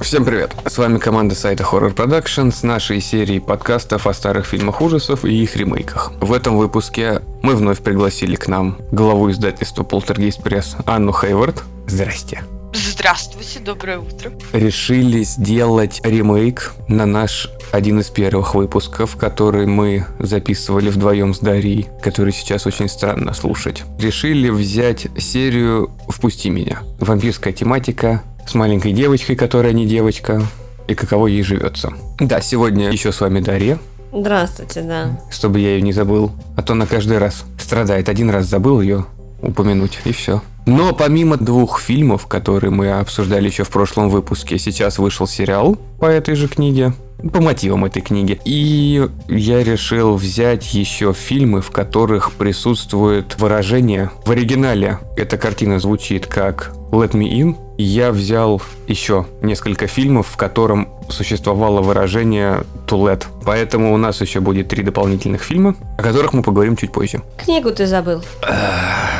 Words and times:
Всем 0.00 0.24
привет! 0.24 0.56
С 0.66 0.78
вами 0.78 0.96
команда 0.96 1.34
сайта 1.34 1.62
Horror 1.62 1.94
Production 1.94 2.50
с 2.50 2.62
нашей 2.62 3.02
серией 3.02 3.38
подкастов 3.38 4.06
о 4.06 4.14
старых 4.14 4.46
фильмах 4.46 4.80
ужасов 4.80 5.26
и 5.26 5.42
их 5.42 5.56
ремейках. 5.56 6.12
В 6.20 6.32
этом 6.32 6.56
выпуске 6.56 7.20
мы 7.42 7.54
вновь 7.54 7.80
пригласили 7.80 8.34
к 8.34 8.48
нам 8.48 8.78
главу 8.92 9.30
издательства 9.30 9.84
Poltergeist 9.84 10.42
Press 10.42 10.82
Анну 10.86 11.12
Хейвард. 11.12 11.62
Здрасте. 11.86 12.42
Здравствуйте, 12.72 13.58
доброе 13.58 13.98
утро. 13.98 14.32
Решили 14.52 15.22
сделать 15.22 16.00
ремейк 16.04 16.72
на 16.88 17.04
наш 17.04 17.50
один 17.72 18.00
из 18.00 18.10
первых 18.10 18.54
выпусков, 18.54 19.16
который 19.16 19.66
мы 19.66 20.06
записывали 20.18 20.88
вдвоем 20.88 21.34
с 21.34 21.40
Дарьей, 21.40 21.88
который 22.02 22.32
сейчас 22.32 22.66
очень 22.66 22.88
странно 22.88 23.34
слушать. 23.34 23.82
Решили 23.98 24.48
взять 24.50 25.08
серию 25.18 25.90
«Впусти 26.08 26.48
меня». 26.48 26.82
Вампирская 27.00 27.52
тематика 27.52 28.22
с 28.46 28.54
маленькой 28.54 28.92
девочкой, 28.92 29.36
которая 29.36 29.72
не 29.72 29.86
девочка, 29.86 30.42
и 30.88 30.94
каково 30.94 31.28
ей 31.28 31.42
живется. 31.42 31.92
Да, 32.18 32.40
сегодня 32.40 32.90
еще 32.90 33.12
с 33.12 33.20
вами 33.20 33.40
Дарья, 33.40 33.78
Здравствуйте, 34.12 34.82
да. 34.82 35.20
чтобы 35.30 35.60
я 35.60 35.74
ее 35.74 35.82
не 35.82 35.92
забыл, 35.92 36.32
а 36.56 36.62
то 36.62 36.74
на 36.74 36.86
каждый 36.86 37.18
раз 37.18 37.44
страдает. 37.58 38.08
Один 38.08 38.28
раз 38.30 38.46
забыл 38.46 38.80
ее 38.80 39.06
упомянуть, 39.40 39.98
и 40.04 40.12
все. 40.12 40.42
Но 40.66 40.92
помимо 40.92 41.36
двух 41.36 41.80
фильмов, 41.80 42.26
которые 42.26 42.70
мы 42.70 42.90
обсуждали 42.90 43.46
еще 43.46 43.64
в 43.64 43.70
прошлом 43.70 44.10
выпуске, 44.10 44.58
сейчас 44.58 44.98
вышел 44.98 45.26
сериал 45.26 45.76
по 45.98 46.06
этой 46.06 46.34
же 46.34 46.48
книге, 46.48 46.92
по 47.32 47.40
мотивам 47.40 47.84
этой 47.84 48.02
книги. 48.02 48.40
И 48.44 49.08
я 49.28 49.62
решил 49.62 50.16
взять 50.16 50.74
еще 50.74 51.12
фильмы, 51.12 51.60
в 51.60 51.70
которых 51.70 52.32
присутствует 52.32 53.38
выражение 53.38 54.10
в 54.24 54.30
оригинале. 54.30 54.98
Эта 55.16 55.38
картина 55.38 55.78
звучит 55.78 56.26
как 56.26 56.72
Let 56.90 57.12
Me 57.12 57.30
In. 57.30 57.56
Я 57.78 58.10
взял 58.12 58.60
еще 58.86 59.26
несколько 59.42 59.86
фильмов, 59.86 60.26
в 60.28 60.36
котором 60.36 60.88
существовало 61.08 61.80
выражение 61.80 62.64
to 62.86 62.98
let. 63.02 63.24
Поэтому 63.44 63.94
у 63.94 63.96
нас 63.96 64.20
еще 64.20 64.40
будет 64.40 64.68
три 64.68 64.82
дополнительных 64.82 65.42
фильма, 65.42 65.76
о 65.98 66.02
которых 66.02 66.32
мы 66.32 66.42
поговорим 66.42 66.76
чуть 66.76 66.92
позже. 66.92 67.22
Книгу 67.42 67.70
ты 67.70 67.86
забыл. 67.86 68.22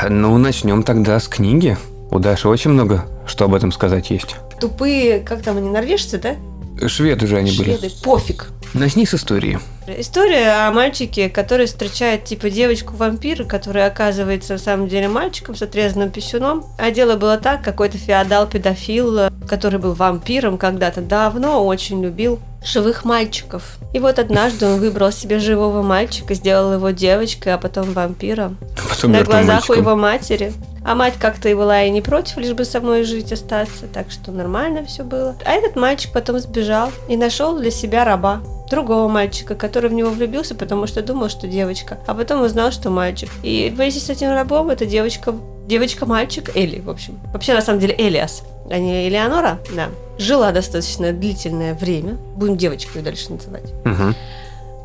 Ну, 0.08 0.36
начнем 0.38 0.82
тогда 0.82 1.18
с 1.20 1.28
книги. 1.28 1.76
У 2.10 2.18
Даши 2.18 2.48
очень 2.48 2.72
много, 2.72 3.04
что 3.26 3.44
об 3.44 3.54
этом 3.54 3.70
сказать 3.70 4.10
есть. 4.10 4.36
Тупые, 4.60 5.20
как 5.20 5.42
там 5.42 5.56
они, 5.56 5.70
норвежцы, 5.70 6.18
да? 6.18 6.36
Шведы 6.86 7.26
же 7.26 7.36
они 7.36 7.52
были. 7.52 7.76
Шведы. 7.76 7.94
Пофиг. 8.02 8.48
Начни 8.72 9.04
с 9.04 9.14
истории. 9.14 9.58
История 9.86 10.66
о 10.66 10.70
мальчике, 10.70 11.28
который 11.28 11.66
встречает 11.66 12.24
типа 12.24 12.50
девочку-вампира, 12.50 13.44
которая 13.44 13.88
оказывается 13.88 14.52
на 14.52 14.58
самом 14.58 14.88
деле 14.88 15.08
мальчиком 15.08 15.56
с 15.56 15.62
отрезанным 15.62 16.10
писюном. 16.10 16.64
А 16.78 16.90
дело 16.92 17.16
было 17.16 17.36
так, 17.36 17.62
какой-то 17.62 17.98
феодал-педофил, 17.98 19.30
который 19.48 19.80
был 19.80 19.94
вампиром 19.94 20.58
когда-то 20.58 21.00
давно, 21.00 21.66
очень 21.66 22.02
любил 22.02 22.38
живых 22.64 23.04
мальчиков. 23.04 23.78
И 23.92 23.98
вот 23.98 24.18
однажды 24.18 24.66
он 24.66 24.80
выбрал 24.80 25.12
себе 25.12 25.38
живого 25.38 25.82
мальчика, 25.82 26.34
сделал 26.34 26.74
его 26.74 26.90
девочкой, 26.90 27.54
а 27.54 27.58
потом 27.58 27.92
вампиром. 27.92 28.58
Потом 28.88 29.12
на 29.12 29.22
глазах 29.22 29.68
мальчиком. 29.68 29.76
у 29.76 29.78
его 29.78 29.96
матери. 29.96 30.52
А 30.82 30.94
мать 30.94 31.14
как-то 31.18 31.48
и 31.48 31.54
была 31.54 31.82
и 31.82 31.90
не 31.90 32.00
против, 32.00 32.38
лишь 32.38 32.54
бы 32.54 32.64
со 32.64 32.80
мной 32.80 33.04
жить 33.04 33.32
остаться, 33.32 33.86
так 33.86 34.10
что 34.10 34.32
нормально 34.32 34.84
все 34.86 35.04
было. 35.04 35.36
А 35.44 35.52
этот 35.52 35.76
мальчик 35.76 36.10
потом 36.12 36.38
сбежал 36.38 36.90
и 37.08 37.16
нашел 37.16 37.58
для 37.58 37.70
себя 37.70 38.04
раба 38.04 38.40
другого 38.70 39.08
мальчика, 39.08 39.54
который 39.54 39.90
в 39.90 39.92
него 39.92 40.10
влюбился, 40.10 40.54
потому 40.54 40.86
что 40.86 41.02
думал, 41.02 41.28
что 41.28 41.46
девочка, 41.48 41.98
а 42.06 42.14
потом 42.14 42.42
узнал, 42.42 42.72
что 42.72 42.88
мальчик. 42.88 43.28
И 43.42 43.70
вместе 43.74 44.00
с 44.00 44.08
этим 44.08 44.30
рабом 44.30 44.70
эта 44.70 44.86
девочка, 44.86 45.34
девочка-мальчик 45.66 46.56
Элли, 46.56 46.80
в 46.80 46.88
общем. 46.88 47.18
Вообще, 47.32 47.52
на 47.52 47.60
самом 47.60 47.80
деле, 47.80 47.94
Элиас, 47.98 48.42
а 48.70 48.78
не 48.78 49.08
Элеонора, 49.08 49.58
да. 49.74 49.88
Жила 50.18 50.52
достаточно 50.52 51.12
длительное 51.12 51.74
время, 51.74 52.14
будем 52.36 52.56
девочкой 52.56 53.02
дальше 53.02 53.32
называть. 53.32 53.72
Мгм. 53.84 54.14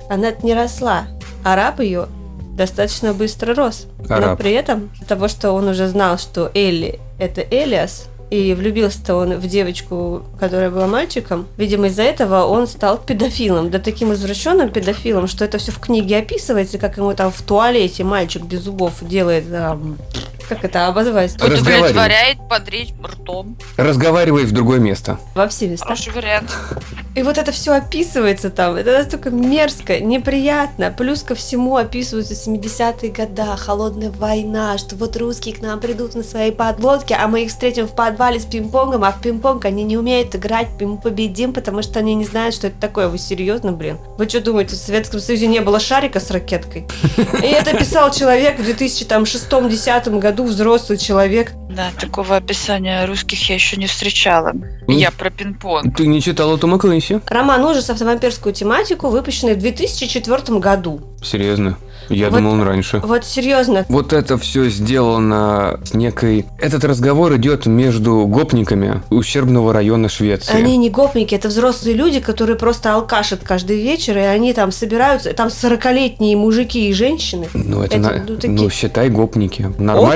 Она 0.09 0.31
не 0.43 0.53
росла, 0.53 1.07
а 1.43 1.55
раб 1.55 1.79
ее 1.79 2.07
достаточно 2.55 3.13
быстро 3.13 3.53
рос. 3.53 3.87
Но 4.07 4.15
Араб. 4.15 4.39
при 4.39 4.51
этом 4.51 4.89
того, 5.07 5.27
что 5.27 5.51
он 5.51 5.67
уже 5.67 5.87
знал, 5.87 6.17
что 6.17 6.51
Элли 6.53 6.99
это 7.19 7.41
Элиас, 7.41 8.07
и 8.29 8.53
влюбился-то 8.53 9.15
он 9.15 9.35
в 9.35 9.47
девочку, 9.47 10.23
которая 10.39 10.71
была 10.71 10.87
мальчиком, 10.87 11.47
видимо, 11.57 11.87
из-за 11.87 12.03
этого 12.03 12.45
он 12.45 12.67
стал 12.67 12.97
педофилом. 12.97 13.69
Да 13.69 13.79
таким 13.79 14.13
извращенным 14.13 14.69
педофилом, 14.69 15.27
что 15.27 15.45
это 15.45 15.57
все 15.57 15.71
в 15.71 15.79
книге 15.79 16.17
описывается, 16.17 16.77
как 16.77 16.97
ему 16.97 17.13
там 17.13 17.31
в 17.31 17.41
туалете 17.41 18.03
мальчик 18.03 18.43
без 18.43 18.61
зубов 18.61 18.93
делает... 19.01 19.45
ам, 19.53 19.97
как 20.47 20.63
это 20.63 20.87
обозвать? 20.87 21.35
Удовлетворяет 21.35 22.37
подречь 22.49 22.93
ртом. 23.03 23.57
Разговаривай 23.77 24.45
в 24.45 24.51
другое 24.51 24.79
место. 24.79 25.19
Во 25.33 25.47
все 25.47 25.67
места. 25.67 25.85
Хороший 25.85 26.13
вариант. 26.13 26.55
И 27.15 27.23
вот 27.23 27.37
это 27.37 27.51
все 27.51 27.73
описывается 27.73 28.49
там. 28.49 28.75
Это 28.75 28.91
настолько 28.91 29.29
мерзко, 29.29 29.99
неприятно. 29.99 30.93
Плюс 30.95 31.23
ко 31.23 31.33
всему 31.33 31.77
описываются 31.77 32.33
70-е 32.33 33.11
года, 33.11 33.55
холодная 33.55 34.11
война, 34.11 34.77
что 34.77 34.95
вот 34.95 35.15
русские 35.15 35.55
к 35.55 35.61
нам 35.61 35.79
придут 35.79 36.15
на 36.15 36.23
своей 36.23 36.51
подлодке, 36.51 37.15
а 37.15 37.27
мы 37.27 37.43
их 37.43 37.49
встретим 37.49 37.87
в 37.87 37.95
подвале 37.95 38.39
с 38.39 38.45
пинг-понгом, 38.45 39.05
а 39.05 39.11
в 39.11 39.21
пинг-понг 39.21 39.63
они 39.65 39.83
не 39.83 39.97
умеют 39.97 40.35
играть, 40.35 40.67
мы 40.81 40.97
победим, 40.97 41.53
потому 41.53 41.81
что 41.81 41.99
они 41.99 42.15
не 42.15 42.25
знают, 42.25 42.53
что 42.53 42.67
это 42.67 42.75
такое. 42.81 43.07
Вы 43.07 43.17
серьезно, 43.17 43.71
блин? 43.71 43.97
Вы 44.17 44.27
что 44.27 44.41
думаете, 44.41 44.75
в 44.75 44.79
Советском 44.79 45.21
Союзе 45.21 45.47
не 45.47 45.61
было 45.61 45.79
шарика 45.79 46.19
с 46.19 46.29
ракеткой? 46.31 46.85
И 47.41 47.47
это 47.47 47.77
писал 47.77 48.11
человек 48.11 48.59
в 48.59 48.61
2006-2010 48.61 50.19
году, 50.19 50.34
взрослый 50.43 50.97
человек. 50.97 51.53
Да, 51.69 51.89
такого 51.99 52.35
описания 52.35 53.05
русских 53.05 53.49
я 53.49 53.55
еще 53.55 53.77
не 53.77 53.87
встречала. 53.87 54.53
Я 54.87 55.11
про 55.11 55.29
пинг-понг. 55.29 55.95
Ты 55.95 56.07
не 56.07 56.21
читала 56.21 56.57
Тома 56.57 56.77
Клэнси? 56.77 57.21
Роман 57.27 57.63
ужасов 57.65 57.99
на 57.99 58.05
вампирскую 58.07 58.53
тематику, 58.53 59.09
выпущенный 59.09 59.55
в 59.55 59.59
2004 59.59 60.59
году. 60.59 61.01
Серьезно? 61.23 61.77
Я 62.09 62.29
Вот- 62.29 62.37
думал, 62.37 62.51
он 62.53 62.61
раньше. 62.63 62.99
Вот 63.03 63.25
серьезно, 63.25 63.83
Вот 63.89 64.13
это 64.13 64.37
все 64.37 64.69
сделано 64.69 65.79
с 65.83 65.93
некой... 65.95 66.45
Этот 66.59 66.83
разговор 66.83 67.35
идет 67.37 67.65
между 67.65 68.27
гопниками 68.27 69.01
ущербного 69.09 69.73
района 69.73 70.07
Швеции. 70.07 70.53
Они 70.55 70.77
не 70.77 70.91
гопники, 70.91 71.33
это 71.33 71.47
взрослые 71.47 71.95
люди, 71.95 72.19
которые 72.19 72.57
просто 72.57 72.93
алкашат 72.93 73.39
каждый 73.43 73.81
вечер, 73.81 74.17
и 74.17 74.21
они 74.21 74.53
там 74.53 74.71
собираются, 74.71 75.33
там 75.33 75.47
40-летние 75.47 76.35
мужики 76.37 76.89
и 76.89 76.93
женщины. 76.93 77.47
Ну, 77.55 77.81
это 77.81 77.95
Эти, 77.95 78.01
на- 78.03 78.23
ну, 78.27 78.35
такие- 78.35 78.51
ну, 78.53 78.69
считай 78.69 79.09
гопники. 79.09 79.73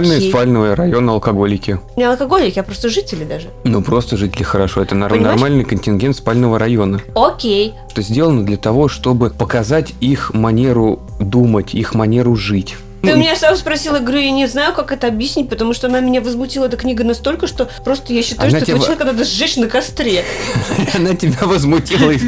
Нормальные 0.10 0.18
Окей. 0.18 0.32
спального 0.32 0.76
района 0.76 1.12
алкоголики. 1.14 1.80
Не 1.96 2.04
алкоголики, 2.06 2.60
а 2.60 2.64
просто 2.64 2.90
жители 2.90 3.24
даже. 3.24 3.50
Ну, 3.64 3.82
просто 3.84 4.18
жители 4.18 4.44
хорошо. 4.44 4.82
Это 4.82 4.96
нар- 4.96 5.10
Понимаешь? 5.12 5.36
нормальный 5.40 5.64
контингент 5.64 6.16
спального 6.16 6.58
района. 6.58 7.00
Окей. 7.16 7.74
Это 7.92 8.02
сделано 8.02 8.44
для 8.46 8.58
того, 8.58 8.88
чтобы 8.88 9.30
показать 9.30 9.94
их 10.02 10.34
манеру 10.34 11.00
думать, 11.20 11.76
их 11.76 11.94
манеру 11.94 12.36
жить. 12.36 12.76
Ты 13.02 13.14
у 13.14 13.18
меня 13.18 13.36
сам 13.36 13.56
спросил, 13.56 13.96
я 13.96 14.02
говорю, 14.02 14.20
я 14.20 14.32
не 14.32 14.46
знаю, 14.48 14.74
как 14.74 14.92
это 14.92 15.08
объяснить, 15.08 15.50
потому 15.50 15.74
что 15.74 15.88
она 15.88 16.00
меня 16.02 16.22
возмутила, 16.22 16.66
эта 16.66 16.78
книга, 16.78 17.04
настолько, 17.04 17.48
что 17.48 17.70
просто 17.86 18.14
я 18.14 18.22
считаю, 18.22 18.50
Она 18.50 18.60
что 18.60 18.72
этого 18.72 18.78
тебя- 18.80 18.86
человека 18.86 19.06
надо 19.06 19.24
сжечь 19.24 19.56
на 19.56 19.68
костре. 19.68 20.24
Она 20.94 21.16
тебя 21.16 21.46
возмутила 21.48 22.12
из- 22.12 22.24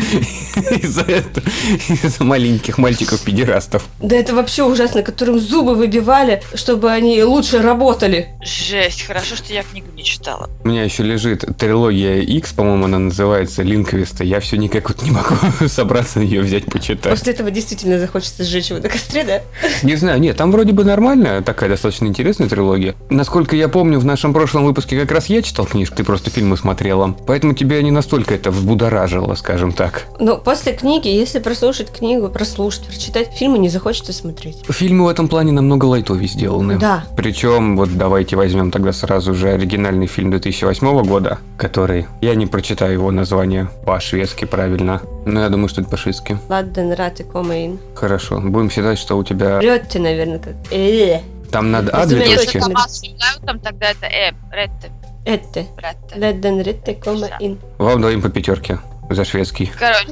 из-за 0.83 1.01
этого, 1.01 1.45
из-за 1.89 2.23
маленьких 2.23 2.77
мальчиков-педерастов. 2.77 3.83
Да 3.99 4.15
это 4.15 4.33
вообще 4.33 4.63
ужасно, 4.63 5.03
которым 5.03 5.39
зубы 5.39 5.75
выбивали, 5.75 6.41
чтобы 6.55 6.89
они 6.91 7.21
лучше 7.23 7.61
работали. 7.61 8.29
Жесть, 8.43 9.03
хорошо, 9.05 9.35
что 9.35 9.53
я 9.53 9.63
книгу 9.63 9.87
не 9.95 10.03
читала. 10.03 10.49
У 10.63 10.69
меня 10.69 10.83
еще 10.83 11.03
лежит 11.03 11.45
трилогия 11.57 12.21
X, 12.21 12.53
по-моему, 12.53 12.85
она 12.85 12.99
называется 12.99 13.61
Линквиста. 13.63 14.23
Я 14.23 14.39
все 14.39 14.55
никак 14.57 14.87
вот 14.89 15.01
не 15.03 15.11
могу 15.11 15.35
собраться 15.67 16.19
ее 16.21 16.41
взять, 16.41 16.65
почитать. 16.65 17.11
После 17.11 17.33
этого 17.33 17.51
действительно 17.51 17.99
захочется 17.99 18.43
сжечь 18.43 18.69
его 18.69 18.79
на 18.79 18.89
костре, 18.89 19.23
да? 19.23 19.41
Не 19.83 19.95
знаю, 19.95 20.19
нет, 20.19 20.37
там 20.37 20.51
вроде 20.51 20.60
бы 20.69 20.83
нормальная, 20.83 21.41
такая 21.41 21.67
достаточно 21.67 22.05
интересная 22.05 22.47
трилогия. 22.47 22.93
Насколько 23.09 23.55
я 23.55 23.67
помню, 23.67 23.97
в 23.97 24.05
нашем 24.05 24.33
прошлом 24.33 24.65
выпуске 24.65 24.99
как 24.99 25.11
раз 25.11 25.25
я 25.25 25.41
читал 25.41 25.65
книжку, 25.65 25.95
ты 25.95 26.03
просто 26.03 26.29
фильмы 26.29 26.57
смотрела. 26.57 27.15
Поэтому 27.25 27.55
тебя 27.55 27.81
не 27.81 27.89
настолько 27.89 28.35
это 28.35 28.51
взбудоражило, 28.51 29.33
скажем 29.33 29.71
так. 29.71 30.05
Но 30.19 30.37
после 30.37 30.73
книги, 30.73 31.07
если 31.07 31.39
прослушать 31.39 31.91
книгу, 31.91 32.29
прослушать, 32.29 32.85
прочитать, 32.85 33.31
фильмы 33.33 33.57
не 33.57 33.69
захочется 33.69 34.13
смотреть. 34.13 34.63
Фильмы 34.69 35.05
в 35.05 35.07
этом 35.07 35.27
плане 35.27 35.51
намного 35.51 35.85
лайтовее 35.85 36.27
сделаны. 36.27 36.77
Да. 36.77 37.05
Причем, 37.17 37.77
вот 37.77 37.97
давайте 37.97 38.35
возьмем 38.35 38.69
тогда 38.69 38.91
сразу 38.91 39.33
же 39.33 39.49
оригинальный 39.49 40.07
фильм 40.07 40.29
2008 40.29 41.03
года, 41.03 41.39
который... 41.57 42.05
Я 42.21 42.35
не 42.35 42.45
прочитаю 42.45 42.93
его 42.93 43.11
название 43.11 43.69
по-шведски 43.85 44.45
правильно, 44.45 45.01
но 45.25 45.41
я 45.41 45.49
думаю, 45.49 45.69
что 45.69 45.81
это 45.81 45.89
по-шведски. 45.89 46.37
Ладден, 46.49 46.93
раты, 46.93 47.23
комейн. 47.23 47.79
Хорошо, 47.95 48.39
будем 48.39 48.69
считать, 48.69 48.99
что 48.99 49.17
у 49.17 49.23
тебя... 49.23 49.59
Рётте, 49.59 49.99
наверное, 49.99 50.39
как. 50.39 50.50
Э, 50.71 51.19
Там 51.51 51.71
надо 51.71 51.91
А, 51.93 52.05
две 52.05 52.23
точки. 52.37 52.57
Если 52.57 53.45
там 53.45 53.59
тогда 53.59 53.91
это 53.91 54.05
э, 54.05 54.31
ретте, 54.51 54.91
Этте. 55.25 55.67
ретте. 55.77 56.15
Ледден, 56.15 56.61
ритте, 56.61 56.95
комейн. 56.95 57.59
Вам 57.77 58.01
двоим 58.01 58.21
по 58.21 58.29
пятерке. 58.29 58.79
за 59.09 59.25
шведский. 59.25 59.65
Короче, 59.65 60.07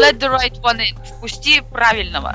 let 0.00 0.18
the 0.18 0.28
right 0.34 0.58
one 0.62 0.78
in. 0.78 0.96
Впусти 1.04 1.60
правильного. 1.60 2.34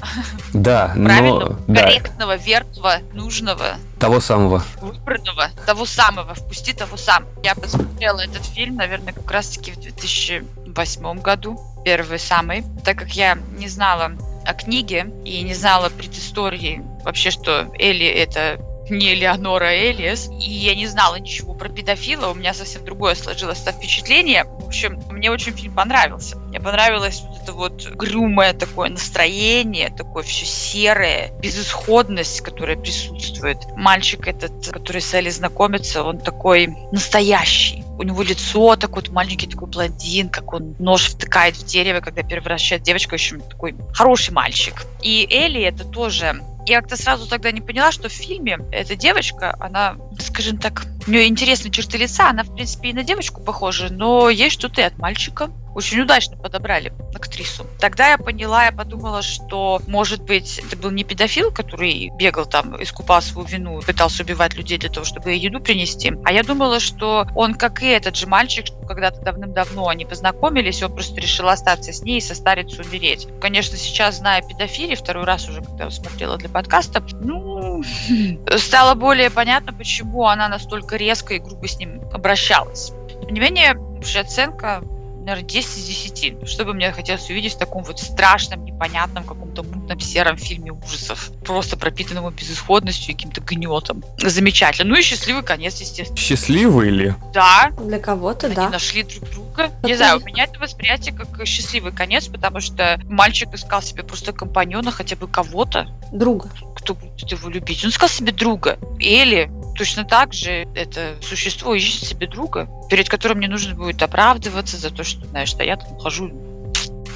Да, 0.53 0.91
Правильного, 0.93 1.57
но... 1.67 1.73
Да, 1.73 1.81
корректного, 1.81 2.35
верного, 2.37 2.97
нужного, 3.13 3.65
того 3.99 4.19
самого. 4.21 4.63
выбранного, 4.81 5.49
того 5.65 5.85
самого. 5.85 6.35
Впусти 6.35 6.73
того 6.73 6.95
самого. 6.97 7.31
Я 7.43 7.55
посмотрела 7.55 8.19
этот 8.21 8.45
фильм, 8.45 8.75
наверное, 8.75 9.13
как 9.13 9.29
раз-таки 9.31 9.71
в 9.71 9.79
2008 9.79 11.19
году. 11.21 11.59
Первый 11.83 12.19
самый. 12.19 12.63
Так 12.83 12.97
как 12.99 13.09
я 13.11 13.37
не 13.57 13.67
знала 13.67 14.11
о 14.45 14.53
книге 14.53 15.07
и 15.25 15.41
не 15.41 15.55
знала 15.55 15.89
предыстории 15.89 16.83
вообще, 17.05 17.31
что 17.31 17.67
Элли 17.79 18.05
это 18.05 18.59
не 18.89 19.15
Леонора 19.15 19.91
Элиас, 19.91 20.29
и 20.29 20.51
я 20.51 20.75
не 20.75 20.87
знала 20.87 21.15
ничего 21.15 21.53
про 21.53 21.69
педофила, 21.69 22.27
у 22.27 22.33
меня 22.33 22.53
совсем 22.53 22.85
другое 22.85 23.15
сложилось 23.15 23.59
впечатление. 23.59 24.43
В 24.43 24.67
общем, 24.67 25.01
мне 25.09 25.31
очень 25.31 25.53
фильм 25.53 25.73
понравился. 25.73 26.37
Мне 26.37 26.59
понравилось 26.59 27.21
вот 27.27 27.41
это 27.41 27.53
вот 27.53 27.87
грюмое 27.91 28.53
такое 28.53 28.89
настроение, 28.89 29.89
такое 29.89 30.23
все 30.23 30.45
серое, 30.45 31.31
безысходность, 31.39 32.41
которая 32.41 32.77
присутствует. 32.77 33.57
Мальчик 33.75 34.27
этот, 34.27 34.69
который 34.69 35.01
с 35.01 35.13
Элли 35.13 35.29
знакомится, 35.29 36.03
он 36.03 36.19
такой 36.19 36.67
настоящий. 36.91 37.83
У 37.97 38.03
него 38.03 38.21
лицо 38.23 38.75
такой 38.75 39.03
вот 39.03 39.11
маленький 39.11 39.47
такой 39.47 39.69
блондин, 39.69 40.29
как 40.29 40.53
он 40.53 40.75
нож 40.79 41.09
втыкает 41.09 41.55
в 41.55 41.65
дерево, 41.65 42.01
когда 42.01 42.23
превращает 42.23 42.83
девочку, 42.83 43.11
в 43.11 43.13
общем, 43.13 43.41
такой 43.41 43.75
хороший 43.93 44.33
мальчик. 44.33 44.85
И 45.01 45.27
Элли 45.31 45.61
это 45.61 45.85
тоже 45.85 46.41
я 46.65 46.81
как-то 46.81 46.97
сразу 46.97 47.27
тогда 47.27 47.51
не 47.51 47.61
поняла, 47.61 47.91
что 47.91 48.09
в 48.09 48.13
фильме 48.13 48.59
эта 48.71 48.95
девочка, 48.95 49.55
она, 49.59 49.95
скажем 50.19 50.57
так, 50.57 50.85
у 51.07 51.11
нее 51.11 51.27
интересные 51.27 51.71
черты 51.71 51.97
лица, 51.97 52.29
она, 52.29 52.43
в 52.43 52.53
принципе, 52.53 52.89
и 52.89 52.93
на 52.93 53.03
девочку 53.03 53.41
похожа, 53.41 53.89
но 53.91 54.29
есть 54.29 54.53
что-то 54.59 54.81
и 54.81 54.83
от 54.83 54.97
мальчика. 54.97 55.51
Очень 55.75 55.99
удачно 55.99 56.37
подобрали 56.37 56.93
актрису. 57.13 57.67
Тогда 57.79 58.11
я 58.11 58.17
поняла, 58.17 58.65
я 58.65 58.71
подумала, 58.71 59.21
что, 59.21 59.81
может 59.87 60.21
быть, 60.23 60.59
это 60.59 60.77
был 60.77 60.89
не 60.89 61.03
педофил, 61.03 61.51
который 61.51 62.11
бегал 62.17 62.45
там, 62.45 62.81
искупал 62.81 63.21
свою 63.21 63.45
вину, 63.45 63.81
пытался 63.81 64.23
убивать 64.23 64.55
людей 64.55 64.77
для 64.77 64.89
того, 64.89 65.05
чтобы 65.05 65.33
еду 65.33 65.59
принести. 65.59 66.13
А 66.23 66.31
я 66.31 66.43
думала, 66.43 66.79
что 66.79 67.27
он, 67.35 67.55
как 67.55 67.83
и 67.83 67.87
этот 67.87 68.15
же 68.15 68.25
мальчик, 68.25 68.67
что 68.67 68.77
когда-то 68.77 69.19
давным-давно 69.21 69.89
они 69.89 70.05
познакомились, 70.05 70.81
он 70.81 70.93
просто 70.93 71.19
решил 71.19 71.49
остаться 71.49 71.91
с 71.91 72.01
ней 72.01 72.19
и 72.19 72.21
состариться 72.21 72.81
умереть. 72.81 73.27
Конечно, 73.41 73.75
сейчас, 73.75 74.19
зная 74.19 74.41
педофилии, 74.41 74.95
второй 74.95 75.25
раз 75.25 75.49
уже, 75.49 75.61
когда 75.61 75.89
смотрела 75.91 76.37
для 76.37 76.47
подкаста, 76.47 77.05
ну, 77.19 77.83
стало 78.57 78.95
более 78.95 79.29
понятно, 79.29 79.73
почему 79.73 80.04
она 80.25 80.47
настолько 80.47 80.95
резко 80.95 81.33
и 81.33 81.39
грубо 81.39 81.67
с 81.67 81.77
ним 81.77 82.01
обращалась. 82.13 82.91
Тем 83.21 83.33
не 83.33 83.39
менее, 83.39 83.77
общая 83.77 84.21
оценка 84.21 84.81
наверное, 85.25 85.49
10 85.49 85.77
из 85.77 85.85
10. 85.85 86.47
Что 86.49 86.65
бы 86.65 86.73
мне 86.73 86.91
хотелось 86.91 87.29
увидеть 87.29 87.53
в 87.53 87.57
таком 87.57 87.83
вот 87.83 87.99
страшном, 87.99 88.63
непонятном, 88.63 89.23
каком-то 89.23 89.63
мутном 89.63 89.99
сером 89.99 90.37
фильме 90.37 90.71
ужасов. 90.71 91.31
Просто 91.43 91.77
пропитанному 91.77 92.29
безысходностью 92.29 93.11
и 93.11 93.13
каким-то 93.13 93.41
гнетом. 93.41 94.03
Замечательно. 94.19 94.89
Ну 94.89 94.99
и 94.99 95.01
счастливый 95.01 95.43
конец, 95.43 95.79
естественно. 95.81 96.17
Счастливый 96.17 96.89
ли? 96.89 97.13
Да, 97.33 97.71
Для 97.81 97.99
кого-то, 97.99 98.47
они 98.47 98.55
да. 98.55 98.69
нашли 98.69 99.03
друг 99.03 99.29
друга. 99.31 99.71
Ну, 99.81 99.87
Не 99.89 99.95
знаю, 99.95 100.21
у 100.21 100.25
меня 100.25 100.43
это 100.43 100.59
восприятие 100.59 101.15
как 101.15 101.45
счастливый 101.45 101.91
конец, 101.91 102.27
потому 102.27 102.61
что 102.61 102.99
мальчик 103.05 103.53
искал 103.53 103.81
себе 103.81 104.03
просто 104.03 104.31
компаньона, 104.31 104.91
хотя 104.91 105.15
бы 105.15 105.27
кого-то, 105.27 105.87
Друга. 106.11 106.49
кто 106.75 106.93
будет 106.93 107.31
его 107.31 107.49
любить. 107.49 107.83
Он 107.83 107.89
искал 107.89 108.09
себе 108.09 108.31
друга. 108.31 108.77
Или 108.99 109.49
точно 109.75 110.05
так 110.05 110.33
же 110.33 110.67
это 110.75 111.15
существо 111.21 111.73
ищет 111.73 112.03
себе 112.03 112.27
друга, 112.27 112.67
перед 112.89 113.09
которым 113.09 113.39
не 113.39 113.47
нужно 113.47 113.75
будет 113.75 114.01
оправдываться 114.01 114.77
за 114.77 114.89
то, 114.91 115.03
что, 115.03 115.25
знаешь, 115.27 115.49
что 115.49 115.63
я 115.63 115.77
там 115.77 115.97
хожу, 115.99 116.31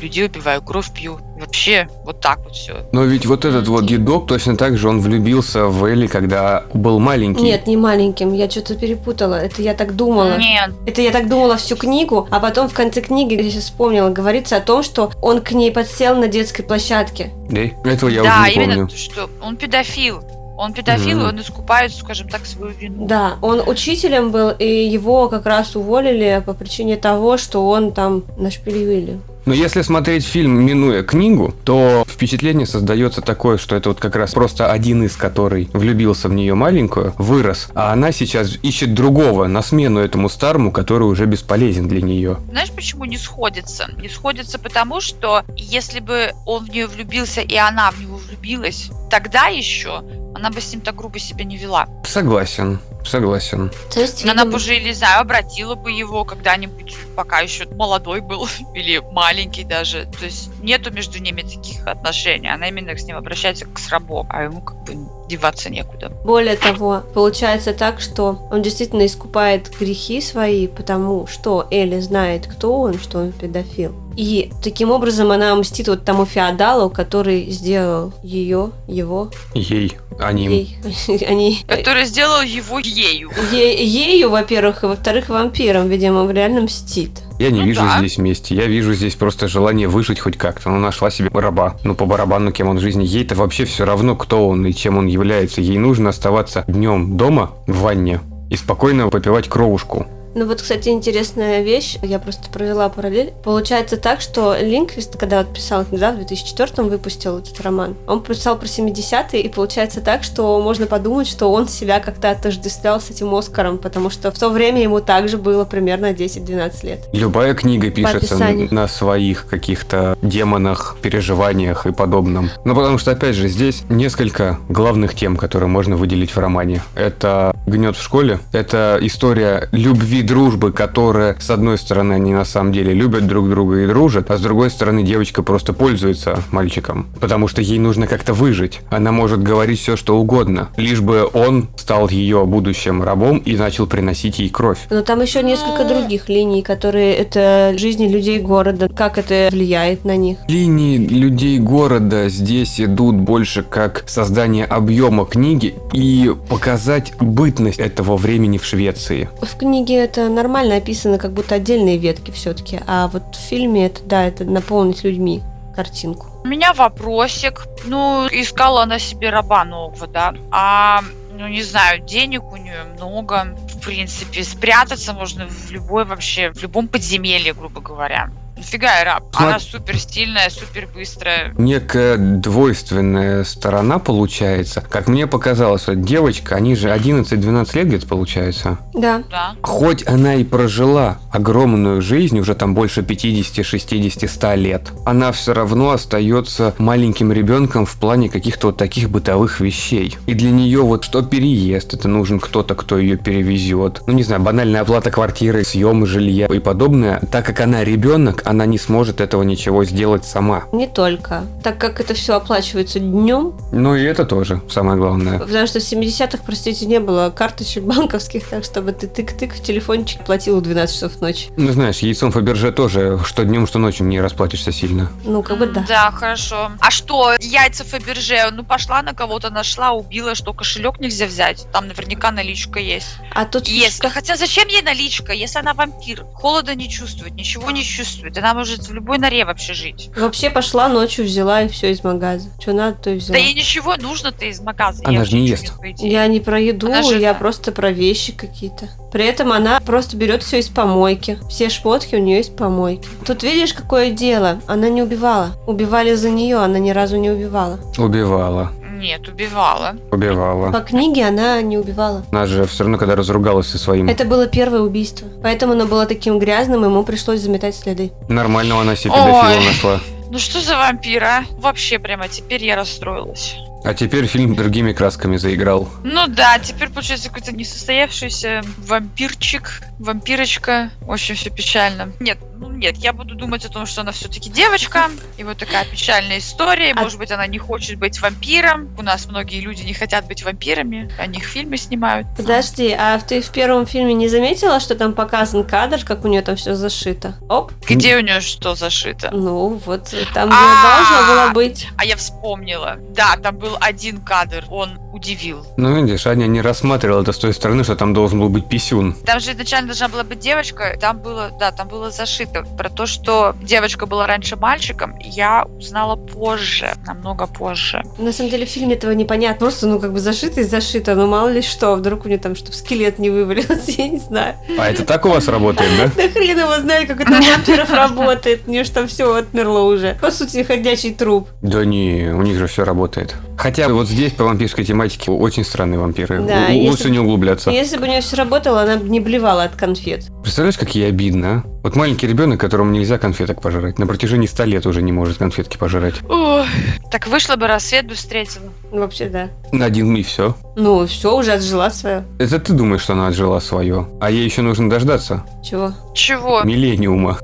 людей 0.02 0.26
убиваю, 0.26 0.62
кровь 0.62 0.92
пью. 0.94 1.20
Вообще, 1.40 1.88
вот 2.04 2.20
так 2.20 2.40
вот 2.44 2.56
все. 2.56 2.86
Но 2.92 3.04
ведь 3.04 3.26
вот 3.26 3.46
этот 3.46 3.68
вот 3.68 3.86
дедок 3.86 4.28
точно 4.28 4.58
так 4.58 4.78
же 4.78 4.90
он 4.90 5.00
влюбился 5.00 5.66
в 5.66 5.86
Элли, 5.86 6.08
когда 6.08 6.64
был 6.74 7.00
маленький. 7.00 7.42
Нет, 7.42 7.68
не 7.68 7.78
маленьким, 7.78 8.34
я 8.34 8.50
что-то 8.50 8.76
перепутала. 8.76 9.36
Это 9.36 9.62
я 9.62 9.74
так 9.74 9.96
думала. 9.96 10.38
Нет, 10.38 10.72
Это 10.86 11.02
я 11.02 11.12
так 11.12 11.30
думала 11.30 11.58
всю 11.58 11.76
книгу, 11.76 12.28
а 12.32 12.40
потом 12.40 12.68
в 12.68 12.74
конце 12.74 13.02
книги, 13.02 13.36
я 13.36 13.44
сейчас 13.50 13.66
вспомнила, 13.66 14.10
говорится 14.10 14.58
о 14.58 14.62
том, 14.62 14.84
что 14.84 15.12
он 15.22 15.42
к 15.42 15.52
ней 15.52 15.72
подсел 15.72 16.16
на 16.16 16.28
детской 16.28 16.64
площадке. 16.64 17.32
Да? 17.50 17.62
Этого 17.90 18.10
я 18.10 18.24
да, 18.24 18.42
уже 18.42 18.50
не 18.50 18.56
именно 18.56 18.74
помню. 18.76 18.88
то, 18.90 18.98
что 18.98 19.30
он 19.42 19.56
педофил. 19.56 20.24
Он 20.62 20.74
педофил, 20.74 21.18
Мгм. 21.20 21.26
и 21.26 21.30
он 21.30 21.40
искупает, 21.40 21.94
скажем 21.96 22.28
так, 22.28 22.46
свою 22.46 22.74
вину. 22.74 23.08
Да, 23.08 23.38
он 23.42 23.62
учителем 23.66 24.30
был, 24.32 24.50
и 24.50 24.68
его 24.98 25.30
как 25.30 25.46
раз 25.46 25.76
уволили 25.78 26.44
по 26.46 26.54
причине 26.54 26.98
того, 26.98 27.38
что 27.38 27.66
он 27.70 27.94
там 27.94 28.24
нашпилили. 28.38 29.20
Но 29.50 29.56
если 29.56 29.82
смотреть 29.82 30.26
фильм, 30.26 30.64
минуя 30.64 31.02
книгу, 31.02 31.56
то 31.64 32.06
впечатление 32.08 32.68
создается 32.68 33.22
такое, 33.22 33.58
что 33.58 33.76
это 33.76 33.90
вот 33.90 34.00
как 34.00 34.16
раз 34.16 34.34
просто 34.34 34.72
один 34.72 35.02
из, 35.02 35.16
который 35.16 35.72
влюбился 35.74 36.30
в 36.30 36.34
нее 36.34 36.54
маленькую, 36.54 37.16
вырос, 37.18 37.70
а 37.74 37.92
она 37.92 38.12
сейчас 38.12 38.60
ищет 38.62 38.94
другого 38.94 39.48
на 39.48 39.64
смену 39.64 40.02
этому 40.02 40.30
старому, 40.30 40.72
который 40.72 41.06
уже 41.06 41.26
бесполезен 41.26 41.88
для 41.88 42.04
нее. 42.04 42.38
Знаешь, 42.52 42.70
почему 42.70 43.06
не 43.06 43.18
сходится? 43.18 43.90
Не 44.00 44.08
сходится 44.08 44.60
потому, 44.60 45.02
что 45.02 45.44
если 45.58 46.00
бы 46.00 46.32
он 46.46 46.66
в 46.66 46.70
нее 46.70 46.86
влюбился, 46.86 47.42
и 47.42 47.56
она 47.56 47.90
в 47.90 48.00
него 48.00 48.18
влюбилась, 48.18 48.92
тогда 49.10 49.48
еще 49.48 50.04
она 50.36 50.52
бы 50.52 50.62
с 50.62 50.72
ним 50.72 50.82
так 50.82 50.96
грубо 50.96 51.18
себя 51.18 51.44
не 51.44 51.58
вела. 51.58 51.88
Согласен, 52.06 52.80
согласен. 53.06 53.72
То 53.94 54.02
есть, 54.02 54.24
Она 54.24 54.34
видимо, 54.34 54.52
бы 54.52 54.56
уже, 54.58 54.80
не 54.80 54.94
знаю, 54.94 55.22
обратила 55.22 55.76
бы 55.76 55.92
его 55.92 56.24
когда-нибудь, 56.26 56.96
пока 57.16 57.40
еще 57.40 57.66
молодой 57.68 58.22
был, 58.22 58.48
или 58.74 59.02
маленький 59.12 59.64
даже. 59.64 60.06
То 60.20 60.26
есть 60.26 60.50
нету 60.62 60.92
между 60.92 61.20
ними 61.20 61.42
таких 61.42 61.86
отношений. 61.88 62.50
Она 62.50 62.70
именно 62.70 62.96
с 62.98 63.04
ним 63.04 63.18
обращается 63.18 63.66
как 63.66 63.80
с 63.80 63.90
рабом, 63.90 64.28
а 64.30 64.44
ему 64.44 64.62
как 64.62 64.84
бы 64.84 64.96
деваться 65.28 65.70
некуда. 65.70 66.10
более 66.24 66.58
того, 66.58 67.04
получается 67.14 67.74
так, 67.74 68.02
что 68.02 68.48
он 68.52 68.62
действительно 68.62 69.06
искупает 69.06 69.70
грехи 69.80 70.22
свои, 70.22 70.68
потому 70.68 71.28
что 71.28 71.68
Элли 71.72 72.00
знает, 72.00 72.48
кто 72.48 72.80
он, 72.80 73.00
что 73.00 73.20
он 73.20 73.32
педофил. 73.32 73.94
И 74.20 74.52
таким 74.62 74.92
образом 74.92 75.32
она 75.32 75.56
мстит 75.56 75.88
вот 75.88 76.04
тому 76.04 76.26
феодалу, 76.26 76.90
который 76.90 77.50
сделал 77.52 78.12
ее, 78.22 78.72
его, 78.86 79.30
Ей, 79.54 79.94
а 80.20 80.34
ним. 80.34 80.52
ей, 80.52 80.78
они, 81.26 81.60
Который 81.66 82.04
сделал 82.04 82.42
его 82.42 82.80
ею. 82.80 83.30
Е- 83.54 83.82
ею, 83.82 84.30
во-первых, 84.30 84.84
и 84.84 84.88
во-вторых, 84.88 85.30
вампиром, 85.30 85.88
видимо, 85.88 86.30
реально 86.34 86.64
мстит. 86.64 87.12
Я 87.40 87.50
не 87.50 87.62
Ну 87.62 87.68
вижу 87.68 87.80
да. 87.80 88.00
здесь 88.00 88.18
мести. 88.18 88.54
Я 88.54 88.66
вижу 88.66 88.94
здесь 88.94 89.16
просто 89.16 89.48
желание 89.48 89.88
выжить 89.88 90.20
хоть 90.20 90.36
как-то. 90.36 90.70
Ну, 90.70 90.80
нашла 90.80 91.10
себе 91.12 91.30
раба. 91.34 91.78
Ну, 91.86 91.96
по 91.96 92.06
барабану, 92.06 92.52
кем 92.52 92.68
он 92.68 92.76
в 92.80 92.82
жизни. 92.82 93.06
Ей-то 93.06 93.36
вообще 93.36 93.64
все 93.64 93.86
равно, 93.86 94.18
кто 94.18 94.50
он 94.50 94.66
и 94.66 94.74
чем 94.74 94.98
он 94.98 95.08
является. 95.08 95.62
Ей 95.62 95.78
нужно 95.78 96.10
оставаться 96.10 96.66
днем 96.68 97.16
дома 97.16 97.52
в 97.68 97.78
ванне 97.84 98.20
и 98.50 98.58
спокойно 98.58 99.08
попивать 99.08 99.48
кровушку. 99.48 100.08
Ну 100.36 100.46
вот, 100.46 100.62
кстати, 100.62 100.90
интересная 100.90 101.62
вещь, 101.62 101.98
я 102.02 102.20
просто 102.20 102.50
провела 102.50 102.90
параллель. 102.90 103.34
Получается 103.44 103.98
так, 103.98 104.22
что 104.22 104.56
Линквист, 104.60 105.18
когда 105.18 105.40
вот 105.40 105.54
писал, 105.54 105.86
да, 105.92 106.12
в 106.12 106.18
2004 106.18 106.88
выпустил 106.88 107.40
этот 107.40 107.60
роман, 107.62 107.96
он 108.08 108.22
писал 108.22 108.58
про 108.58 108.68
70-е, 108.68 109.42
и 109.42 109.50
получается 109.50 110.02
так, 110.02 110.24
что 110.24 110.62
можно 110.62 110.86
подумать, 110.86 111.28
что 111.28 111.52
он 111.52 111.68
себя 111.68 112.00
как-то 112.00 112.32
отождествлял 112.32 113.02
с 113.02 113.10
этим 113.10 113.34
Оскаром, 113.34 113.78
потому 113.78 114.10
что 114.10 114.32
в 114.32 114.38
то 114.38 114.50
время 114.50 114.82
ему 114.82 115.02
также 115.02 115.38
было 115.38 115.66
примерно 115.66 116.12
10-12 116.12 116.86
лет. 116.86 117.00
Любая 117.14 117.54
книга 117.54 117.90
пишется 117.90 118.38
на 118.72 118.88
своих 118.88 119.48
каких-то 119.48 120.18
демонах, 120.22 120.98
переживаниях 121.02 121.86
и 121.86 121.92
подобном. 121.92 122.50
Ну, 122.66 122.76
потому 122.76 122.98
что, 122.98 123.12
опять 123.12 123.36
же, 123.36 123.48
здесь 123.48 123.84
несколько 123.90 124.60
главных 124.70 125.16
тем, 125.16 125.38
которые 125.38 125.70
можно 125.70 125.96
выделить 125.96 126.36
в 126.36 126.38
романе. 126.40 126.82
Это 126.96 127.56
гнет 127.66 127.96
в 127.96 128.02
школе, 128.02 128.40
это 128.52 129.00
история 129.02 129.70
любви, 129.72 130.19
дружбы, 130.22 130.72
которая, 130.72 131.36
с 131.40 131.50
одной 131.50 131.78
стороны, 131.78 132.14
они 132.14 132.34
на 132.34 132.46
самом 132.46 132.72
деле 132.72 132.94
любят 132.94 133.28
друг 133.28 133.50
друга 133.50 133.84
и 133.84 133.88
дружат, 133.88 134.32
а 134.32 134.38
с 134.38 134.42
другой 134.42 134.70
стороны, 134.70 135.04
девочка 135.04 135.44
просто 135.44 135.74
пользуется 135.74 136.42
мальчиком, 136.52 137.08
потому 137.20 137.48
что 137.48 137.62
ей 137.62 137.80
нужно 137.80 138.08
как-то 138.08 138.34
выжить. 138.34 138.82
Она 138.90 139.12
может 139.12 139.42
говорить 139.42 139.80
все, 139.80 139.96
что 139.96 140.18
угодно, 140.18 140.70
лишь 140.78 141.02
бы 141.02 141.30
он 141.34 141.70
стал 141.76 142.10
ее 142.10 142.46
будущим 142.46 143.04
рабом 143.04 143.38
и 143.40 143.56
начал 143.56 143.88
приносить 143.88 144.40
ей 144.40 144.50
кровь. 144.50 144.80
Но 144.90 145.02
там 145.02 145.22
еще 145.22 145.44
несколько 145.44 145.86
других 145.86 146.30
линий, 146.30 146.62
которые 146.62 147.16
это 147.16 147.74
жизни 147.78 148.08
людей 148.08 148.40
города, 148.40 148.90
как 148.90 149.18
это 149.18 149.50
влияет 149.52 150.06
на 150.06 150.16
них. 150.16 150.38
Линии 150.48 150.98
людей 150.98 151.60
города 151.60 152.30
здесь 152.30 152.80
идут 152.80 153.16
больше 153.16 153.64
как 153.64 154.04
создание 154.08 154.66
объема 154.66 155.26
книги 155.26 155.76
и 155.94 156.34
показать 156.50 157.14
бытность 157.20 157.80
этого 157.80 158.18
времени 158.18 158.58
в 158.58 158.66
Швеции. 158.66 159.30
В 159.42 159.58
книге 159.58 160.08
это 160.10 160.28
нормально 160.28 160.76
описано, 160.76 161.18
как 161.18 161.34
будто 161.34 161.56
отдельные 161.56 161.98
ветки 161.98 162.32
все-таки, 162.32 162.82
а 162.88 163.08
вот 163.08 163.36
в 163.36 163.40
фильме 163.40 163.86
это, 163.86 164.04
да, 164.04 164.26
это 164.26 164.44
наполнить 164.44 165.04
людьми 165.04 165.44
картинку. 165.76 166.28
У 166.44 166.48
меня 166.48 166.74
вопросик. 166.74 167.68
Ну, 167.86 168.28
искала 168.32 168.84
она 168.84 169.00
себе 169.00 169.30
раба 169.30 169.64
нового, 169.64 170.08
да. 170.08 170.34
А, 170.52 171.02
ну, 171.32 171.48
не 171.48 171.64
знаю, 171.64 172.02
денег 172.02 172.52
у 172.52 172.58
нее 172.58 172.84
много. 172.96 173.56
В 173.70 173.86
принципе, 173.86 174.44
спрятаться 174.44 175.14
можно 175.14 175.48
в 175.48 175.72
любой 175.72 176.06
вообще, 176.06 176.52
в 176.52 176.62
любом 176.62 176.88
подземелье, 176.88 177.54
грубо 177.54 177.82
говоря. 177.82 178.30
Нафига 178.60 179.00
я 179.00 179.06
раб? 179.06 179.24
Сма- 179.32 179.48
Она 179.48 179.60
супер 179.60 179.98
стильная, 179.98 180.50
супер 180.50 180.88
быстрая. 180.94 181.54
Некая 181.58 182.18
двойственная 182.18 183.46
сторона 183.46 184.00
получается. 184.00 184.84
Как 184.90 185.08
мне 185.08 185.28
показалось, 185.28 185.88
вот 185.88 186.02
девочка, 186.02 186.56
они 186.56 186.76
же 186.76 186.90
11-12 186.90 187.76
лет 187.78 187.88
где-то 187.88 188.06
получается. 188.08 188.78
Да. 188.94 189.24
Да. 189.32 189.56
Хоть 189.62 190.06
она 190.06 190.36
и 190.36 190.44
прожила 190.44 191.20
огромную 191.32 192.02
жизнь, 192.02 192.38
уже 192.38 192.54
там 192.54 192.76
больше 192.76 193.02
50, 193.02 193.66
60, 193.66 194.30
100 194.30 194.54
лет, 194.56 194.92
она 195.06 195.32
все 195.32 195.54
равно 195.54 195.92
остается 195.92 196.76
маленьким 196.78 197.32
ребенком 197.32 197.86
в 197.86 197.96
плане 197.96 198.28
каких-то 198.30 198.68
вот 198.68 198.78
таких 198.78 199.10
бытовых 199.10 199.62
вещей. 199.62 200.18
И 200.26 200.34
для 200.34 200.52
нее 200.52 200.82
вот 200.82 201.06
что 201.06 201.22
переезд, 201.22 201.94
это 201.94 202.10
нужен 202.10 202.42
кто-то, 202.42 202.76
кто 202.76 202.98
ее 202.98 203.16
перевезет. 203.16 204.02
Ну 204.06 204.14
не 204.14 204.24
знаю, 204.24 204.42
банальная 204.42 204.82
оплата 204.82 205.12
квартиры, 205.12 205.64
съем 205.64 206.06
жилья 206.06 206.48
и 206.48 206.60
подобное. 206.60 207.22
Так 207.32 207.46
как 207.46 207.62
она 207.62 207.86
ребенок, 207.86 208.42
она 208.50 208.66
не 208.66 208.80
сможет 208.80 209.22
этого 209.22 209.44
ничего 209.44 209.86
сделать 209.86 210.26
сама. 210.26 210.64
Не 210.72 210.88
только. 210.88 211.44
Так 211.64 211.78
как 211.78 212.00
это 212.00 212.16
все 212.16 212.36
оплачивается 212.36 213.00
днем, 213.00 213.54
Ну 213.72 213.96
и 213.96 214.02
это 214.04 214.26
тоже 214.26 214.62
самое 214.70 214.98
главное. 214.98 215.38
потому 215.38 215.68
что 215.68 215.80
в 215.80 215.84
70-х, 215.84 216.40
простите, 216.44 216.88
не 216.88 217.00
было 217.00 217.30
карточек 217.30 217.84
банковских, 217.96 218.48
так 218.48 218.64
чтобы 218.64 218.92
ты 218.92 219.06
тык-тык 219.06 219.54
в 219.54 219.62
телефончик 219.62 220.26
платил 220.26 220.58
в 220.60 220.64
12 220.64 220.96
часов 220.96 221.22
ночи. 221.22 221.50
Ну 221.58 221.72
знаешь, 221.74 222.00
яйцом 222.00 222.32
Фаберже 222.32 222.72
тоже, 222.72 223.20
что 223.24 223.46
днем, 223.46 223.68
что 223.68 223.78
ночью 223.78 224.08
не 224.08 224.20
расплатишься 224.20 224.72
сильно. 224.72 225.12
Ну, 225.26 225.44
как 225.44 225.60
бы 225.60 225.68
да. 225.68 225.86
Да, 225.88 226.12
хорошо. 226.12 226.72
А 226.80 226.90
что, 226.90 227.34
яйца 227.40 227.84
Фаберже? 227.84 228.50
Ну, 228.52 228.64
пошла 228.64 229.04
на 229.04 229.14
кого-то, 229.14 229.52
нашла, 229.52 229.92
убила, 229.92 230.34
что 230.34 230.54
кошелек 230.54 231.00
нельзя 231.00 231.28
взять. 231.28 231.68
Там 231.72 231.88
наверняка 231.88 232.32
наличка 232.32 232.80
есть. 232.80 233.10
А 233.36 233.46
тут 233.46 233.68
Если, 233.68 234.08
хотя 234.10 234.36
зачем 234.38 234.68
ей 234.70 234.82
наличка, 234.82 235.34
если 235.34 235.60
она 235.60 235.76
вампир? 235.76 236.26
Холода 236.34 236.74
не 236.74 236.90
чувствует, 236.90 237.36
ничего 237.36 237.70
не 237.70 237.84
чувствует. 237.84 238.39
Она 238.40 238.54
может 238.54 238.88
в 238.88 238.94
любой 238.94 239.18
норе 239.18 239.46
вообще 239.46 239.74
жить. 239.74 240.10
Вообще 240.18 240.50
пошла 240.50 240.88
ночью, 240.88 241.26
взяла 241.26 241.62
и 241.64 241.68
все 241.68 241.92
из 241.92 242.04
магаза. 242.04 242.50
Что 242.60 242.74
надо, 242.74 242.98
то 242.98 243.10
и 243.12 243.18
взяла. 243.18 243.38
Да 243.38 243.44
ей 243.44 243.54
ничего 243.54 243.96
нужно-то 243.98 244.46
из 244.46 244.60
магаза. 244.60 245.04
Она 245.06 245.20
Я 245.20 245.26
же 245.26 245.36
не 245.36 245.48
ест. 245.48 245.72
Я 245.98 246.26
не 246.28 246.40
про 246.40 246.60
еду, 246.60 246.88
Она 246.88 247.04
же 247.04 247.20
я 247.20 247.34
да. 247.34 247.40
просто 247.40 247.72
про 247.72 247.92
вещи 247.92 248.32
какие-то. 248.34 248.90
При 249.12 249.26
этом 249.26 249.52
она 249.52 249.80
просто 249.82 250.16
берет 250.18 250.44
все 250.44 250.60
из 250.60 250.68
помойки. 250.68 251.38
Все 251.50 251.70
шмотки 251.70 252.16
у 252.16 252.20
нее 252.20 252.42
из 252.42 252.48
помойки. 252.48 253.08
Тут 253.26 253.44
видишь, 253.44 253.74
какое 253.74 254.12
дело? 254.12 254.62
Она 254.68 254.90
не 254.90 255.02
убивала. 255.02 255.58
Убивали 255.68 256.14
за 256.16 256.30
нее, 256.30 256.58
она 256.58 256.80
ни 256.80 256.92
разу 256.92 257.18
не 257.18 257.30
убивала. 257.30 257.80
Убивала. 257.98 258.72
Нет, 259.00 259.28
убивала. 259.30 259.96
Убивала. 260.12 260.72
По 260.72 260.82
книге 260.82 261.26
она 261.26 261.62
не 261.62 261.78
убивала. 261.78 262.26
Она 262.32 262.46
же 262.46 262.66
все 262.66 262.84
равно, 262.84 262.98
когда 262.98 263.16
разругалась 263.16 263.68
со 263.68 263.78
своим, 263.78 264.10
Это 264.10 264.26
было 264.26 264.46
первое 264.48 264.82
убийство. 264.82 265.28
Поэтому 265.42 265.72
оно 265.74 265.86
было 265.86 266.06
таким 266.06 266.38
грязным, 266.38 266.84
ему 266.84 267.04
пришлось 267.04 267.40
заметать 267.40 267.76
следы. 267.76 268.12
нормального 268.28 268.82
она 268.82 268.96
себе 268.98 269.14
педофила 269.14 269.66
нашла. 269.66 270.00
Ну 270.30 270.38
что 270.38 270.60
за 270.60 270.76
вампир, 270.76 271.24
а? 271.24 271.44
Вообще 271.58 271.98
прямо 271.98 272.28
теперь 272.28 272.64
я 272.66 272.76
расстроилась. 272.76 273.56
А 273.84 273.94
теперь 273.94 274.26
фильм 274.28 274.56
другими 274.56 274.92
красками 274.92 275.38
заиграл. 275.38 275.88
Ну 276.04 276.28
да, 276.28 276.60
теперь 276.60 276.90
получается 276.90 277.30
какой-то 277.30 277.54
несостоявшийся 277.56 278.62
вампирчик, 278.78 279.82
вампирочка. 280.00 280.92
Очень 281.08 281.36
все 281.36 281.50
печально. 281.50 282.12
Нет, 282.20 282.38
ну 282.58 282.70
нет, 282.70 282.98
я 282.98 283.14
буду 283.14 283.36
думать 283.36 283.64
о 283.66 283.70
том, 283.70 283.86
что 283.86 284.02
она 284.02 284.12
все-таки 284.12 284.50
девочка. 284.50 285.06
И 285.38 285.44
вот 285.44 285.58
такая 285.58 285.86
печальная 285.86 286.40
история. 286.40 286.92
А- 286.96 287.02
Может 287.02 287.18
быть, 287.20 287.32
она 287.32 287.48
не 287.48 287.58
хочет 287.58 287.98
быть 287.98 288.20
вампиром. 288.22 288.90
У 288.98 289.02
нас 289.02 289.28
многие 289.28 289.62
люди 289.62 289.84
не 289.84 289.94
хотят 289.94 290.28
быть 290.28 290.44
вампирами. 290.44 291.10
О 291.18 291.26
них 291.26 291.46
фильмы 291.46 291.78
снимают. 291.78 292.28
Подожди, 292.36 292.92
а 292.92 293.18
ты 293.20 293.42
в 293.42 293.50
первом 293.50 293.86
фильме 293.86 294.14
не 294.14 294.28
заметила, 294.28 294.80
что 294.82 294.96
там 294.96 295.14
показан 295.14 295.64
кадр, 295.64 296.04
как 296.04 296.26
у 296.26 296.28
нее 296.28 296.42
там 296.42 296.58
все 296.58 296.76
зашито? 296.76 297.36
Оп, 297.48 297.72
Где 297.88 298.18
у 298.18 298.22
нее 298.22 298.42
что 298.42 298.76
зашито? 298.76 299.30
ну 299.32 299.80
вот 299.86 300.14
там 300.34 300.50
А. 300.52 300.84
должно 300.84 301.34
было 301.34 301.54
быть. 301.54 301.88
А 301.98 302.04
я 302.04 302.18
вспомнила. 302.18 302.98
Да, 303.12 303.38
там 303.42 303.58
был 303.58 303.69
один 303.80 304.22
кадр. 304.22 304.66
Он 304.70 304.98
удивил. 305.14 305.66
Ну, 305.78 305.96
видишь, 305.96 306.28
Аня 306.28 306.46
не 306.48 306.62
рассматривала 306.62 307.22
это 307.22 307.32
с 307.34 307.38
той 307.38 307.54
стороны, 307.54 307.84
что 307.84 307.96
там 307.96 308.14
должен 308.14 308.40
был 308.40 308.50
быть 308.50 308.68
писюн. 308.68 309.16
Там 309.26 309.40
же 309.40 309.52
изначально 309.52 309.88
должна 309.88 310.08
была 310.08 310.24
быть 310.24 310.40
девочка, 310.40 310.98
там 311.00 311.20
было, 311.20 311.52
да, 311.60 311.72
там 311.72 311.88
было 311.88 312.12
зашито. 312.12 312.66
Про 312.78 312.90
то, 312.90 313.06
что 313.06 313.56
девочка 313.62 314.06
была 314.06 314.28
раньше 314.28 314.56
мальчиком, 314.56 315.18
я 315.20 315.66
узнала 315.78 316.16
позже, 316.16 316.94
намного 317.06 317.48
позже. 317.48 318.04
На 318.18 318.32
самом 318.32 318.52
деле 318.52 318.66
в 318.66 318.70
фильме 318.70 318.96
этого 318.96 319.12
непонятно. 319.12 319.60
Просто, 319.60 319.88
ну, 319.88 320.00
как 320.00 320.14
бы 320.14 320.20
зашито 320.20 320.62
и 320.62 320.64
зашито. 320.64 321.16
Ну, 321.16 321.28
мало 321.28 321.50
ли 321.50 321.62
что. 321.62 321.96
Вдруг 321.96 322.26
у 322.26 322.28
нее 322.28 322.38
там, 322.40 322.56
чтобы 322.56 322.74
скелет 322.74 323.20
не 323.20 323.30
вывалился, 323.30 323.92
я 323.98 324.08
не 324.08 324.20
знаю. 324.20 324.56
А 324.78 324.90
это 324.90 325.06
так 325.06 325.26
у 325.26 325.30
вас 325.30 325.48
работает, 325.48 325.90
да? 325.98 326.12
Да 326.24 326.30
хрен 326.30 326.60
его 326.60 326.78
знает, 326.80 327.08
как 327.08 327.22
это 327.22 327.32
у 327.32 327.42
вампиров 327.42 327.92
работает. 327.92 328.62
У 328.68 328.72
нее 328.72 328.84
ж 328.84 328.90
там 328.90 329.08
все 329.08 329.34
отмерло 329.34 329.80
уже. 329.80 330.18
По 330.22 330.32
сути, 330.32 330.64
ходячий 330.64 331.14
труп. 331.14 331.50
Да 331.62 331.86
не, 331.86 332.32
у 332.34 332.42
них 332.42 332.58
же 332.58 332.68
все 332.68 332.84
работает. 332.84 333.36
Хотя 333.58 333.90
вот 333.90 334.08
здесь 334.08 334.34
по 334.34 334.44
вампирской 334.44 334.86
тематике 334.86 334.99
очень 335.28 335.64
странные 335.64 336.00
вампиры. 336.00 336.42
Да, 336.42 336.68
Л- 336.68 336.74
если 336.74 336.90
Лучше 336.90 337.10
не 337.10 337.20
углубляться. 337.20 337.70
Если 337.72 337.98
бы 337.98 338.04
у 338.04 338.08
нее 338.08 338.22
все 338.22 338.36
работало, 338.36 338.82
она 338.82 338.98
бы 338.98 339.10
не 339.10 339.20
блевала 339.20 339.64
от 339.64 339.76
конфет. 339.76 340.26
Представляешь, 340.42 340.78
как 340.78 340.94
ей 340.96 341.08
обидно, 341.08 341.64
а? 341.66 341.80
Вот 341.84 341.96
маленький 341.96 342.28
ребенок, 342.28 342.60
которому 342.60 342.92
нельзя 342.92 343.18
конфеток 343.18 343.62
пожрать, 343.62 344.00
на 344.00 344.06
протяжении 344.08 344.48
100 344.48 344.64
лет 344.66 344.86
уже 344.86 345.02
не 345.02 345.12
может 345.14 345.38
конфетки 345.38 345.78
пожрать. 345.78 346.16
Ой, 346.28 346.66
так 347.10 347.28
вышло 347.28 347.56
бы, 347.56 347.68
рассвет 347.68 348.06
бы 348.08 348.16
встретила. 348.16 348.66
Ну, 348.92 349.00
Вообще, 349.00 349.30
да. 349.30 349.50
На 349.72 349.86
один 349.86 350.14
и 350.16 350.24
все. 350.24 350.56
Ну, 350.76 351.06
все, 351.08 351.38
уже 351.38 351.54
отжила 351.54 351.90
свое. 351.90 352.26
Это 352.38 352.60
ты 352.60 352.74
думаешь, 352.74 353.02
что 353.02 353.14
она 353.14 353.28
отжила 353.28 353.60
свое. 353.60 354.08
А 354.20 354.30
ей 354.30 354.44
еще 354.44 354.62
нужно 354.62 354.90
дождаться 354.90 355.46
Чего? 355.64 355.94
Чего? 356.14 356.62
миллениума. 356.64 357.40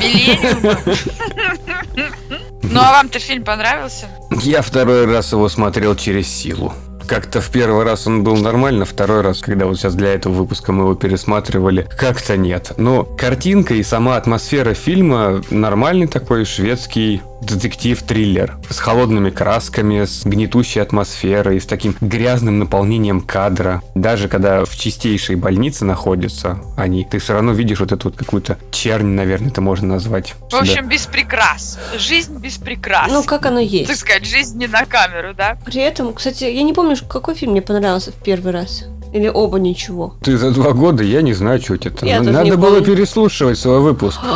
Миллениум? 0.00 0.76
Ну 2.62 2.80
а 2.80 2.92
вам-то 2.92 3.18
фильм 3.18 3.44
понравился? 3.44 4.06
Я 4.42 4.62
второй 4.62 5.04
раз 5.06 5.32
его 5.32 5.48
смотрел 5.48 5.94
через 5.94 6.26
силу. 6.28 6.72
Как-то 7.06 7.40
в 7.40 7.50
первый 7.50 7.84
раз 7.84 8.06
он 8.06 8.24
был 8.24 8.36
нормально, 8.36 8.84
второй 8.84 9.20
раз, 9.20 9.40
когда 9.40 9.66
вот 9.66 9.78
сейчас 9.78 9.94
для 9.94 10.14
этого 10.14 10.32
выпуска 10.32 10.72
мы 10.72 10.84
его 10.84 10.94
пересматривали, 10.94 11.86
как-то 11.98 12.36
нет. 12.36 12.72
Но 12.76 13.04
картинка 13.04 13.74
и 13.74 13.82
сама 13.82 14.16
атмосфера 14.16 14.74
фильма 14.74 15.42
нормальный 15.50 16.06
такой 16.06 16.44
шведский 16.44 17.22
детектив-триллер. 17.40 18.56
С 18.70 18.78
холодными 18.78 19.30
красками, 19.30 20.04
с 20.04 20.24
гнетущей 20.24 20.80
атмосферой, 20.80 21.60
с 21.60 21.66
таким 21.66 21.96
грязным 22.00 22.58
наполнением 22.58 23.20
кадра. 23.20 23.82
Даже 23.94 24.28
когда 24.28 24.64
в 24.64 24.76
чистейшей 24.76 25.36
больнице 25.36 25.84
находятся 25.84 26.58
они, 26.76 27.04
ты 27.04 27.18
все 27.18 27.34
равно 27.34 27.52
видишь 27.52 27.80
вот 27.80 27.92
эту 27.92 28.08
вот 28.08 28.16
какую-то 28.18 28.58
чернь, 28.70 29.06
наверное, 29.08 29.48
это 29.50 29.60
можно 29.60 29.88
назвать. 29.88 30.34
В 30.50 30.54
общем, 30.54 30.88
без 30.88 31.06
прикрас. 31.06 31.78
Жизнь 31.98 32.36
без 32.38 32.56
прикрас. 32.56 33.10
Ну, 33.10 33.22
как 33.24 33.46
оно 33.46 33.60
Так 33.60 33.68
есть. 33.70 33.96
сказать, 33.96 34.24
жизнь 34.26 34.58
не 34.58 34.66
на 34.66 34.84
камеру, 34.86 35.34
да? 35.34 35.58
При 35.64 35.80
этом, 35.80 36.12
кстати, 36.14 36.44
я 36.44 36.62
не 36.62 36.72
помню, 36.72 36.96
какой 37.08 37.34
фильм 37.34 37.52
мне 37.52 37.62
понравился 37.62 38.12
в 38.12 38.16
первый 38.16 38.52
раз. 38.52 38.84
Или 39.12 39.28
оба 39.28 39.58
ничего. 39.60 40.14
Ты 40.22 40.36
за 40.36 40.50
два 40.50 40.72
года, 40.72 41.04
я 41.04 41.22
не 41.22 41.34
знаю, 41.34 41.60
что 41.62 41.74
это. 41.74 42.04
Я 42.04 42.18
Ну, 42.18 42.26
тоже 42.32 42.38
Надо 42.38 42.56
было 42.56 42.80
переслушивать 42.80 43.58
свой 43.58 43.80
выпуск. 43.80 44.18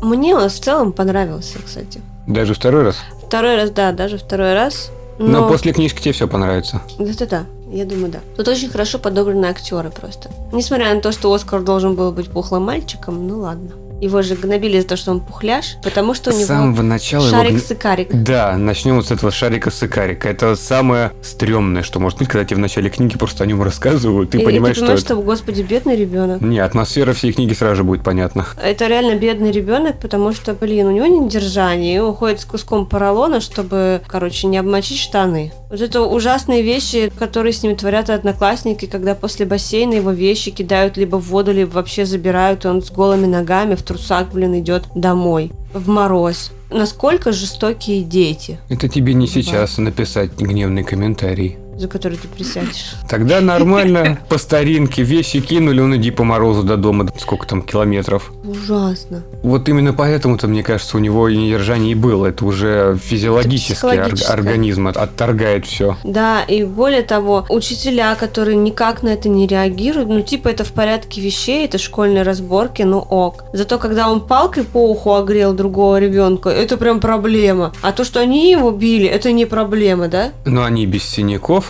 Мне 0.00 0.34
он 0.34 0.48
в 0.48 0.52
целом 0.52 0.92
понравился, 0.92 1.58
кстати. 1.64 2.00
Даже 2.26 2.54
второй 2.54 2.84
раз. 2.84 2.96
Второй 3.26 3.56
раз, 3.56 3.70
да, 3.70 3.92
даже 3.92 4.18
второй 4.18 4.54
раз. 4.54 4.90
Но, 5.18 5.42
Но, 5.42 5.48
после 5.48 5.72
книжки 5.72 6.00
тебе 6.00 6.12
все 6.12 6.26
понравится. 6.26 6.80
Это 6.98 7.26
да, 7.26 7.44
я 7.70 7.84
думаю, 7.84 8.10
да. 8.10 8.20
Тут 8.36 8.48
очень 8.48 8.70
хорошо 8.70 8.98
подобраны 8.98 9.46
актеры 9.46 9.90
просто. 9.90 10.30
Несмотря 10.52 10.94
на 10.94 11.00
то, 11.00 11.12
что 11.12 11.32
Оскар 11.32 11.62
должен 11.62 11.94
был 11.94 12.10
быть 12.10 12.30
пухлым 12.30 12.64
мальчиком, 12.64 13.28
ну 13.28 13.40
ладно. 13.40 13.70
Его 14.00 14.22
же 14.22 14.34
гнобили 14.34 14.80
за 14.80 14.86
то, 14.86 14.96
что 14.96 15.10
он 15.10 15.20
пухляш, 15.20 15.76
потому 15.82 16.14
что 16.14 16.30
у 16.30 16.32
С 16.32 16.36
него 16.36 16.46
самого 16.46 16.82
начала 16.82 17.26
его 17.26 17.36
шарик 17.36 17.54
гн- 17.54 17.58
сыкарик. 17.66 18.08
Да, 18.12 18.56
начнем 18.56 18.96
вот 18.96 19.06
с 19.06 19.10
этого 19.10 19.30
шарика 19.30 19.70
сыкарика. 19.70 20.28
Это 20.28 20.56
самое 20.56 21.12
стрёмное, 21.22 21.82
что 21.82 22.00
может 22.00 22.18
быть, 22.18 22.28
когда 22.28 22.44
тебе 22.44 22.56
в 22.56 22.60
начале 22.60 22.88
книги 22.90 23.16
просто 23.18 23.44
о 23.44 23.46
нем 23.46 23.62
рассказывают, 23.62 24.30
ты 24.30 24.38
И- 24.38 24.42
и 24.42 24.44
понимаешь, 24.44 24.76
ты 24.76 24.80
понимаешь, 24.80 25.00
что... 25.00 25.14
что, 25.14 25.22
господи, 25.22 25.62
бедный 25.62 25.96
ребенок. 25.96 26.40
Не, 26.40 26.58
атмосфера 26.60 27.12
всей 27.12 27.32
книги 27.32 27.52
сразу 27.52 27.76
же 27.76 27.84
будет 27.84 28.02
понятна. 28.02 28.46
Это 28.62 28.86
реально 28.86 29.16
бедный 29.16 29.50
ребенок, 29.50 29.98
потому 30.00 30.32
что, 30.32 30.54
блин, 30.54 30.86
у 30.86 30.90
него 30.90 31.06
нет 31.06 31.28
держания, 31.30 31.96
и 31.96 31.98
он 31.98 32.14
ходит 32.14 32.40
с 32.40 32.44
куском 32.44 32.86
поролона, 32.86 33.40
чтобы, 33.40 34.00
короче, 34.06 34.46
не 34.46 34.56
обмочить 34.58 34.98
штаны. 34.98 35.52
Вот 35.68 35.80
это 35.80 36.00
ужасные 36.02 36.62
вещи, 36.62 37.12
которые 37.18 37.52
с 37.52 37.62
ним 37.62 37.76
творят 37.76 38.10
одноклассники, 38.10 38.86
когда 38.86 39.14
после 39.14 39.46
бассейна 39.46 39.94
его 39.94 40.10
вещи 40.10 40.50
кидают 40.50 40.96
либо 40.96 41.16
в 41.16 41.26
воду, 41.28 41.52
либо 41.52 41.70
вообще 41.70 42.06
забирают, 42.06 42.64
и 42.64 42.68
он 42.68 42.82
с 42.82 42.90
голыми 42.90 43.26
ногами 43.26 43.74
в 43.76 43.82
трусах, 43.90 44.32
блин, 44.32 44.58
идет 44.60 44.84
домой 44.94 45.50
в 45.74 45.88
мороз. 45.88 46.52
Насколько 46.70 47.32
жестокие 47.32 48.02
дети. 48.02 48.60
Это 48.68 48.88
тебе 48.88 49.14
не 49.14 49.26
сейчас 49.26 49.78
написать 49.78 50.30
гневный 50.38 50.84
комментарий. 50.84 51.58
За 51.80 51.88
который 51.88 52.18
ты 52.18 52.28
присядешь. 52.28 52.92
Тогда 53.08 53.40
нормально, 53.54 54.18
по 54.28 54.38
старинке, 54.38 55.02
вещи 55.02 55.40
кинули, 55.40 55.80
он 55.80 55.96
иди 55.96 56.10
по 56.10 56.24
морозу 56.24 56.62
до 56.62 56.76
дома, 56.76 57.06
сколько 57.18 57.46
там 57.46 57.62
километров. 57.62 58.32
Ужасно. 58.44 59.22
Вот 59.42 59.68
именно 59.68 59.92
поэтому-то, 59.94 60.46
мне 60.46 60.62
кажется, 60.62 60.96
у 60.96 61.00
него 61.00 61.28
и 61.28 61.36
недержание 61.36 61.92
и 61.92 61.94
было. 61.94 62.26
Это 62.26 62.44
уже 62.44 62.98
физиологически 63.02 63.86
Это 63.86 64.32
организм 64.32 64.88
от- 64.88 64.96
отторгает 64.96 65.66
все. 65.66 65.96
Да, 66.04 66.42
и 66.42 66.64
более 66.64 67.02
того, 67.02 67.46
учителя, 67.48 68.14
которые 68.14 68.56
никак 68.56 69.02
на 69.02 69.08
это 69.08 69.28
не 69.28 69.46
реагируют, 69.46 70.08
ну, 70.08 70.20
типа, 70.20 70.48
это 70.48 70.64
в 70.64 70.72
порядке 70.72 71.20
вещей, 71.20 71.64
это 71.64 71.78
школьные 71.78 72.22
разборки, 72.22 72.82
ну 72.82 72.98
ок. 72.98 73.44
Зато, 73.52 73.78
когда 73.78 74.10
он 74.10 74.20
палкой 74.20 74.64
по 74.64 74.90
уху 74.90 75.14
огрел 75.14 75.52
другого 75.54 75.98
ребенка, 75.98 76.50
это 76.50 76.76
прям 76.76 77.00
проблема. 77.00 77.72
А 77.82 77.92
то, 77.92 78.04
что 78.04 78.20
они 78.20 78.50
его 78.50 78.70
били, 78.70 79.06
это 79.06 79.32
не 79.32 79.46
проблема, 79.46 80.08
да? 80.08 80.30
Но 80.44 80.64
они 80.64 80.86
без 80.86 81.04
синяков. 81.04 81.69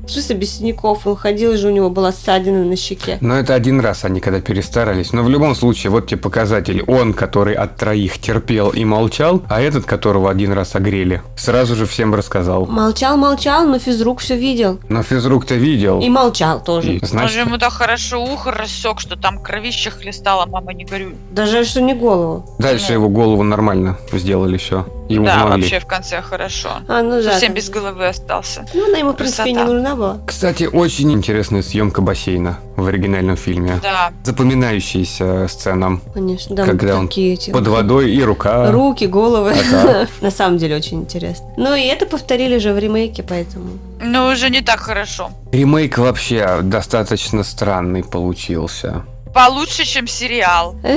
Смысле, 0.11 0.35
без 0.35 0.57
синяков, 0.57 1.07
он 1.07 1.15
ходил, 1.15 1.53
и 1.53 1.57
же 1.57 1.67
у 1.67 1.71
него 1.71 1.89
была 1.89 2.11
ссадина 2.11 2.63
на 2.63 2.75
щеке. 2.75 3.17
Но 3.21 3.35
это 3.35 3.53
один 3.53 3.79
раз 3.79 4.03
они 4.03 4.19
когда 4.19 4.41
перестарались. 4.41 5.13
Но 5.13 5.23
в 5.23 5.29
любом 5.29 5.55
случае, 5.55 5.91
вот 5.91 6.07
тебе 6.07 6.19
показатель. 6.19 6.83
Он, 6.87 7.13
который 7.13 7.53
от 7.53 7.77
троих 7.77 8.19
терпел 8.19 8.69
и 8.69 8.83
молчал, 8.85 9.41
а 9.49 9.61
этот, 9.61 9.85
которого 9.85 10.29
один 10.29 10.51
раз 10.51 10.75
огрели, 10.75 11.21
сразу 11.35 11.75
же 11.75 11.85
всем 11.85 12.13
рассказал. 12.13 12.65
Молчал, 12.65 13.17
молчал, 13.17 13.65
но 13.65 13.79
физрук 13.79 14.19
все 14.19 14.35
видел. 14.35 14.79
Но 14.89 15.03
физрук-то 15.03 15.55
видел. 15.55 16.01
И 16.01 16.09
молчал 16.09 16.63
тоже. 16.63 16.95
И, 16.95 17.05
значит, 17.05 17.31
же 17.31 17.39
ему 17.41 17.57
так 17.57 17.71
хорошо 17.71 18.23
ухо 18.23 18.51
рассек, 18.51 18.99
что 18.99 19.15
там 19.15 19.39
кровище 19.39 19.91
хлестало, 19.91 20.45
мама 20.45 20.73
не 20.73 20.85
горюй. 20.85 21.15
Даже 21.31 21.63
что 21.63 21.81
не 21.81 21.93
голову. 21.93 22.45
дальше 22.59 22.93
его 22.93 23.09
голову 23.09 23.43
нормально 23.43 23.97
сделали 24.11 24.57
все. 24.57 24.85
И 25.09 25.17
да, 25.17 25.43
умогли. 25.43 25.61
вообще 25.61 25.79
в 25.79 25.85
конце 25.87 26.21
хорошо. 26.21 26.69
А, 26.87 27.01
ну 27.01 27.21
да. 27.21 27.31
Совсем 27.31 27.49
там- 27.49 27.55
без 27.55 27.69
головы 27.69 28.07
остался. 28.07 28.65
Ну, 28.73 28.87
она 28.87 28.97
ему, 28.97 29.11
в 29.11 29.15
принципе, 29.15 29.51
не 29.51 29.63
нужна 29.63 29.95
была. 30.01 30.17
Кстати, 30.25 30.63
очень 30.63 31.11
интересная 31.11 31.61
съемка 31.61 32.01
бассейна 32.01 32.59
в 32.75 32.87
оригинальном 32.87 33.37
фильме. 33.37 33.79
Да. 33.81 34.11
Запоминающаяся 34.23 35.47
сцена. 35.47 36.01
Конечно, 36.13 36.55
да. 36.55 36.65
Когда 36.65 36.97
он 36.97 37.07
такие 37.07 37.33
эти... 37.35 37.51
Под 37.51 37.67
водой 37.67 38.11
и 38.11 38.23
рука. 38.23 38.71
Руки, 38.71 39.05
головы. 39.05 39.51
Ага. 39.51 40.07
На 40.21 40.31
самом 40.31 40.57
деле 40.57 40.75
очень 40.75 41.01
интересно. 41.01 41.45
Ну 41.57 41.75
и 41.75 41.83
это 41.83 42.05
повторили 42.05 42.57
же 42.57 42.73
в 42.73 42.79
ремейке, 42.79 43.23
поэтому. 43.23 43.69
Но 44.03 44.29
уже 44.31 44.49
не 44.49 44.61
так 44.61 44.79
хорошо. 44.79 45.29
Ремейк 45.51 45.97
вообще 45.97 46.59
достаточно 46.63 47.43
странный 47.43 48.03
получился. 48.03 49.03
Получше, 49.33 49.85
чем 49.85 50.07
сериал. 50.07 50.75
Э, 50.83 50.95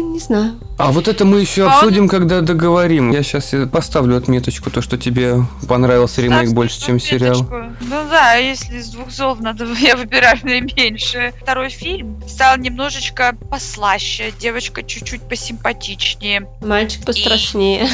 не 0.00 0.18
знаю. 0.18 0.60
А 0.78 0.92
вот 0.92 1.08
это 1.08 1.24
мы 1.24 1.40
еще 1.40 1.62
А 1.62 1.66
он- 1.66 1.72
обсудим, 1.72 2.08
когда 2.08 2.40
договорим. 2.40 3.10
Я 3.10 3.22
сейчас 3.22 3.54
поставлю 3.70 4.16
отметочку, 4.16 4.70
то, 4.70 4.82
что 4.82 4.98
тебе 4.98 5.36
понравился 5.68 6.20
ремейк 6.20 6.40
Ставьте 6.40 6.54
больше, 6.54 6.80
чем 6.80 7.00
сериал. 7.00 7.46
Ну 7.80 8.08
да, 8.10 8.34
если 8.34 8.78
из 8.78 8.90
двух 8.90 9.10
зол 9.10 9.36
надо, 9.36 9.66
я 9.80 9.96
выбираю 9.96 10.38
наименьшее. 10.42 11.32
Второй 11.40 11.70
фильм 11.70 12.22
стал 12.28 12.58
немножечко 12.58 13.36
послаще, 13.50 14.32
девочка 14.38 14.82
чуть-чуть 14.82 15.22
посимпатичнее. 15.28 16.48
Мальчик 16.60 17.04
пострашнее. 17.04 17.88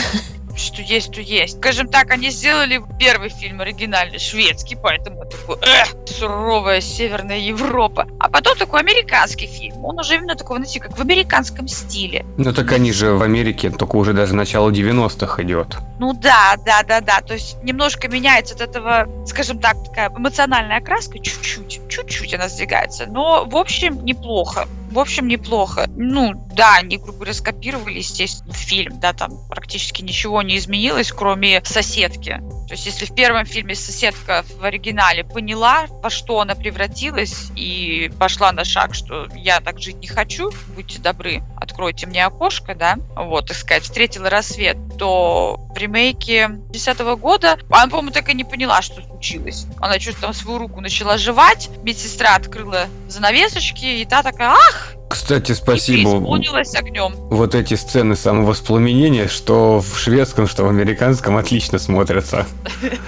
Что 0.57 0.83
есть, 0.83 1.13
то 1.13 1.21
есть. 1.21 1.59
Скажем 1.59 1.89
так, 1.89 2.11
они 2.11 2.31
сделали 2.31 2.83
первый 2.99 3.31
фильм 3.31 3.61
оригинальный, 3.61 4.19
шведский, 4.19 4.77
поэтому 4.77 5.25
такой, 5.25 5.57
эх, 5.63 5.95
суровая 6.07 6.81
Северная 6.81 7.39
Европа. 7.39 8.07
А 8.19 8.29
потом 8.29 8.57
такой 8.57 8.81
американский 8.81 9.47
фильм. 9.47 9.85
Он 9.85 9.99
уже 9.99 10.17
именно 10.17 10.35
такой, 10.35 10.57
знаете, 10.59 10.81
как 10.81 10.97
в 10.97 11.01
американском 11.01 11.69
стиле. 11.69 12.25
Ну 12.37 12.53
так 12.53 12.73
они 12.73 12.93
же 12.93 13.15
в 13.15 13.23
Америке, 13.23 13.71
только 13.71 13.97
уже 13.97 14.13
даже 14.13 14.35
начало 14.35 14.71
90-х 14.71 15.43
идет. 15.43 15.77
Ну 15.99 16.13
да, 16.13 16.57
да, 16.65 16.83
да, 16.83 17.01
да. 17.01 17.21
То 17.21 17.35
есть 17.35 17.63
немножко 17.63 18.09
меняется 18.09 18.55
от 18.55 18.61
этого, 18.61 19.09
скажем 19.27 19.59
так, 19.59 19.77
такая 19.85 20.11
эмоциональная 20.11 20.79
окраска, 20.79 21.19
чуть-чуть, 21.19 21.89
чуть-чуть 21.89 22.35
она 22.35 22.49
сдвигается. 22.49 23.07
Но 23.07 23.45
в 23.45 23.57
общем 23.57 24.05
неплохо. 24.05 24.67
В 24.93 24.99
общем, 24.99 25.27
неплохо. 25.27 25.87
Ну, 25.97 26.35
да, 26.55 26.77
они, 26.77 26.99
грубо 26.99 27.15
говоря, 27.15 27.33
скопировали, 27.33 27.99
естественно, 27.99 28.53
фильм, 28.53 29.01
да, 29.01 29.15
там 29.15 29.33
практически 29.49 30.03
ничего 30.03 30.43
не 30.43 30.59
изменилось, 30.59 31.13
кроме 31.13 31.65
соседки. 31.65 32.43
То 32.69 32.75
есть, 32.75 32.85
если 32.85 33.07
в 33.07 33.15
первом 33.15 33.47
фильме 33.47 33.75
соседка 33.75 34.45
в 34.59 34.65
оригинале 34.65 35.25
поняла, 35.25 35.87
во 36.03 36.11
что 36.11 36.41
она 36.41 36.55
превратилась, 36.55 37.51
и 37.57 38.11
пошла 38.19 38.53
на 38.53 38.65
шаг, 38.65 38.95
что 38.95 39.29
я 39.35 39.61
так 39.61 39.81
жить 39.81 39.97
не 39.97 40.09
хочу, 40.09 40.51
будьте 40.75 40.99
добры, 40.99 41.43
откройте 41.57 42.07
мне 42.07 42.25
окошко, 42.27 42.75
да, 42.75 42.97
вот, 43.17 43.49
так 43.49 43.57
сказать, 43.57 43.85
встретила 43.85 44.29
рассвет, 44.29 44.77
то 44.99 45.59
в 45.75 45.77
ремейке 45.77 46.49
2010 46.49 46.99
года 47.19 47.59
она, 47.71 47.89
по-моему, 47.89 48.11
так 48.11 48.29
и 48.29 48.35
не 48.35 48.45
поняла, 48.45 48.83
что 48.83 49.03
случилось. 49.03 49.67
Она 49.81 49.99
что-то 49.99 50.21
там 50.21 50.35
свою 50.35 50.59
руку 50.59 50.81
начала 50.81 51.17
жевать, 51.17 51.71
медсестра 51.83 52.35
открыла 52.35 52.89
занавесочки, 53.09 53.85
и 53.85 54.05
та 54.05 54.23
такая, 54.23 54.51
ах, 54.51 54.92
Кстати, 55.13 55.53
и 55.53 55.55
спасибо. 55.55 56.11
огнем. 56.11 57.15
Вот 57.29 57.55
эти 57.55 57.75
сцены 57.75 58.17
самовоспламенения, 58.17 59.29
что 59.29 59.81
в 59.81 59.99
шведском, 59.99 60.49
что 60.49 60.65
в 60.65 60.69
американском, 60.69 61.37
отлично 61.37 61.79
смотрятся. 61.79 62.47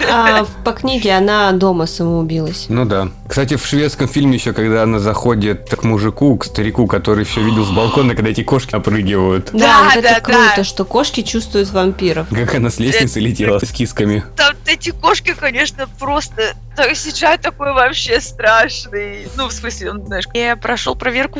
А 0.07 0.45
по 0.63 0.71
книге 0.71 1.13
она 1.13 1.51
дома 1.51 1.87
самоубилась. 1.87 2.67
Ну 2.69 2.85
да. 2.85 3.09
Кстати, 3.27 3.55
в 3.55 3.65
шведском 3.65 4.07
фильме 4.07 4.35
еще, 4.35 4.53
когда 4.53 4.83
она 4.83 4.99
заходит 4.99 5.73
к 5.75 5.83
мужику, 5.83 6.37
к 6.37 6.45
старику, 6.45 6.85
который 6.85 7.25
все 7.25 7.41
видел 7.41 7.65
с 7.65 7.71
балкона, 7.71 8.13
когда 8.13 8.29
эти 8.29 8.43
кошки 8.43 8.75
опрыгивают. 8.75 9.49
Да, 9.51 9.59
Да, 9.59 9.83
вот 9.85 9.95
это 9.95 10.09
да, 10.09 10.19
круто, 10.19 10.53
да. 10.57 10.63
что 10.63 10.85
кошки 10.85 11.21
чувствуют 11.21 11.71
вампиров. 11.71 12.27
Как 12.29 12.53
она 12.53 12.69
с 12.69 12.77
лестницы 12.77 13.19
летела 13.19 13.57
с 13.59 13.71
кисками. 13.71 14.23
Там 14.35 14.53
эти 14.67 14.91
кошки, 14.91 15.33
конечно, 15.37 15.87
просто 15.99 16.53
так, 16.75 16.91
CGI 16.91 17.39
такой 17.39 17.73
вообще 17.73 18.19
страшный. 18.19 19.27
Ну, 19.37 19.47
в 19.47 19.53
смысле, 19.53 19.91
он, 19.91 20.05
знаешь, 20.05 20.25
я 20.33 20.55
прошел 20.57 20.95
проверку 20.95 21.39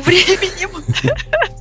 временем. 0.56 0.84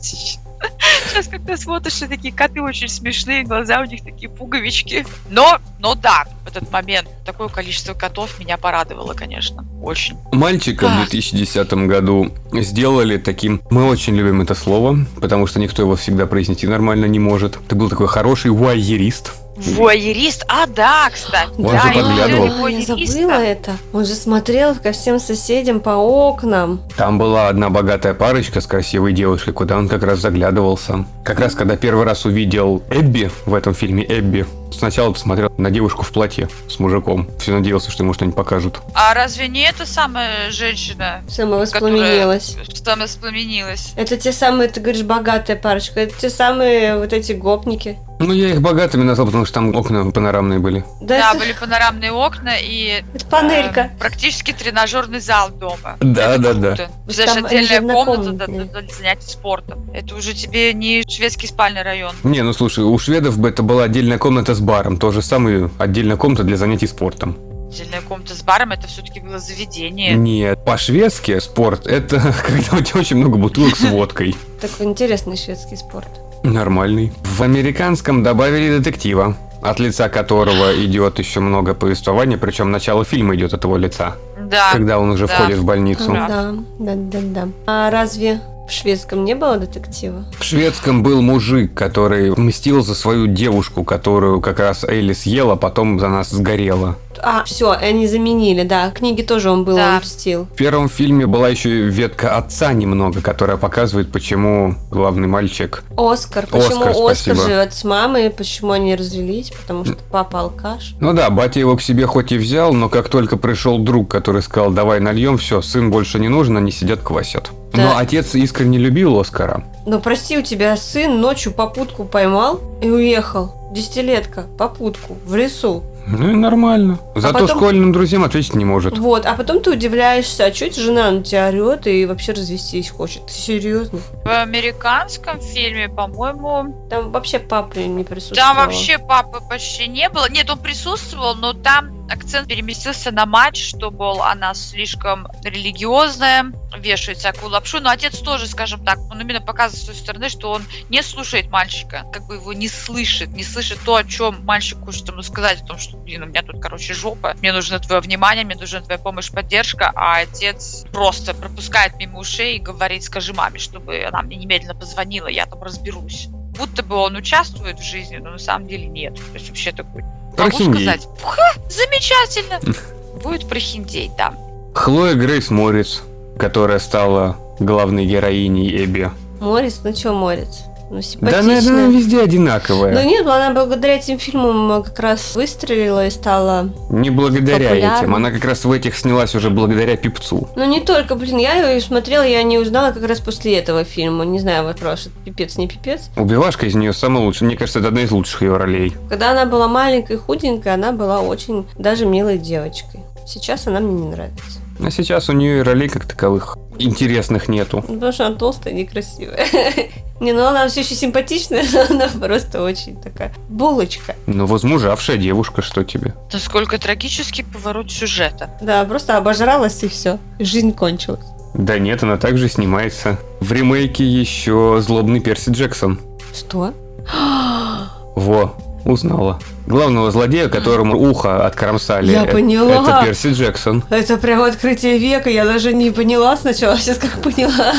Сейчас 0.02 1.28
когда 1.28 1.56
смотришь, 1.58 2.02
и 2.02 2.08
такие 2.08 2.34
коты 2.34 2.62
очень 2.62 2.90
смешные, 2.90 3.44
глаза 3.44 3.82
у 3.82 3.86
них 3.86 4.04
такие 4.04 4.30
пуговички. 4.30 5.06
Но, 5.30 5.60
но 5.80 5.96
да, 5.96 6.26
в 6.44 6.48
этот 6.48 6.72
момент 6.72 7.08
такое 7.26 7.48
количество 7.48 7.94
котов 7.94 8.40
меня 8.40 8.58
порадовало, 8.58 9.14
конечно. 9.14 9.66
Очень. 9.82 10.18
Мальчика 10.32 10.88
в 10.88 10.92
Ах. 10.92 11.10
2010 11.10 11.74
году 11.88 12.34
сделали 12.54 13.18
таким... 13.18 13.62
Мы 13.70 13.88
очень 13.88 14.16
любим 14.16 14.42
это 14.42 14.56
слово, 14.56 15.06
потому 15.22 15.48
что 15.48 15.60
никто 15.60 15.82
его 15.82 15.96
всегда 15.96 16.26
произнести 16.26 16.68
нормально 16.68 17.06
не 17.06 17.20
может. 17.20 17.58
Ты 17.68 17.76
был 17.76 17.90
такой 17.90 18.08
хороший 18.08 18.52
вуайерист. 18.52 19.34
Вуайерист? 19.56 20.46
А, 20.48 20.68
да, 20.68 21.10
кстати. 21.12 21.50
Он 21.58 21.66
да, 21.66 21.82
же 21.82 21.94
подглядывал. 21.94 22.68
я 22.68 22.82
забыла 22.82 23.32
это. 23.32 23.78
Он 23.94 24.06
же 24.06 24.14
смотрел 24.14 24.76
ко 24.76 24.92
всем 24.92 25.20
соседям 25.20 25.80
по 25.80 25.92
окнам. 25.92 26.82
Там 26.98 27.18
была 27.18 27.48
одна 27.48 27.70
богатая 27.70 28.14
парочка 28.14 28.62
с 28.62 28.68
красивой 28.68 29.14
девушкой, 29.14 29.54
куда 29.54 29.78
он 29.78 29.88
как 29.88 30.04
раз 30.04 30.20
заглядывался. 30.20 31.06
Как 31.24 31.40
раз 31.40 31.56
когда 31.56 31.78
первый 31.78 32.06
раз 32.06 32.26
увидел 32.26 32.84
Эбби 32.90 33.32
в 33.46 33.54
этом 33.54 33.74
фильме 33.74 34.06
Эбби, 34.08 34.46
сначала 34.72 35.12
посмотрел 35.12 35.52
на 35.58 35.70
девушку 35.72 36.04
в 36.04 36.12
платье 36.12 36.50
с 36.70 36.80
мужиком. 36.80 37.28
Все 37.40 37.52
надеялся, 37.52 37.92
что 37.92 38.04
ему 38.04 38.14
что-нибудь 38.14 38.36
покажут. 38.36 38.82
А 38.94 39.14
разве 39.14 39.48
не 39.48 39.62
эта 39.62 39.86
самая 39.86 40.52
женщина, 40.52 41.22
Самовоспламенилась. 41.28 42.58
что 42.74 42.96
воспламенилась? 42.96 43.94
Это 43.96 44.18
те 44.18 44.32
самые, 44.32 44.70
ты 44.70 44.80
говоришь, 44.80 45.04
богатая 45.04 45.56
парочка. 45.56 46.00
Это 46.02 46.16
те 46.18 46.30
самые 46.30 46.98
вот 46.98 47.14
эти 47.14 47.34
гопники. 47.34 47.98
Ну, 48.18 48.32
я 48.32 48.52
их 48.52 48.62
богатыми 48.62 49.04
назвал, 49.04 49.28
потому 49.28 49.44
что 49.46 49.56
там 49.56 49.76
окна 49.76 50.10
панорамные 50.10 50.58
были. 50.60 50.86
Да, 51.02 51.20
Да, 51.20 51.30
это, 51.32 51.40
были 51.40 51.52
панорамные 51.52 52.12
окна 52.14 52.54
и 52.58 53.04
это 53.14 53.26
панелька. 53.26 53.92
э, 53.94 54.00
практически 54.00 54.54
тренажерный 54.54 55.20
зал 55.20 55.50
дома. 55.50 55.98
Да, 56.00 56.36
Это 56.36 56.40
да, 56.40 56.54
круто. 56.54 56.90
да. 57.08 57.12
Знаешь, 57.14 57.32
Там 57.34 57.46
отдельная 57.46 57.82
комната 57.82 58.12
однокомнатные. 58.30 58.66
для, 58.68 58.82
для 58.84 58.96
занятий 58.96 59.28
спортом. 59.28 59.92
Это 59.94 60.16
уже 60.16 60.34
тебе 60.34 60.72
не 60.74 61.04
шведский 61.06 61.48
спальный 61.48 61.82
район. 61.82 62.14
Не, 62.24 62.42
ну 62.42 62.54
слушай, 62.54 62.86
у 62.86 62.98
шведов 62.98 63.38
бы 63.38 63.50
это 63.50 63.64
была 63.64 63.84
отдельная 63.84 64.18
комната 64.18 64.55
с 64.56 64.60
баром. 64.60 64.98
То 64.98 65.12
же 65.12 65.22
самое 65.22 65.70
отдельная 65.78 66.18
комната 66.18 66.44
для 66.44 66.58
занятий 66.58 66.88
спортом. 66.88 67.38
Отдельная 67.70 68.02
комната 68.02 68.34
с 68.34 68.42
баром 68.42 68.72
это 68.72 68.88
все-таки 68.88 69.20
было 69.20 69.38
заведение. 69.38 70.14
Нет, 70.14 70.64
по-шведски 70.66 71.40
спорт 71.40 71.86
это 71.86 72.34
когда 72.46 72.78
у 72.78 72.82
тебя 72.82 73.00
очень 73.00 73.18
много 73.18 73.38
бутылок 73.38 73.76
с 73.76 73.82
водкой. 73.90 74.36
Такой 74.62 74.88
интересный 74.88 75.38
шведский 75.38 75.76
спорт. 75.76 76.10
Нормальный. 76.44 77.12
В 77.24 77.42
американском 77.42 78.24
добавили 78.24 78.78
детектива, 78.78 79.36
от 79.62 79.80
лица 79.80 80.10
которого 80.10 80.76
идет 80.86 81.20
еще 81.20 81.40
много 81.40 81.74
повествования, 81.74 82.38
причем 82.38 82.72
начало 82.72 83.04
фильма 83.04 83.36
идет 83.36 83.54
от 83.54 83.64
его 83.64 83.78
лица, 83.78 84.16
Да. 84.50 84.72
когда 84.74 85.00
он 85.00 85.10
уже 85.12 85.28
да. 85.28 85.34
входит 85.34 85.58
в 85.60 85.66
больницу. 85.66 86.12
Да, 86.12 86.54
да, 86.80 86.94
да, 86.96 87.20
да. 87.22 87.48
А 87.66 87.90
разве 87.90 88.42
В 88.68 88.72
шведском 88.72 89.24
не 89.26 89.36
было 89.36 89.58
детектива? 89.58 90.26
В 90.40 90.44
шведском 90.44 91.04
был 91.04 91.22
мужик, 91.22 91.74
который 91.76 92.32
мстил 92.36 92.82
за 92.84 92.96
свою 92.96 93.28
девушку, 93.28 93.84
которую 93.84 94.42
как 94.42 94.60
раз 94.60 94.84
Элли 94.84 95.14
съела, 95.14 95.56
потом 95.56 96.00
за 96.00 96.08
нас 96.08 96.32
сгорела. 96.32 96.96
А, 97.18 97.44
все, 97.46 97.72
они 97.72 98.08
заменили, 98.08 98.64
да. 98.64 98.92
Книги 98.92 99.22
тоже 99.22 99.50
он 99.50 99.64
был, 99.64 99.76
Да. 99.76 99.94
он 99.94 100.00
мстил. 100.02 100.48
В 100.52 100.56
первом 100.56 100.90
фильме 100.90 101.26
была 101.26 101.48
еще 101.48 101.70
и 101.70 101.82
ветка 101.84 102.36
отца 102.38 102.74
немного, 102.74 103.22
которая 103.22 103.56
показывает, 103.58 104.12
почему 104.12 104.76
главный 104.92 105.28
мальчик... 105.28 105.84
Оскар. 105.98 106.46
Почему 106.46 106.82
Оскар, 106.82 106.90
Оскар, 106.90 107.16
спасибо. 107.16 107.44
живет 107.46 107.74
с 107.74 107.84
мамой, 107.86 108.30
почему 108.30 108.72
они 108.72 108.96
развелись? 108.96 109.52
Потому 109.52 109.86
что 109.86 109.96
папа 110.12 110.42
алкаш. 110.42 110.96
Ну 111.00 111.14
да, 111.14 111.30
батя 111.30 111.62
его 111.62 111.78
к 111.78 111.82
себе 111.82 112.06
хоть 112.06 112.32
и 112.34 112.38
взял, 112.38 112.74
но 112.74 112.90
как 112.90 113.08
только 113.08 113.38
пришел 113.38 113.78
друг, 113.80 114.10
который 114.12 114.35
сказал, 114.42 114.72
давай 114.72 115.00
нальем, 115.00 115.38
все, 115.38 115.62
сын 115.62 115.90
больше 115.92 116.20
не 116.20 116.28
нужен, 116.30 116.58
они 116.58 116.72
сидят 116.72 117.02
квасят. 117.02 117.52
Да. 117.74 117.82
Но 117.84 117.98
отец 117.98 118.36
искренне 118.36 118.78
любил 118.78 119.20
Оскара. 119.20 119.64
Но 119.86 120.00
прости, 120.00 120.38
у 120.38 120.42
тебя 120.42 120.76
сын 120.78 121.20
ночью 121.20 121.52
попутку 121.52 122.06
поймал 122.06 122.60
и 122.82 122.90
уехал. 122.90 123.54
Десятилетка, 123.74 124.46
попутку, 124.58 125.18
в 125.26 125.36
лесу. 125.36 125.84
Ну 126.08 126.30
и 126.30 126.36
нормально. 126.36 127.00
Зато 127.16 127.40
потом- 127.40 127.58
школьным 127.58 127.92
друзьям 127.92 128.24
ответить 128.24 128.54
не 128.54 128.64
может. 128.64 128.98
Вот, 129.00 129.26
а 129.26 129.34
потом 129.34 129.60
ты 129.60 129.72
удивляешься, 129.72 130.46
а 130.46 130.54
что 130.54 130.66
это 130.66 130.80
жена 130.80 131.10
на 131.10 131.24
тебя 131.24 131.48
орет 131.48 131.88
и 131.88 132.06
вообще 132.06 132.34
развестись 132.34 132.92
хочет? 132.92 133.26
Ты 133.26 133.34
серьезно? 133.34 134.00
В 134.24 134.30
американском 134.30 135.42
фильме, 135.42 135.90
по-моему, 135.90 136.88
Там 136.92 137.12
вообще 137.12 137.40
папы 137.40 137.84
не 137.86 138.04
присутствовал. 138.04 138.54
там 138.54 138.58
вообще 138.58 139.00
папы 139.00 139.40
почти 139.50 139.88
не 139.88 140.08
было. 140.10 140.30
Нет, 140.30 140.48
он 140.50 140.60
присутствовал, 140.60 141.34
но 141.36 141.54
там 141.54 142.05
акцент 142.10 142.48
переместился 142.48 143.12
на 143.12 143.26
мать, 143.26 143.58
что, 143.58 143.92
мол, 143.92 144.22
она 144.22 144.54
слишком 144.54 145.28
религиозная, 145.44 146.52
вешает 146.78 147.18
всякую 147.18 147.52
лапшу. 147.52 147.80
Но 147.80 147.90
отец 147.90 148.20
тоже, 148.20 148.48
скажем 148.48 148.84
так, 148.84 149.00
он 149.10 149.22
именно 149.22 149.42
показывает 149.42 149.84
с 149.84 149.86
той 149.86 149.96
стороны, 149.96 150.30
что 150.30 150.52
он 150.52 150.64
не 150.90 151.02
слушает 151.02 151.50
мальчика, 151.50 152.06
как 152.12 152.28
бы 152.28 152.36
его 152.36 152.54
не 152.54 152.68
слышит, 152.68 153.30
не 153.30 153.44
слышит 153.44 153.80
то, 153.86 153.96
о 153.96 154.04
чем 154.04 154.44
мальчик 154.46 154.80
хочет 154.84 155.08
ему 155.08 155.22
сказать, 155.22 155.62
о 155.62 155.66
том, 155.66 155.78
что, 155.78 155.98
блин, 155.98 156.24
у 156.24 156.26
меня 156.28 156.42
тут, 156.42 156.62
короче, 156.62 156.94
жопа, 156.94 157.36
мне 157.40 157.54
нужно 157.54 157.80
твое 157.80 158.02
внимание, 158.02 158.46
мне 158.46 158.56
нужна 158.56 158.82
твоя 158.82 159.00
помощь, 159.00 159.32
поддержка, 159.32 159.92
а 159.96 160.18
отец 160.20 160.86
просто 160.92 161.34
пропускает 161.34 161.96
мимо 161.98 162.20
ушей 162.20 162.58
и 162.58 162.60
говорит, 162.60 163.04
скажи 163.04 163.34
маме, 163.34 163.60
чтобы 163.60 164.04
она 164.04 164.22
мне 164.22 164.38
немедленно 164.38 164.76
позвонила, 164.76 165.28
я 165.28 165.46
там 165.46 165.62
разберусь. 165.62 166.28
Будто 166.58 166.84
бы 166.84 166.96
он 166.96 167.16
участвует 167.16 167.80
в 167.80 167.84
жизни, 167.84 168.18
но 168.18 168.32
на 168.32 168.38
самом 168.38 168.68
деле 168.68 168.86
нет. 168.88 169.16
То 169.16 169.34
есть 169.34 169.50
вообще 169.50 169.74
такой, 169.74 170.04
могу 170.38 170.50
Прохиндей. 170.52 170.84
сказать, 170.84 171.08
ха, 171.22 171.52
замечательно. 171.70 172.60
Будет 173.24 173.48
прохиндей, 173.48 174.12
да. 174.18 174.34
Хлоя 174.74 175.16
Грейс 175.16 175.50
Морец, 175.50 176.02
которая 176.38 176.80
стала 176.80 177.38
главной 177.60 178.06
героиней 178.06 178.84
Эбби. 178.84 179.10
Морец, 179.40 179.80
ну 179.84 179.96
что 179.96 180.14
Морец? 180.14 180.64
Ну, 180.96 181.02
Да, 181.02 181.42
симпатичная. 181.42 181.44
наверное, 181.44 181.88
везде 181.90 182.22
одинаковая. 182.22 182.94
Ну 182.94 183.04
нет, 183.08 183.26
она 183.28 183.52
благодаря 183.54 183.96
этим 183.96 184.20
фильмам 184.20 184.84
как 184.84 185.00
раз 185.00 185.36
выстрелила 185.36 186.06
и 186.06 186.10
стала... 186.10 186.70
Не 186.90 187.10
благодаря 187.10 187.70
Популярна. 187.70 187.98
этим. 188.00 188.16
Она 188.16 188.32
как 188.32 188.46
раз 188.46 188.66
в 188.66 188.72
этих 188.72 188.98
снялась 188.98 189.36
уже 189.36 189.50
благодаря 189.50 189.98
пипцу. 189.98 190.48
Ну 190.56 190.66
не 190.66 190.82
только, 190.82 191.16
блин, 191.16 191.38
я 191.38 191.72
ее 191.72 191.82
смотрела, 191.82 192.24
я 192.24 192.44
не 192.44 192.58
узнала 192.58 192.92
как 192.92 193.04
раз 193.08 193.20
после 193.20 193.58
этого 193.58 193.84
фильма. 193.84 194.26
Не 194.26 194.40
знаю, 194.40 194.64
вопрос, 194.66 195.08
это 195.08 195.16
пипец, 195.26 195.58
не 195.58 195.68
пипец. 195.68 196.10
Убивашка 196.16 196.66
из 196.66 196.76
нее 196.76 196.94
самая 196.94 197.24
лучшая. 197.24 197.48
Мне 197.48 197.58
кажется, 197.58 197.80
это 197.80 197.90
одна 197.90 198.02
из 198.02 198.12
лучших 198.12 198.42
ее 198.42 198.58
ролей. 198.58 198.94
Когда 199.10 199.32
она 199.32 199.46
была 199.46 199.68
маленькой, 199.68 200.18
худенькая, 200.18 200.76
она 200.76 200.92
была 200.92 201.22
очень 201.22 201.66
даже 201.78 202.06
милой 202.06 202.38
девочкой. 202.38 203.02
Сейчас 203.28 203.68
она 203.68 203.80
мне 203.80 203.94
не 204.02 204.08
нравится. 204.10 204.60
А 204.80 204.92
сейчас 204.92 205.30
у 205.30 205.34
нее 205.34 205.60
и 205.60 205.62
ролей 205.62 205.90
как 205.90 206.06
таковых 206.06 206.58
интересных 206.80 207.48
нету. 207.48 207.84
Ну, 207.88 207.96
Потому 207.96 208.12
что 208.12 208.28
она 208.28 208.36
толстая 208.36 208.74
и 208.74 208.78
некрасивая. 208.78 209.48
Не, 210.20 210.32
ну 210.32 210.46
она 210.46 210.68
все 210.68 210.82
еще 210.82 210.96
симпатичная, 210.96 211.64
но 211.74 211.86
она 211.90 212.08
просто 212.08 212.64
очень 212.64 212.96
такая 213.02 213.34
булочка. 213.50 214.16
Ну, 214.28 214.46
возмужавшая 214.46 215.18
девушка, 215.18 215.62
что 215.62 215.84
тебе? 215.84 216.14
Насколько 216.32 216.78
трагический 216.78 217.44
поворот 217.44 217.92
сюжета. 217.92 218.50
Да, 218.62 218.84
просто 218.86 219.18
обожралась 219.18 219.84
и 219.84 219.88
все. 219.88 220.20
Жизнь 220.40 220.74
кончилась. 220.74 221.26
Да 221.54 221.80
нет, 221.80 222.04
она 222.04 222.18
также 222.18 222.50
снимается. 222.50 223.18
В 223.40 223.52
ремейке 223.52 224.06
еще 224.06 224.80
злобный 224.82 225.20
Перси 225.22 225.52
Джексон. 225.52 226.00
Что? 226.34 226.74
Во, 228.16 228.56
узнала. 228.86 229.40
Главного 229.68 230.12
злодея, 230.12 230.48
которому 230.48 230.98
ухо 230.98 231.46
откромсали. 231.46 232.12
Я 232.12 232.26
э- 232.26 232.32
поняла. 232.32 232.72
Это 232.72 233.06
Перси 233.06 233.34
Джексон. 233.34 233.84
Это 233.90 234.18
прям 234.18 234.44
открытие 234.44 234.98
века, 234.98 235.30
я 235.30 235.46
даже 235.46 235.74
не 235.74 235.92
поняла 235.92 236.38
сначала, 236.38 236.78
сейчас 236.80 236.98
как 236.98 237.22
поняла. 237.22 237.76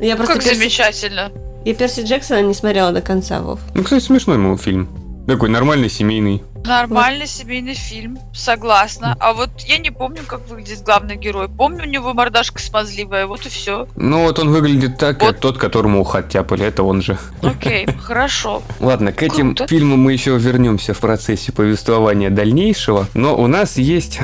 Я 0.00 0.16
просто 0.16 0.34
как 0.34 0.44
Перси... 0.44 0.58
замечательно. 0.58 1.32
Я 1.64 1.74
Перси 1.74 2.00
Джексона 2.00 2.42
не 2.42 2.54
смотрела 2.54 2.90
до 2.90 3.00
конца, 3.00 3.40
Вов. 3.40 3.60
Ну, 3.74 3.84
кстати, 3.84 4.02
смешной 4.02 4.36
ему 4.36 4.56
фильм. 4.56 4.88
Такой 5.28 5.48
нормальный, 5.48 5.88
семейный. 5.88 6.42
Нормальный 6.64 7.26
семейный 7.26 7.74
фильм, 7.74 8.18
согласна. 8.32 9.16
А 9.20 9.32
вот 9.32 9.50
я 9.66 9.78
не 9.78 9.90
помню, 9.90 10.20
как 10.26 10.48
выглядит 10.48 10.82
главный 10.82 11.16
герой. 11.16 11.48
Помню, 11.48 11.84
у 11.84 11.88
него 11.88 12.14
мордашка 12.14 12.60
смазливая, 12.60 13.26
вот 13.26 13.44
и 13.46 13.48
все. 13.48 13.88
Ну, 13.96 14.22
вот 14.22 14.38
он 14.38 14.50
выглядит 14.50 14.96
так, 14.98 15.18
как 15.18 15.28
Вот. 15.28 15.40
тот, 15.40 15.58
которому 15.58 16.00
ухо 16.00 16.18
оттяпали. 16.18 16.64
Это 16.64 16.82
он 16.84 17.02
же. 17.02 17.18
Окей, 17.42 17.86
хорошо. 18.02 18.62
Ладно, 18.80 19.12
к 19.12 19.22
этим 19.22 19.54
Круто. 19.54 19.66
фильмам 19.66 20.00
мы 20.00 20.12
еще 20.12 20.36
вернемся 20.38 20.94
в 20.94 20.98
процессе 20.98 21.52
повествования 21.52 22.30
дальнейшего. 22.30 23.06
Но 23.14 23.36
у 23.36 23.46
нас 23.48 23.76
есть 23.76 24.20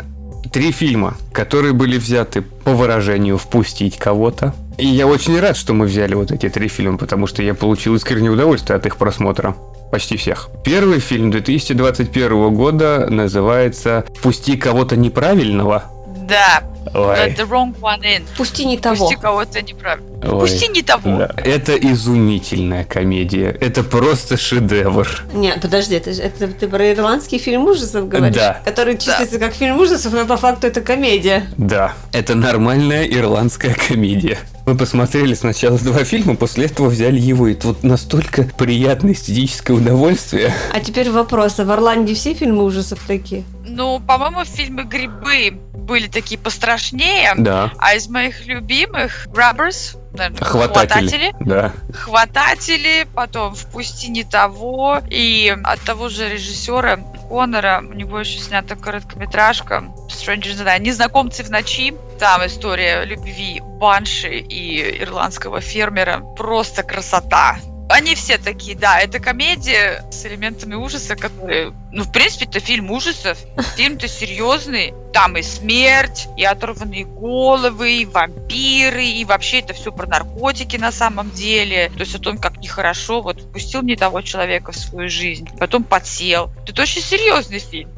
три 0.53 0.71
фильма, 0.73 1.17
которые 1.33 1.73
были 1.73 1.99
взяты 1.99 2.43
по 2.43 2.73
выражению 2.73 3.37
«впустить 3.39 3.99
кого-то». 3.99 4.55
И 4.79 4.87
я 4.87 5.09
очень 5.09 5.39
рад, 5.41 5.57
что 5.57 5.75
мы 5.75 5.87
взяли 5.87 6.15
вот 6.15 6.31
эти 6.31 6.49
три 6.49 6.69
фильма, 6.69 6.99
потому 6.99 7.27
что 7.27 7.43
я 7.43 7.55
получил 7.55 7.97
искреннее 7.97 8.31
удовольствие 8.31 8.77
от 8.77 8.87
их 8.87 8.97
просмотра. 8.97 9.57
Почти 9.91 10.17
всех. 10.17 10.51
Первый 10.65 11.01
фильм 11.01 11.33
2021 11.33 12.55
года 12.55 13.09
называется 13.11 14.05
«Впусти 14.15 14.57
кого-то 14.57 14.97
неправильного». 14.97 15.85
Да, 16.29 16.63
Ой, 16.95 17.17
let 17.17 17.37
the 17.37 17.49
wrong 17.49 17.75
one 17.81 18.03
in. 18.03 18.23
Пусти 18.37 18.65
не 18.65 18.77
того. 18.79 19.09
Пусти 19.09 19.17
кого-то 19.17 19.63
неправильно. 19.63 20.07
ой. 20.23 20.41
Пусти 20.41 20.69
не 20.69 20.83
того. 20.83 21.19
Да. 21.19 21.31
Это 21.37 21.75
изумительная 21.75 22.85
комедия. 22.85 23.57
Это 23.61 23.83
просто 23.83 24.37
шедевр. 24.37 25.25
Нет, 25.33 25.61
подожди, 25.61 25.97
это, 25.97 26.11
это 26.11 26.49
ты 26.49 26.69
про 26.69 26.93
ирландский 26.93 27.39
фильм 27.39 27.65
ужасов 27.65 28.09
говоришь? 28.09 28.37
Да. 28.37 28.61
Который 28.65 28.97
числится 28.97 29.39
как 29.39 29.55
фильм 29.55 29.81
ужасов, 29.81 30.13
но 30.13 30.25
по 30.25 30.37
факту 30.37 30.67
это 30.67 30.81
комедия. 30.81 31.47
Да, 31.57 31.95
это 32.13 32.35
нормальная 32.35 33.05
ирландская 33.05 33.75
комедия. 33.75 34.39
Мы 34.69 34.77
посмотрели 34.77 35.33
сначала 35.33 35.79
два 35.79 36.05
фильма, 36.05 36.37
после 36.37 36.67
этого 36.67 36.89
взяли 36.89 37.19
его. 37.19 37.49
И 37.49 37.55
это 37.55 37.69
вот 37.69 37.85
настолько 37.85 38.43
приятное 38.59 39.13
эстетическое 39.13 39.75
удовольствие. 39.75 40.53
А 40.75 40.81
теперь 40.81 41.09
вопрос, 41.09 41.59
а 41.59 41.65
в 41.65 41.71
Ирландии 41.71 42.13
все 42.13 42.35
фильмы 42.35 42.65
ужасов 42.65 42.99
такие? 43.07 43.45
Ну, 43.65 43.99
по-моему, 43.99 44.45
фильмы 44.45 44.85
«Грибы» 44.85 45.59
были 45.89 46.07
такие 46.07 46.39
пострашнее. 46.39 47.33
Да. 47.37 47.73
А 47.79 47.95
из 47.95 48.09
моих 48.09 48.47
любимых 48.47 49.27
«Grabbers», 49.29 49.97
наверное, 50.13 50.45
Хвататели. 50.45 51.35
Да. 51.41 51.73
«Хвататели», 51.93 53.09
потом 53.15 53.55
«Впусти 53.55 54.09
не 54.09 54.23
того». 54.23 55.01
И 55.09 55.57
от 55.65 55.81
того 55.81 56.11
же 56.11 56.29
режиссера 56.29 56.99
Коннора, 57.29 57.83
у 57.83 57.95
него 57.95 58.21
еще 58.21 58.39
снята 58.39 58.77
короткометражка 58.77 59.85
«Strangers 60.09 60.55
in 60.55 60.59
the 60.59 60.67
Night», 60.67 60.81
«Незнакомцы 60.81 61.43
в 61.43 61.51
ночи». 61.51 61.95
Там 62.21 62.45
история 62.47 63.05
любви 63.05 63.61
Банши 63.63 64.39
и 64.39 65.03
ирландского 65.03 65.61
фермера. 65.61 66.21
Просто 66.37 66.83
красота. 66.83 67.59
Они 67.89 68.15
все 68.15 68.39
такие, 68.39 68.77
да, 68.77 69.01
это 69.01 69.19
комедия 69.19 70.05
с 70.11 70.25
элементами 70.27 70.75
ужаса, 70.75 71.17
которые... 71.17 71.73
Ну, 71.91 72.05
в 72.05 72.13
принципе, 72.13 72.45
это 72.45 72.61
фильм 72.61 72.91
ужасов. 72.91 73.39
Фильм-то 73.77 74.09
серьезный. 74.09 74.93
Там 75.13 75.39
и 75.39 75.43
смерть, 75.43 76.29
и 76.37 76.45
оторванные 76.45 77.07
головы, 77.07 78.03
и 78.03 78.05
вампиры, 78.05 79.05
и 79.05 79.25
вообще 79.25 79.61
это 79.61 79.73
все 79.73 79.91
про 79.91 80.07
наркотики 80.07 80.77
на 80.77 80.93
самом 80.93 81.31
деле. 81.31 81.91
То 81.95 82.01
есть 82.01 82.15
о 82.15 82.19
том, 82.19 82.37
как 82.37 82.59
нехорошо, 82.59 83.23
вот 83.23 83.41
впустил 83.41 83.83
не 83.83 83.97
того 83.97 84.21
человека 84.21 84.73
в 84.73 84.77
свою 84.77 85.09
жизнь, 85.09 85.49
потом 85.59 85.83
подсел. 85.83 86.51
Это 86.67 86.83
очень 86.83 87.01
серьезный 87.01 87.59
фильм. 87.59 87.91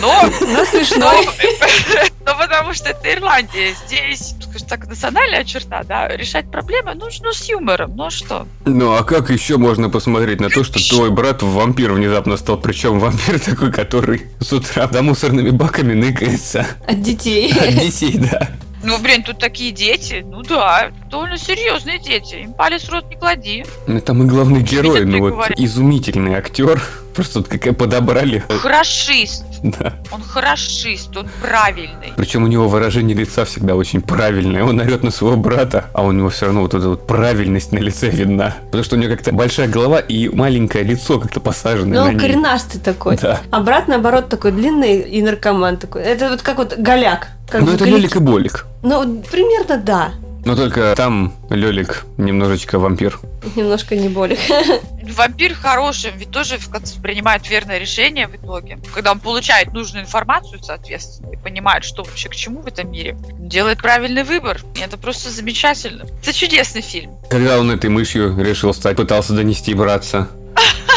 Но 0.00 0.22
Ну, 0.40 0.64
смешной. 0.66 1.26
но 2.24 2.36
потому 2.36 2.72
что 2.72 2.90
это 2.90 3.12
Ирландия. 3.12 3.74
Здесь, 3.86 4.34
скажем 4.40 4.68
так, 4.68 4.86
национальная 4.88 5.44
черта, 5.44 5.82
да, 5.84 6.08
решать 6.08 6.50
проблемы 6.50 6.94
нужно 6.94 7.32
с 7.32 7.48
юмором. 7.48 7.96
Ну 7.96 8.10
что? 8.10 8.46
Ну 8.64 8.92
а 8.94 9.04
как 9.04 9.30
еще 9.30 9.56
можно 9.56 9.90
посмотреть 9.90 10.40
на 10.40 10.50
то, 10.50 10.64
что 10.64 10.78
твой 10.88 11.10
брат 11.10 11.42
в 11.42 11.52
вампир 11.52 11.92
внезапно 11.92 12.36
стал? 12.36 12.58
Причем 12.58 12.98
вампир 12.98 13.40
такой, 13.40 13.72
который 13.72 14.26
с 14.40 14.52
утра 14.52 14.88
за 14.90 15.02
мусорными 15.02 15.50
баками 15.50 15.94
ныкается. 15.94 16.66
От 16.86 17.02
детей. 17.02 17.52
От 17.52 17.74
детей, 17.74 18.18
да. 18.18 18.48
Ну, 18.84 18.98
блин, 18.98 19.22
тут 19.22 19.38
такие 19.38 19.70
дети. 19.70 20.24
Ну 20.26 20.42
да, 20.42 20.90
довольно 21.08 21.38
серьезные 21.38 22.00
дети. 22.00 22.36
Им 22.36 22.52
палец 22.52 22.82
в 22.82 22.92
рот 22.92 23.08
не 23.08 23.16
клади. 23.16 23.64
Ну, 23.86 24.00
там 24.00 24.22
и 24.24 24.26
главный 24.26 24.60
герой, 24.60 25.04
ну 25.04 25.20
вот 25.20 25.32
говорят. 25.32 25.58
изумительный 25.58 26.34
актер. 26.34 26.82
Просто 27.14 27.40
вот 27.40 27.48
как 27.48 27.76
подобрали. 27.76 28.44
Хорошист. 28.48 29.44
Да. 29.62 29.94
Он 30.10 30.20
хорошист, 30.22 31.16
он 31.16 31.28
правильный. 31.40 32.12
Причем 32.16 32.42
у 32.44 32.46
него 32.46 32.68
выражение 32.68 33.16
лица 33.16 33.44
всегда 33.44 33.76
очень 33.76 34.00
правильное. 34.00 34.64
Он 34.64 34.80
орет 34.80 35.04
на 35.04 35.10
своего 35.10 35.36
брата, 35.36 35.84
а 35.94 36.02
у 36.02 36.12
него 36.12 36.30
все 36.30 36.46
равно 36.46 36.62
вот 36.62 36.74
эта 36.74 36.88
вот 36.88 37.06
правильность 37.06 37.70
на 37.72 37.78
лице 37.78 38.08
видна. 38.10 38.56
Потому 38.66 38.82
что 38.84 38.96
у 38.96 38.98
него 38.98 39.12
как-то 39.14 39.32
большая 39.32 39.68
голова 39.68 40.00
и 40.00 40.28
маленькое 40.28 40.82
лицо 40.84 41.20
как-то 41.20 41.40
посаженное 41.40 42.00
Ну, 42.00 42.04
он 42.06 42.10
ней. 42.12 42.18
коренастый 42.18 42.80
такой. 42.80 43.16
Да. 43.18 43.40
А 43.50 43.60
брат, 43.60 43.86
наоборот, 43.88 44.28
такой 44.28 44.52
длинный 44.52 45.00
и 45.00 45.22
наркоман 45.22 45.76
такой. 45.76 46.02
Это 46.02 46.30
вот 46.30 46.42
как 46.42 46.56
вот 46.58 46.76
голяк. 46.78 47.28
Как 47.48 47.62
Ну 47.62 47.72
это. 47.72 47.84
Лелик 47.84 48.16
и 48.16 48.18
Болик. 48.18 48.66
Ну, 48.82 49.22
примерно 49.30 49.76
да. 49.76 50.12
Но 50.44 50.56
только 50.56 50.94
там 50.96 51.32
Лелик 51.50 52.04
немножечко 52.18 52.78
вампир. 52.78 53.20
Немножко 53.54 53.94
не 53.94 54.08
болик. 54.08 54.38
Вампир 55.02 55.54
хороший, 55.54 56.10
ведь 56.16 56.30
тоже 56.30 56.58
в 56.58 56.68
конце 56.68 57.00
принимает 57.00 57.48
верное 57.48 57.78
решение 57.78 58.26
в 58.26 58.34
итоге. 58.34 58.78
Когда 58.94 59.12
он 59.12 59.20
получает 59.20 59.72
нужную 59.72 60.04
информацию, 60.04 60.60
соответственно, 60.62 61.32
и 61.32 61.36
понимает, 61.36 61.84
что 61.84 62.02
вообще 62.02 62.28
к 62.28 62.34
чему 62.34 62.62
в 62.62 62.66
этом 62.66 62.90
мире, 62.90 63.16
делает 63.38 63.78
правильный 63.78 64.24
выбор. 64.24 64.60
И 64.74 64.80
это 64.80 64.96
просто 64.96 65.30
замечательно. 65.30 66.04
Это 66.22 66.32
чудесный 66.32 66.82
фильм. 66.82 67.12
Когда 67.30 67.60
он 67.60 67.70
этой 67.70 67.90
мышью 67.90 68.36
решил 68.38 68.74
стать, 68.74 68.96
пытался 68.96 69.32
донести 69.34 69.74
братца. 69.74 70.28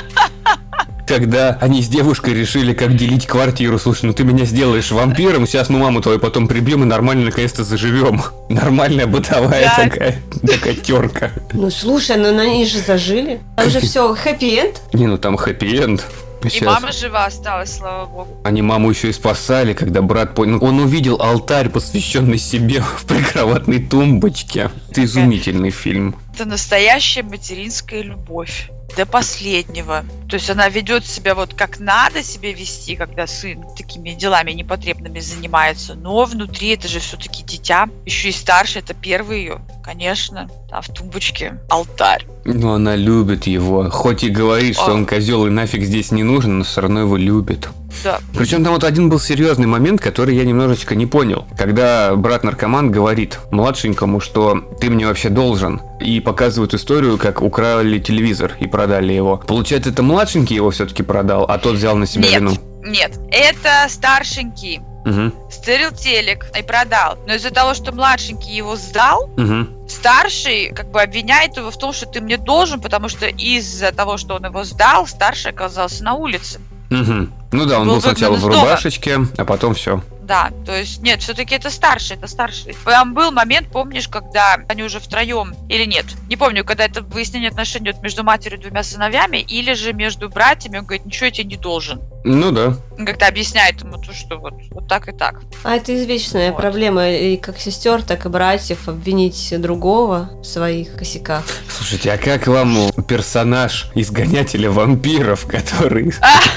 Когда 1.08 1.58
они 1.62 1.82
с 1.84 1.88
девушкой 1.88 2.34
решили, 2.34 2.74
как 2.74 2.96
делить 2.96 3.28
квартиру. 3.28 3.78
Слушай, 3.78 4.06
ну 4.06 4.13
ты 4.13 4.24
меня 4.24 4.46
сделаешь 4.46 4.91
вампиром, 4.91 5.46
сейчас 5.46 5.70
мы 5.70 5.80
маму 5.80 6.02
твою 6.02 6.20
потом 6.20 6.48
прибьем 6.48 6.84
и 6.84 6.86
нормально 6.86 7.26
наконец-то 7.26 7.63
заживем. 7.63 8.22
Нормальная 8.50 9.06
бытовая 9.08 9.74
Да. 9.78 9.84
такая, 9.84 10.22
такая 10.46 10.74
терка. 10.76 11.32
Ну, 11.54 11.70
слушай, 11.70 12.18
ну 12.18 12.38
они 12.39 12.65
же 12.65 12.80
зажили. 12.80 13.39
Там 13.56 13.70
же 13.70 13.80
все 13.80 14.13
хэппи-энд. 14.15 14.82
Не, 14.94 15.08
ну 15.08 15.18
там 15.18 15.36
хэппи-энд. 15.36 16.04
И 16.44 16.50
Сейчас. 16.50 16.65
мама 16.65 16.91
жива 16.91 17.26
осталась, 17.26 17.76
слава 17.78 18.06
богу. 18.06 18.38
Они 18.44 18.62
маму 18.62 18.91
еще 18.91 19.10
и 19.10 19.13
спасали, 19.13 19.74
когда 19.74 20.04
брат 20.04 20.36
понял. 20.36 20.63
Он 20.63 20.80
увидел 20.80 21.20
алтарь, 21.20 21.70
посвященный 21.70 22.38
себе 22.38 22.82
в 22.98 23.06
прикроватной 23.06 23.80
тумбочке. 23.80 24.70
Это 24.91 25.04
изумительный 25.04 25.72
фильм. 25.72 26.15
Это 26.36 26.46
настоящая 26.46 27.24
материнская 27.24 28.02
любовь. 28.04 28.70
До 28.95 29.06
последнего. 29.06 30.06
То 30.30 30.36
есть 30.36 30.50
она 30.50 30.69
ведет 30.69 31.06
себя 31.06 31.36
вот 31.36 31.54
как 31.54 31.80
надо 31.80 32.24
себе 32.24 32.54
вести, 32.54 32.95
когда 32.95 33.28
сын 33.28 33.65
такими 33.76 34.12
делами 34.12 34.52
непотребными 34.52 35.19
занимается. 35.19 35.95
Но 35.95 36.24
внутри 36.26 36.69
это 36.69 36.88
же 36.88 37.00
все-таки 37.00 37.43
дитя. 37.43 37.89
Еще 38.06 38.30
и 38.30 38.32
старше, 38.32 38.80
это 38.80 38.93
первый 38.93 39.39
ее. 39.39 39.62
Конечно. 39.86 40.50
Там 40.67 40.82
в 40.82 40.88
тумбочке 40.88 41.60
алтарь. 41.69 42.26
Но 42.43 42.74
она 42.74 42.95
любит 42.95 43.45
его. 43.45 43.88
Хоть 43.91 44.24
и 44.24 44.30
говорит, 44.30 44.74
что 44.76 44.88
А. 44.88 44.93
он 44.93 45.06
козел 45.06 45.45
и 45.45 45.52
нафиг 45.52 45.84
здесь 45.84 46.12
не 46.12 46.24
нужен, 46.24 46.58
но 46.58 46.63
все 46.63 46.82
равно 46.82 47.02
его 47.02 47.15
любит. 47.17 47.69
Да. 48.04 48.19
Причем 48.36 48.63
там 48.63 48.74
вот 48.74 48.84
один 48.84 49.10
был 49.10 49.19
серьезный 49.19 49.67
момент, 49.67 50.02
который 50.02 50.36
я 50.36 50.43
немножечко 50.43 50.95
не 50.95 51.06
понял. 51.06 51.45
Когда 51.58 52.15
брат-наркоман 52.15 52.91
говорит 52.91 53.39
младшенькому, 53.52 54.19
что 54.19 54.60
ты 54.82 54.89
мне 54.89 55.06
вообще 55.06 55.30
должен, 55.30 55.82
и 56.02 56.19
показывают 56.19 56.74
историю, 56.74 57.17
как 57.19 57.43
украли 57.43 58.00
телевизор 58.00 58.54
и 58.60 58.67
продали 58.67 59.13
его. 59.13 59.38
Получается, 59.38 59.91
это 59.91 60.02
младшенький 60.02 60.56
его 60.56 60.71
все-таки 60.71 61.04
продал, 61.04 61.45
а 61.48 61.60
тот 61.60 61.76
взял 61.76 61.95
на 61.95 62.08
себя 62.08 62.30
Нет. 62.30 62.41
вину. 62.41 62.52
Нет, 62.84 63.19
это 63.32 63.88
старшенький. 63.88 64.82
Угу, 65.06 65.52
Стырил 65.52 65.91
телек 65.91 66.48
и 66.58 66.63
продал. 66.63 67.18
Но 67.28 67.36
из-за 67.36 67.52
того, 67.52 67.76
что 67.76 67.91
младшенький 67.91 68.56
его 68.56 68.76
сдал, 68.76 69.30
угу. 69.38 69.68
старший 69.88 70.72
как 70.74 70.89
бы 70.89 71.02
обвиняет 71.02 71.58
его 71.58 71.70
в 71.70 71.78
том, 71.78 71.94
что 71.94 72.08
ты 72.08 72.22
мне 72.22 72.38
должен, 72.38 72.82
потому 72.82 73.08
что 73.08 73.28
из-за 73.28 73.91
того, 73.91 74.18
что 74.18 74.36
он 74.36 74.46
его 74.46 74.63
сдал, 74.63 75.06
старший 75.06 75.52
оказался 75.52 76.04
на 76.04 76.15
улице. 76.15 76.60
Угу. 76.89 77.30
Ну 77.52 77.65
да, 77.65 77.80
он 77.80 77.88
Был 77.88 77.96
был 77.96 78.02
сначала 78.02 78.36
в 78.36 78.41
дома. 78.41 78.56
рубашечке, 78.56 79.20
а 79.38 79.46
потом 79.46 79.76
все. 79.76 80.02
Да, 80.22 80.52
то 80.65 80.76
есть 80.76 81.02
нет, 81.04 81.22
все-таки 81.22 81.54
это 81.54 81.70
старший, 81.70 82.18
это 82.18 82.28
старший. 82.28 82.76
Там 82.84 83.13
был 83.13 83.32
момент, 83.32 83.68
помнишь, 83.68 84.08
когда 84.08 84.58
они 84.68 84.84
уже 84.84 85.00
втроем 85.00 85.54
или 85.70 85.86
нет? 85.86 86.06
Не 86.28 86.36
помню, 86.36 86.65
когда 86.65 86.86
это 86.86 87.02
выяснение 87.02 87.50
отношений 87.50 87.91
вот 87.91 88.02
между 88.02 88.24
матерью 88.24 88.58
и 88.58 88.62
двумя 88.62 88.82
сыновьями, 88.82 89.38
или 89.38 89.74
же 89.74 89.94
между 89.94 90.28
братьями, 90.30 90.80
он 90.80 90.86
говорит, 90.86 91.06
ничего 91.06 91.28
я 91.28 91.32
тебе 91.32 91.50
не 91.50 91.58
должен. 91.58 92.02
Ну 92.24 92.52
да. 92.52 92.76
Он 92.98 93.06
как-то 93.06 93.28
объясняет 93.28 93.82
ему 93.82 93.98
то, 93.98 94.14
что 94.14 94.38
вот, 94.38 94.54
вот 94.72 94.88
так 94.88 95.08
и 95.10 95.12
так. 95.12 95.42
А 95.64 95.76
это 95.76 95.96
извечная 95.96 96.52
Вот. 96.52 96.62
проблема 96.62 97.10
и 97.10 97.38
как 97.38 97.60
сестер, 97.60 98.02
так 98.04 98.26
и 98.26 98.30
братьев 98.30 98.88
обвинить 98.88 99.54
другого 99.60 100.30
в 100.42 100.46
своих 100.46 100.96
косяках. 100.96 101.44
Слушайте, 101.70 102.12
а 102.12 102.18
как 102.18 102.48
вам 102.48 102.92
персонаж 103.08 103.88
изгонятеля 103.96 104.72
вампиров, 104.72 105.46
который, 105.46 106.14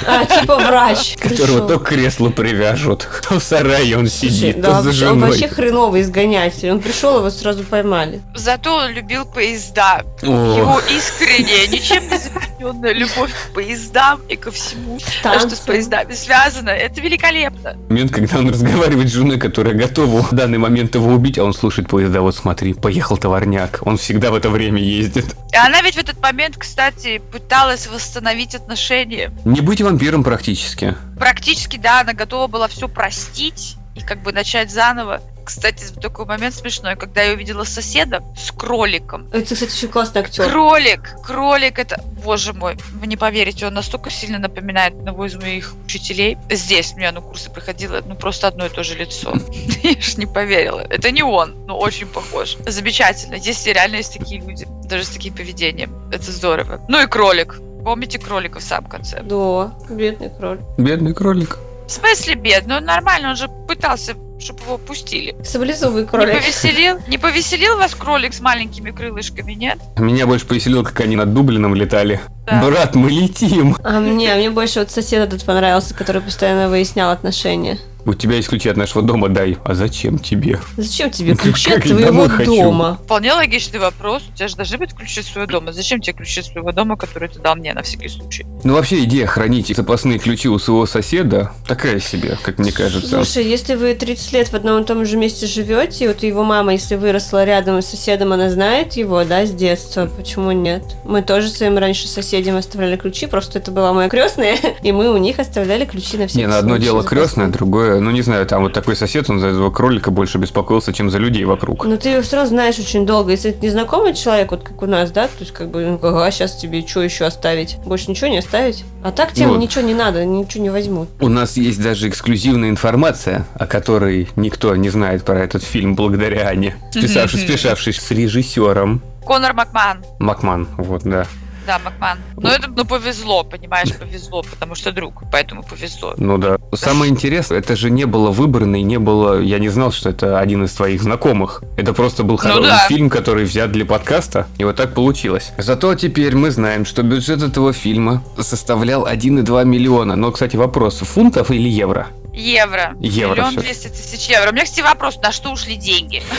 А, 0.07 0.25
типа 0.25 0.57
врач. 0.59 1.17
которого 1.21 1.67
то 1.69 1.79
к 1.81 1.89
креслу 1.89 2.31
привяжут, 2.31 3.09
то 3.29 3.39
в 3.41 3.43
сарае 3.43 3.97
он 3.99 4.07
сидит, 4.09 4.61
да, 4.61 4.77
то 4.77 4.83
за 4.83 4.89
вообще- 4.91 5.07
он 5.09 5.15
женой. 5.15 5.31
вообще 5.31 5.49
хреновый 5.49 6.03
изгонятель. 6.03 6.71
Он 6.71 6.81
пришел, 6.81 7.19
его 7.19 7.31
сразу 7.31 7.65
поймали. 7.65 8.21
Зато 8.35 8.75
он 8.75 8.91
любил 8.93 9.25
поезда. 9.27 10.03
Его 10.23 10.81
искренняя, 10.91 11.67
ничем 11.67 12.05
не 12.09 12.19
замещенная 12.19 12.93
любовь 12.93 13.31
к 13.33 13.55
поездам 13.55 14.21
и 14.29 14.37
ко 14.37 14.51
всему, 14.51 14.99
что 15.01 15.51
с 15.51 15.61
поездами 15.61 16.13
связано. 16.29 16.71
Это 16.71 17.01
великолепно. 17.01 17.75
момент, 17.89 18.13
когда 18.13 18.39
он 18.39 18.51
разговаривает 18.51 19.09
с 19.09 19.13
женой, 19.13 19.39
которая 19.39 19.75
готова 19.75 20.23
в 20.23 20.33
данный 20.33 20.59
момент 20.59 20.95
его 20.95 21.11
убить, 21.11 21.39
а 21.39 21.45
он 21.45 21.55
слушает 21.55 21.89
поезда, 21.89 22.21
вот 22.21 22.37
смотри, 22.37 22.75
поехал 22.75 23.17
товарняк, 23.17 23.81
он 23.83 23.97
всегда 23.97 24.31
в 24.31 24.35
это 24.35 24.51
время 24.51 24.83
ездит. 24.83 25.35
И 25.53 25.57
она 25.57 25.81
ведь 25.81 25.95
в 25.95 25.99
этот 25.99 26.21
момент, 26.21 26.57
кстати, 26.59 27.23
пыталась 27.33 27.87
восстановить 27.87 28.55
отношения. 28.55 29.33
Не 29.47 29.63
быть 29.63 29.81
вампиром 29.81 30.23
практически. 30.23 30.95
Практически, 31.19 31.79
да, 31.79 32.01
она 32.01 32.13
готова 32.13 32.47
была 32.47 32.69
все 32.69 32.89
простить 32.89 33.77
и 33.95 34.01
как 34.01 34.23
бы 34.23 34.33
начать 34.33 34.71
заново. 34.71 35.23
Кстати, 35.49 35.95
такой 35.95 36.27
момент 36.27 36.55
смешной, 36.55 36.95
когда 36.95 37.23
я 37.23 37.33
увидела 37.33 37.65
соседа 37.65 38.23
с 38.37 38.53
кроликом. 38.53 39.31
Это, 39.33 39.55
кстати, 39.55 39.71
очень 39.71 39.89
классный 39.89 40.21
актер. 40.21 40.47
Кролик, 40.47 41.17
кролик, 41.25 41.79
это, 41.79 42.05
боже 42.23 42.53
мой, 42.53 42.77
вы 42.93 43.07
не 43.07 43.17
поверите, 43.17 43.67
он 43.67 43.73
настолько 43.73 44.11
сильно 44.11 44.39
напоминает 44.39 44.93
одного 44.93 45.25
из 45.25 45.37
моих 45.37 45.73
учителей. 45.87 46.37
Здесь 46.51 46.93
у 46.93 46.99
меня 46.99 47.13
на 47.13 47.23
курсы 47.23 47.49
приходило, 47.49 48.03
ну, 48.07 48.15
просто 48.15 48.47
одно 48.47 48.67
и 48.67 48.69
то 48.69 48.85
же 48.85 48.95
лицо. 48.95 49.33
Я 49.83 49.99
ж 49.99 50.19
не 50.19 50.27
поверила. 50.27 50.81
Это 50.81 51.11
не 51.11 51.23
он, 51.23 51.55
но 51.65 51.79
очень 51.79 52.09
похож. 52.09 52.59
Замечательно. 52.67 53.37
И 53.37 53.73
реально 53.73 53.97
есть 53.97 54.19
такие 54.19 54.43
люди, 54.43 54.69
даже 54.85 55.05
с 55.05 55.09
таким 55.09 55.33
поведением. 55.33 56.11
Это 56.13 56.31
здорово. 56.31 56.85
Ну 56.89 57.03
и 57.03 57.07
кролик. 57.07 57.59
Помните 57.83 58.19
кролика 58.19 58.59
в 58.59 58.63
самом 58.63 58.91
конце? 58.91 59.23
Да, 59.23 59.73
бедный 59.89 60.29
кролик. 60.29 60.61
Бедный 60.77 61.15
кролик. 61.15 61.59
В 61.87 61.91
смысле 61.91 62.35
бедный? 62.35 62.77
Он 62.77 62.85
нормально, 62.85 63.31
он 63.31 63.37
же 63.37 63.49
пытался, 63.67 64.15
чтобы 64.39 64.63
его 64.63 64.79
пустили. 64.79 65.35
Саблезубый 65.45 66.03
Не 66.03 66.09
кролик. 66.09 66.41
повеселил? 66.41 66.99
Не 67.09 67.19
повеселил 67.19 67.77
вас 67.77 67.95
кролик 67.95 68.35
с 68.35 68.41
маленькими 68.41 68.91
крылышками, 68.91 69.53
нет? 69.53 69.79
Меня 69.97 70.27
больше 70.27 70.47
повеселило, 70.47 70.83
как 70.83 71.01
они 71.01 71.17
над 71.17 71.33
Дублином 71.35 71.75
летали. 71.75 72.21
Да. 72.47 72.63
Брат, 72.65 72.95
мы 72.95 73.11
летим. 73.11 73.77
А 73.85 74.01
мне, 74.01 74.35
мне 74.35 74.51
больше 74.51 74.81
вот 74.81 74.91
сосед 74.91 75.27
этот 75.27 75.45
понравился, 75.45 75.95
который 75.95 76.23
постоянно 76.23 76.69
выяснял 76.69 77.11
отношения. 77.11 77.79
У 78.05 78.15
тебя 78.15 78.37
есть 78.37 78.49
ключи 78.49 78.69
от 78.69 78.77
нашего 78.77 79.03
дома, 79.03 79.29
дай. 79.29 79.59
А 79.65 79.75
зачем 79.75 80.19
тебе? 80.19 80.59
Зачем 80.77 81.11
тебе 81.11 81.35
Как- 81.35 81.43
ключи 81.43 81.73
от 81.73 81.83
твоего 81.83 82.27
дома? 82.45 82.99
Вполне 83.05 83.33
логичный 83.35 83.79
вопрос. 83.81 84.23
У 84.33 84.37
тебя 84.37 84.49
же 84.49 84.57
должны 84.57 84.79
быть 84.79 84.95
ключи 84.95 85.23
своего 85.23 85.51
дома. 85.51 85.73
Зачем 85.73 86.01
тебе 86.01 86.15
ключи 86.15 86.43
своего 86.43 86.73
дома, 86.73 86.97
которые 86.97 87.29
ты 87.29 87.39
дал 87.41 87.57
мне 87.57 87.75
на 87.75 87.83
всякий 87.83 88.09
случай? 88.09 88.47
Ну 88.65 88.75
вообще 88.75 89.05
идея 89.05 89.27
хранить 89.27 89.75
запасные 89.77 90.19
ключи 90.19 90.49
у 90.49 90.59
своего 90.59 90.87
соседа 90.87 91.53
такая 91.67 92.01
себе, 92.01 92.39
как 92.43 92.59
мне 92.59 92.73
кажется. 92.73 93.23
Слушай, 93.23 93.45
если 93.45 93.75
вы 93.75 93.95
30 93.95 94.33
лет 94.33 94.49
в 94.49 94.55
одном 94.55 94.83
и 94.83 94.87
том 94.87 95.05
же 95.05 95.17
месте 95.17 95.47
живете, 95.47 96.05
и 96.05 96.09
вот 96.09 96.23
его 96.23 96.45
мама, 96.45 96.73
если 96.73 96.97
выросла 96.97 97.45
рядом 97.45 97.83
с 97.83 97.87
соседом, 97.87 98.33
она 98.33 98.49
знает 98.51 98.95
его, 98.95 99.23
да, 99.25 99.45
с 99.45 99.51
детства, 99.51 100.07
почему 100.07 100.53
нет? 100.53 100.83
Мы 101.05 101.23
тоже 101.23 101.49
своим 101.49 101.77
раньше 101.79 102.09
соседям 102.09 102.57
оставляли 102.57 102.97
ключи, 102.97 103.27
просто 103.27 103.59
это 103.59 103.71
была 103.71 103.93
моя 103.93 104.09
крестная, 104.09 104.57
и 104.83 104.93
мы 104.93 105.13
у 105.13 105.17
них 105.19 105.39
оставляли 105.39 105.85
ключи 105.85 106.17
на 106.17 106.27
всякий 106.27 106.41
Не, 106.43 106.49
ну 106.49 106.57
одно 106.57 106.71
случай 106.71 106.85
дело 106.85 107.03
запасные. 107.03 107.21
крестное, 107.23 107.53
ну 107.97 108.11
не 108.11 108.23
знаю, 108.23 108.47
там 108.47 108.63
вот 108.63 108.73
такой 108.73 108.97
сосед, 108.97 109.29
он 109.31 109.41
за 109.41 109.49
этого 109.49 109.71
кролика 109.71 110.11
больше 110.11 110.39
беспокоился, 110.39 110.93
чем 110.93 111.11
за 111.11 111.19
людей 111.19 111.45
вокруг. 111.45 111.85
Но 111.85 111.97
ты 111.97 112.11
его 112.11 112.23
все 112.23 112.37
равно 112.37 112.49
знаешь 112.49 112.79
очень 112.79 113.07
долго. 113.07 113.31
Если 113.31 113.51
это 113.51 113.65
незнакомый 113.65 114.15
человек, 114.15 114.51
вот 114.51 114.63
как 114.63 114.83
у 114.83 114.87
нас, 114.87 115.11
да, 115.11 115.27
то 115.27 115.41
есть 115.41 115.53
как 115.53 115.71
бы, 115.71 115.85
ну, 115.85 115.99
ага, 116.03 116.31
сейчас 116.31 116.57
тебе 116.57 116.87
что 116.87 117.03
еще 117.03 117.25
оставить? 117.25 117.79
Больше 117.85 118.11
ничего 118.11 118.29
не 118.29 118.39
оставить? 118.39 118.85
А 119.03 119.11
так 119.13 119.33
тебе 119.33 119.49
Вот. 119.49 119.59
ничего 119.59 119.85
не 119.85 119.95
надо, 119.95 120.25
ничего 120.25 120.63
не 120.63 120.71
возьмут. 120.71 121.09
У 121.21 121.29
нас 121.29 121.57
есть 121.57 121.83
даже 121.83 122.09
эксклюзивная 122.09 122.71
информация, 122.71 123.47
о 123.55 123.67
которой 123.67 124.29
никто 124.37 124.75
не 124.77 124.91
знает 124.91 125.25
про 125.25 125.41
этот 125.41 125.63
фильм 125.63 125.95
благодаря 125.95 126.49
Ане, 126.49 126.77
списавшись, 126.91 127.43
спешавшись 127.43 128.01
с 128.01 128.11
режиссером 128.11 129.03
Конор 129.25 129.53
Макман. 129.53 130.05
Макман, 130.19 130.69
вот, 130.79 131.03
да. 131.05 131.27
Да, 131.69 131.79
Макман. 131.79 132.19
Но 132.39 132.49
это, 132.49 132.71
ну, 132.75 132.87
повезло, 132.87 133.45
понимаешь, 133.45 133.95
повезло, 133.95 134.43
потому 134.43 134.75
что 134.75 134.91
друг, 134.91 135.25
поэтому 135.31 135.63
повезло. 135.63 136.15
Ну 136.17 136.39
да. 136.39 136.57
Самое 136.73 137.11
интересное, 137.11 137.59
это 137.59 137.77
же 137.77 137.91
не 137.91 138.07
было 138.07 138.31
выбрано 138.31 138.77
и 138.77 138.83
не 138.83 138.99
было... 138.99 139.39
Я 139.39 139.59
не 139.59 139.69
знал, 139.69 139.93
что 139.93 140.09
это 140.09 140.39
один 140.39 140.65
из 140.65 140.73
твоих 140.73 141.03
знакомых. 141.03 141.63
Это 141.77 141.93
просто 141.93 142.25
был 142.25 142.39
хороший 142.39 142.71
да. 142.71 142.87
фильм, 142.89 143.11
который 143.11 143.45
взят 143.45 143.71
для 143.71 143.85
подкаста, 143.85 144.47
и 144.57 144.65
вот 144.65 144.77
так 144.77 144.95
получилось. 144.95 145.53
Зато 145.59 145.95
теперь 145.95 146.35
мы 146.35 146.51
знаем, 146.51 146.87
что 146.87 147.03
бюджет 147.03 147.43
этого 147.43 147.75
фильма 147.75 148.23
составлял 148.39 149.07
1,2 149.07 149.67
миллиона. 149.67 150.17
Но, 150.17 150.33
кстати, 150.33 150.57
вопрос, 150.57 151.01
фунтов 151.01 151.51
или 151.51 151.69
евро? 151.69 152.07
Евро. 152.39 152.95
Евро 153.01 153.35
Миллион 153.35 153.57
двести 153.57 153.89
тысяч 153.89 154.29
евро. 154.29 154.51
У 154.51 154.53
меня, 154.53 154.65
кстати, 154.65 154.81
вопрос, 154.83 155.19
на 155.21 155.33
что 155.33 155.51
ушли 155.51 155.77
деньги? 155.77 156.23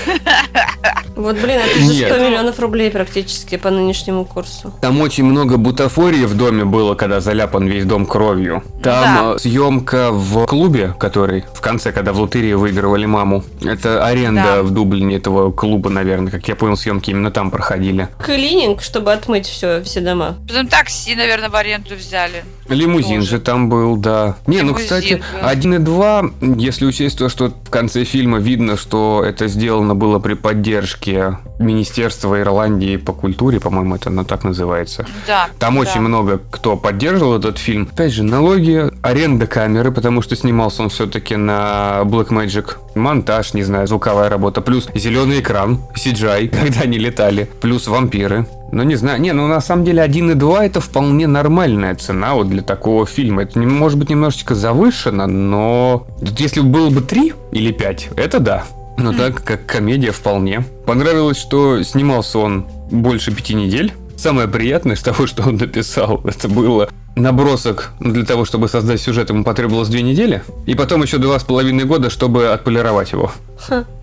Вот, 1.16 1.36
блин, 1.36 1.60
это 1.60 1.78
же 1.78 1.86
Нет. 1.86 2.14
100 2.14 2.24
миллионов 2.24 2.60
рублей 2.62 2.90
практически 2.90 3.58
по 3.58 3.70
нынешнему 3.72 4.24
курсу. 4.24 4.74
Там 4.80 5.02
очень 5.02 5.26
много 5.26 5.58
бутафории 5.58 6.24
в 6.24 6.38
доме 6.38 6.64
было, 6.64 6.96
когда 6.96 7.20
заляпан 7.20 7.68
весь 7.68 7.84
дом 7.84 8.06
кровью. 8.06 8.64
Там 8.82 9.04
Да. 9.16 9.34
э, 9.36 9.40
съемка 9.40 10.12
в 10.14 10.46
клубе, 10.46 10.96
который 10.98 11.44
в 11.54 11.60
конце, 11.60 11.92
когда 11.92 12.14
в 12.14 12.22
лотерее 12.22 12.56
выигрывали 12.56 13.06
маму. 13.06 13.44
Это 13.62 14.06
аренда 14.06 14.44
Да. 14.44 14.64
в 14.64 14.72
Дублине 14.72 15.18
этого 15.18 15.52
клуба, 15.52 15.90
наверное. 15.90 16.32
Как 16.32 16.48
я 16.48 16.56
понял, 16.56 16.78
съемки 16.78 17.10
именно 17.10 17.32
там 17.32 17.52
проходили. 17.52 18.08
Клининг, 18.24 18.82
чтобы 18.82 19.12
отмыть 19.12 19.46
все, 19.46 19.84
все 19.84 20.00
дома. 20.00 20.38
Потом 20.48 20.68
такси, 20.68 21.16
наверное, 21.16 21.50
в 21.50 21.56
аренду 21.58 21.96
взяли. 21.96 22.46
Лимузин 22.70 23.20
Тоже. 23.20 23.32
же 23.32 23.40
там 23.42 23.68
был, 23.68 23.98
да. 23.98 24.38
Не, 24.48 24.62
ну, 24.62 24.68
Лимузин, 24.70 24.84
кстати, 24.86 25.24
да. 25.42 25.50
1 25.50 25.74
и 25.74 25.78
2, 25.89 26.32
если 26.58 26.86
учесть 26.86 27.17
то, 27.17 27.30
что 27.30 27.49
в 27.49 27.69
конце 27.71 28.04
фильма 28.04 28.38
видно, 28.38 28.78
что 28.78 29.23
это 29.25 29.47
сделано 29.47 29.95
было 29.95 30.19
при 30.19 30.36
поддержке 30.36 31.39
Министерства 31.58 32.39
Ирландии 32.39 32.97
по 32.97 33.12
культуре, 33.12 33.60
по-моему, 33.60 33.95
это 33.95 34.10
оно 34.10 34.23
так 34.23 34.43
называется. 34.43 35.08
Да. 35.25 35.49
Там 35.58 35.75
да. 35.75 35.82
очень 35.82 36.02
много 36.02 36.39
кто 36.52 36.78
поддерживал 36.78 37.38
этот 37.38 37.58
фильм. 37.58 37.89
Опять 37.91 38.13
же, 38.13 38.23
налоги, 38.23 38.91
аренда 39.02 39.47
камеры, 39.47 39.91
потому 39.91 40.21
что 40.21 40.36
снимался 40.36 40.84
он 40.84 40.89
все-таки 40.89 41.36
на 41.36 42.02
Blackmagic. 42.04 42.75
Монтаж, 42.93 43.54
не 43.54 43.63
знаю, 43.63 43.88
звуковая 43.88 44.30
работа. 44.30 44.62
Плюс 44.62 44.88
зеленый 44.93 45.39
экран, 45.39 45.80
CGI, 45.95 46.49
когда 46.63 46.82
они 46.82 46.99
летали. 46.99 47.49
Плюс 47.62 47.88
вампиры. 47.88 48.45
Ну, 48.71 48.84
не 48.84 48.95
знаю. 48.95 49.19
Не, 49.21 49.34
ну, 49.34 49.47
на 49.47 49.62
самом 49.62 49.84
деле, 49.86 50.01
1 50.01 50.32
и 50.32 50.34
2 50.36 50.65
это 50.65 50.82
вполне 50.82 51.27
нормальная 51.27 51.95
цена 51.95 52.34
вот 52.36 52.49
для 52.49 52.62
такого 52.62 53.05
фильма. 53.05 53.43
Это, 53.43 53.60
может 53.60 53.97
быть, 53.97 54.10
немножечко 54.10 54.55
завышено, 54.55 55.27
но... 55.27 56.08
Если 56.38 56.62
было 56.62 56.89
бы 56.89 57.01
3 57.01 57.34
или 57.51 57.71
5, 57.71 58.10
это 58.15 58.39
да. 58.39 58.63
Но 58.97 59.13
так, 59.13 59.43
как 59.43 59.65
комедия, 59.65 60.12
вполне. 60.12 60.63
Понравилось, 60.86 61.38
что 61.38 61.82
снимался 61.84 62.39
он 62.39 62.65
больше 62.91 63.32
пяти 63.34 63.53
недель. 63.53 63.93
Самое 64.17 64.49
приятное 64.49 64.95
из 64.95 65.01
того, 65.01 65.25
что 65.25 65.43
он 65.43 65.55
написал, 65.55 66.21
это 66.25 66.49
было 66.49 66.89
набросок 67.15 67.91
для 67.99 68.25
того, 68.25 68.45
чтобы 68.45 68.67
создать 68.67 69.01
сюжет, 69.01 69.29
ему 69.29 69.43
потребовалось 69.43 69.89
две 69.89 70.01
недели, 70.01 70.43
и 70.65 70.75
потом 70.75 71.03
еще 71.03 71.17
два 71.17 71.39
с 71.39 71.43
половиной 71.43 71.86
года, 71.86 72.10
чтобы 72.10 72.49
отполировать 72.49 73.12
его. 73.12 73.32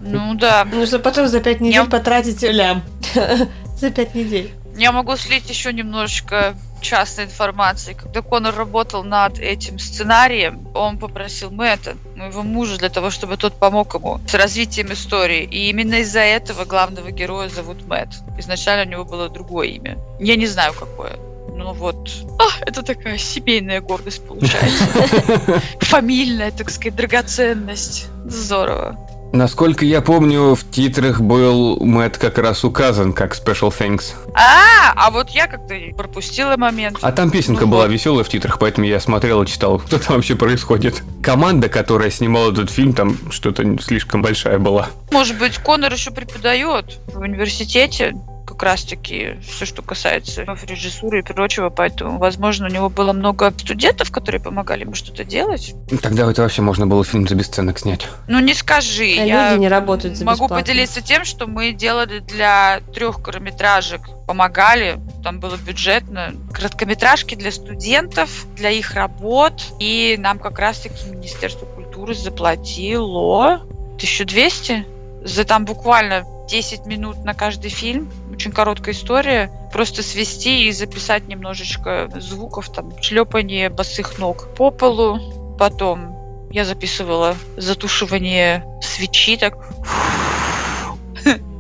Ну 0.00 0.35
да. 0.35 0.66
Ну, 0.70 0.87
что 0.87 0.98
потом 0.98 1.29
за 1.29 1.40
5 1.40 1.61
недель 1.61 1.74
Я- 1.74 1.85
потратить 1.85 2.42
лям. 2.42 2.83
За 3.77 3.91
5 3.91 4.15
недель. 4.15 4.53
Я 4.77 4.93
могу 4.93 5.17
слить 5.17 5.49
еще 5.49 5.73
немножечко 5.73 6.55
частной 6.81 7.25
информации. 7.25 7.95
Когда 7.95 8.23
Конор 8.23 8.55
работал 8.55 9.05
над 9.05 9.39
этим 9.39 9.79
сценарием, 9.79 10.69
он 10.75 10.99
попросил 10.99 11.51
Мэтта, 11.51 11.97
моего 12.15 12.43
мужа, 12.43 12.79
для 12.79 12.91
того, 12.91 13.11
чтобы 13.11 13.37
тот 13.37 13.59
помог 13.59 13.95
ему 13.95 14.21
с 14.27 14.35
развитием 14.35 14.93
истории. 14.93 15.45
И 15.45 15.71
именно 15.71 15.97
из-за 15.97 16.21
этого 16.21 16.65
главного 16.65 17.11
героя 17.11 17.49
зовут 17.49 17.87
Мэтт. 17.87 18.17
Изначально 18.39 18.85
у 18.87 18.93
него 18.93 19.05
было 19.05 19.29
другое 19.29 19.69
имя. 19.69 19.99
Я 20.21 20.37
не 20.37 20.47
знаю, 20.47 20.75
какое. 20.75 21.17
Ну 21.57 21.73
вот. 21.73 22.11
А, 22.39 22.65
это 22.67 22.83
такая 22.83 23.17
семейная 23.17 23.81
гордость 23.81 24.27
получается. 24.27 24.85
Фамильная, 25.81 26.51
так 26.51 26.71
сказать, 26.71 26.97
драгоценность. 26.97 28.09
Здорово. 28.27 28.99
Насколько 29.37 29.85
я 29.85 30.01
помню, 30.01 30.55
в 30.55 30.64
титрах 30.70 31.20
был 31.20 31.77
Мэтт 31.85 32.16
как 32.16 32.38
раз 32.38 32.64
указан 32.64 33.12
как 33.12 33.35
Special 33.35 33.70
Thanks. 33.70 34.14
А, 34.35 34.94
а 34.96 35.11
вот 35.11 35.29
я 35.29 35.46
как-то 35.46 35.75
пропустила 35.94 36.57
момент. 36.57 36.96
А 37.03 37.12
там 37.12 37.31
песенка 37.31 37.66
Ну 37.66 37.72
была 37.72 37.83
вот. 37.83 37.90
веселая 37.90 38.25
в 38.25 38.31
титрах, 38.31 38.59
поэтому 38.59 38.87
я 38.87 38.99
смотрел 38.99 39.42
и 39.42 39.46
читал, 39.46 39.83
что 39.87 39.99
там 39.99 40.16
вообще 40.16 40.37
происходит. 40.37 41.03
Команда, 41.22 41.68
которая 41.68 42.11
снимала 42.11 42.51
этот 42.51 42.70
фильм, 42.70 42.94
там 42.94 43.18
что-то 43.31 43.62
слишком 43.83 44.22
большая 44.22 44.59
была. 44.59 44.88
Может 45.11 45.37
быть, 45.38 45.59
Конор 45.59 45.92
еще 45.92 46.12
преподает 46.12 46.99
в 47.09 47.18
университете 47.18 48.14
как 48.47 48.63
раз-таки 48.63 49.39
все, 49.47 49.67
что 49.67 49.83
касается 49.83 50.45
режиссуры 50.67 51.21
и 51.21 51.23
прочего, 51.23 51.69
поэтому, 51.71 52.19
возможно, 52.19 52.67
у 52.67 52.71
него 52.71 52.89
было 52.89 53.13
много 53.13 53.53
студентов, 53.59 54.11
которые 54.11 54.41
помогали 54.41 54.83
ему 54.83 54.95
что-то 54.95 55.25
делать. 55.25 55.75
Тогда 56.03 56.31
это 56.31 56.43
вообще 56.43 56.63
можно 56.63 56.87
было 56.87 57.05
фильм 57.05 57.27
за 57.27 57.35
бесценок 57.35 57.79
снять. 57.79 58.07
Ну, 58.29 58.39
не 58.41 58.55
скажи. 58.55 59.17
А 59.19 59.25
я 59.25 59.51
люди 59.51 59.61
не 59.61 59.69
работают 59.69 60.17
за 60.17 60.25
могу 60.25 60.45
бесплатно. 60.45 60.65
поделиться 60.65 61.03
тем, 61.03 61.25
что 61.25 61.47
мы 61.47 61.73
делали 61.73 62.21
для 62.21 62.81
трех 62.95 63.23
короткометражек, 63.23 64.01
помогали, 64.27 64.99
там 65.23 65.41
было 65.41 65.57
бюджетно, 65.57 66.35
короткометражки 66.53 67.35
для 67.35 67.53
студентов, 67.53 68.47
для 68.57 68.71
их 68.71 68.95
работ, 68.95 69.65
и 69.79 70.17
нам 70.19 70.39
как 70.39 70.59
раз-таки 70.59 71.09
Министерство 71.11 71.67
культуры 71.67 72.15
заплатило 72.15 73.55
1200 73.97 74.87
за 75.25 75.45
там 75.45 75.65
буквально 75.65 76.25
10 76.49 76.87
минут 76.87 77.25
на 77.25 77.35
каждый 77.35 77.71
фильм, 77.71 78.11
очень 78.33 78.53
короткая 78.53 78.95
история, 78.95 79.51
просто 79.73 80.03
свести 80.03 80.67
и 80.67 80.73
записать 80.73 81.27
немножечко 81.29 82.11
звуков, 82.17 82.71
там, 82.73 82.93
шлепание 83.03 83.69
босых 83.69 84.19
ног 84.19 84.49
по 84.57 84.71
полу, 84.71 85.57
потом 85.59 86.17
я 86.51 86.65
записывала 86.65 87.37
затушивание 87.57 88.65
свечи, 88.81 89.37
так 89.37 89.57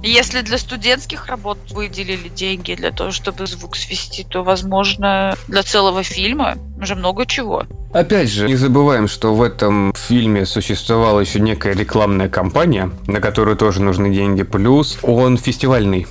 если 0.08 0.42
для 0.42 0.58
студентских 0.58 1.26
работ 1.26 1.58
выделили 1.70 2.28
деньги 2.28 2.74
для 2.74 2.90
того, 2.90 3.10
чтобы 3.10 3.46
звук 3.46 3.76
свести, 3.76 4.24
то, 4.24 4.42
возможно, 4.42 5.36
для 5.48 5.62
целого 5.62 6.02
фильма 6.02 6.56
уже 6.80 6.94
много 6.94 7.26
чего. 7.26 7.64
Опять 7.92 8.30
же, 8.30 8.46
не 8.46 8.56
забываем, 8.56 9.08
что 9.08 9.34
в 9.34 9.42
этом 9.42 9.94
фильме 9.94 10.44
существовала 10.44 11.20
еще 11.20 11.40
некая 11.40 11.74
рекламная 11.74 12.28
кампания, 12.28 12.90
на 13.06 13.20
которую 13.20 13.56
тоже 13.56 13.80
нужны 13.80 14.12
деньги, 14.12 14.42
плюс 14.42 14.98
он 15.02 15.38
фестивальный. 15.38 16.06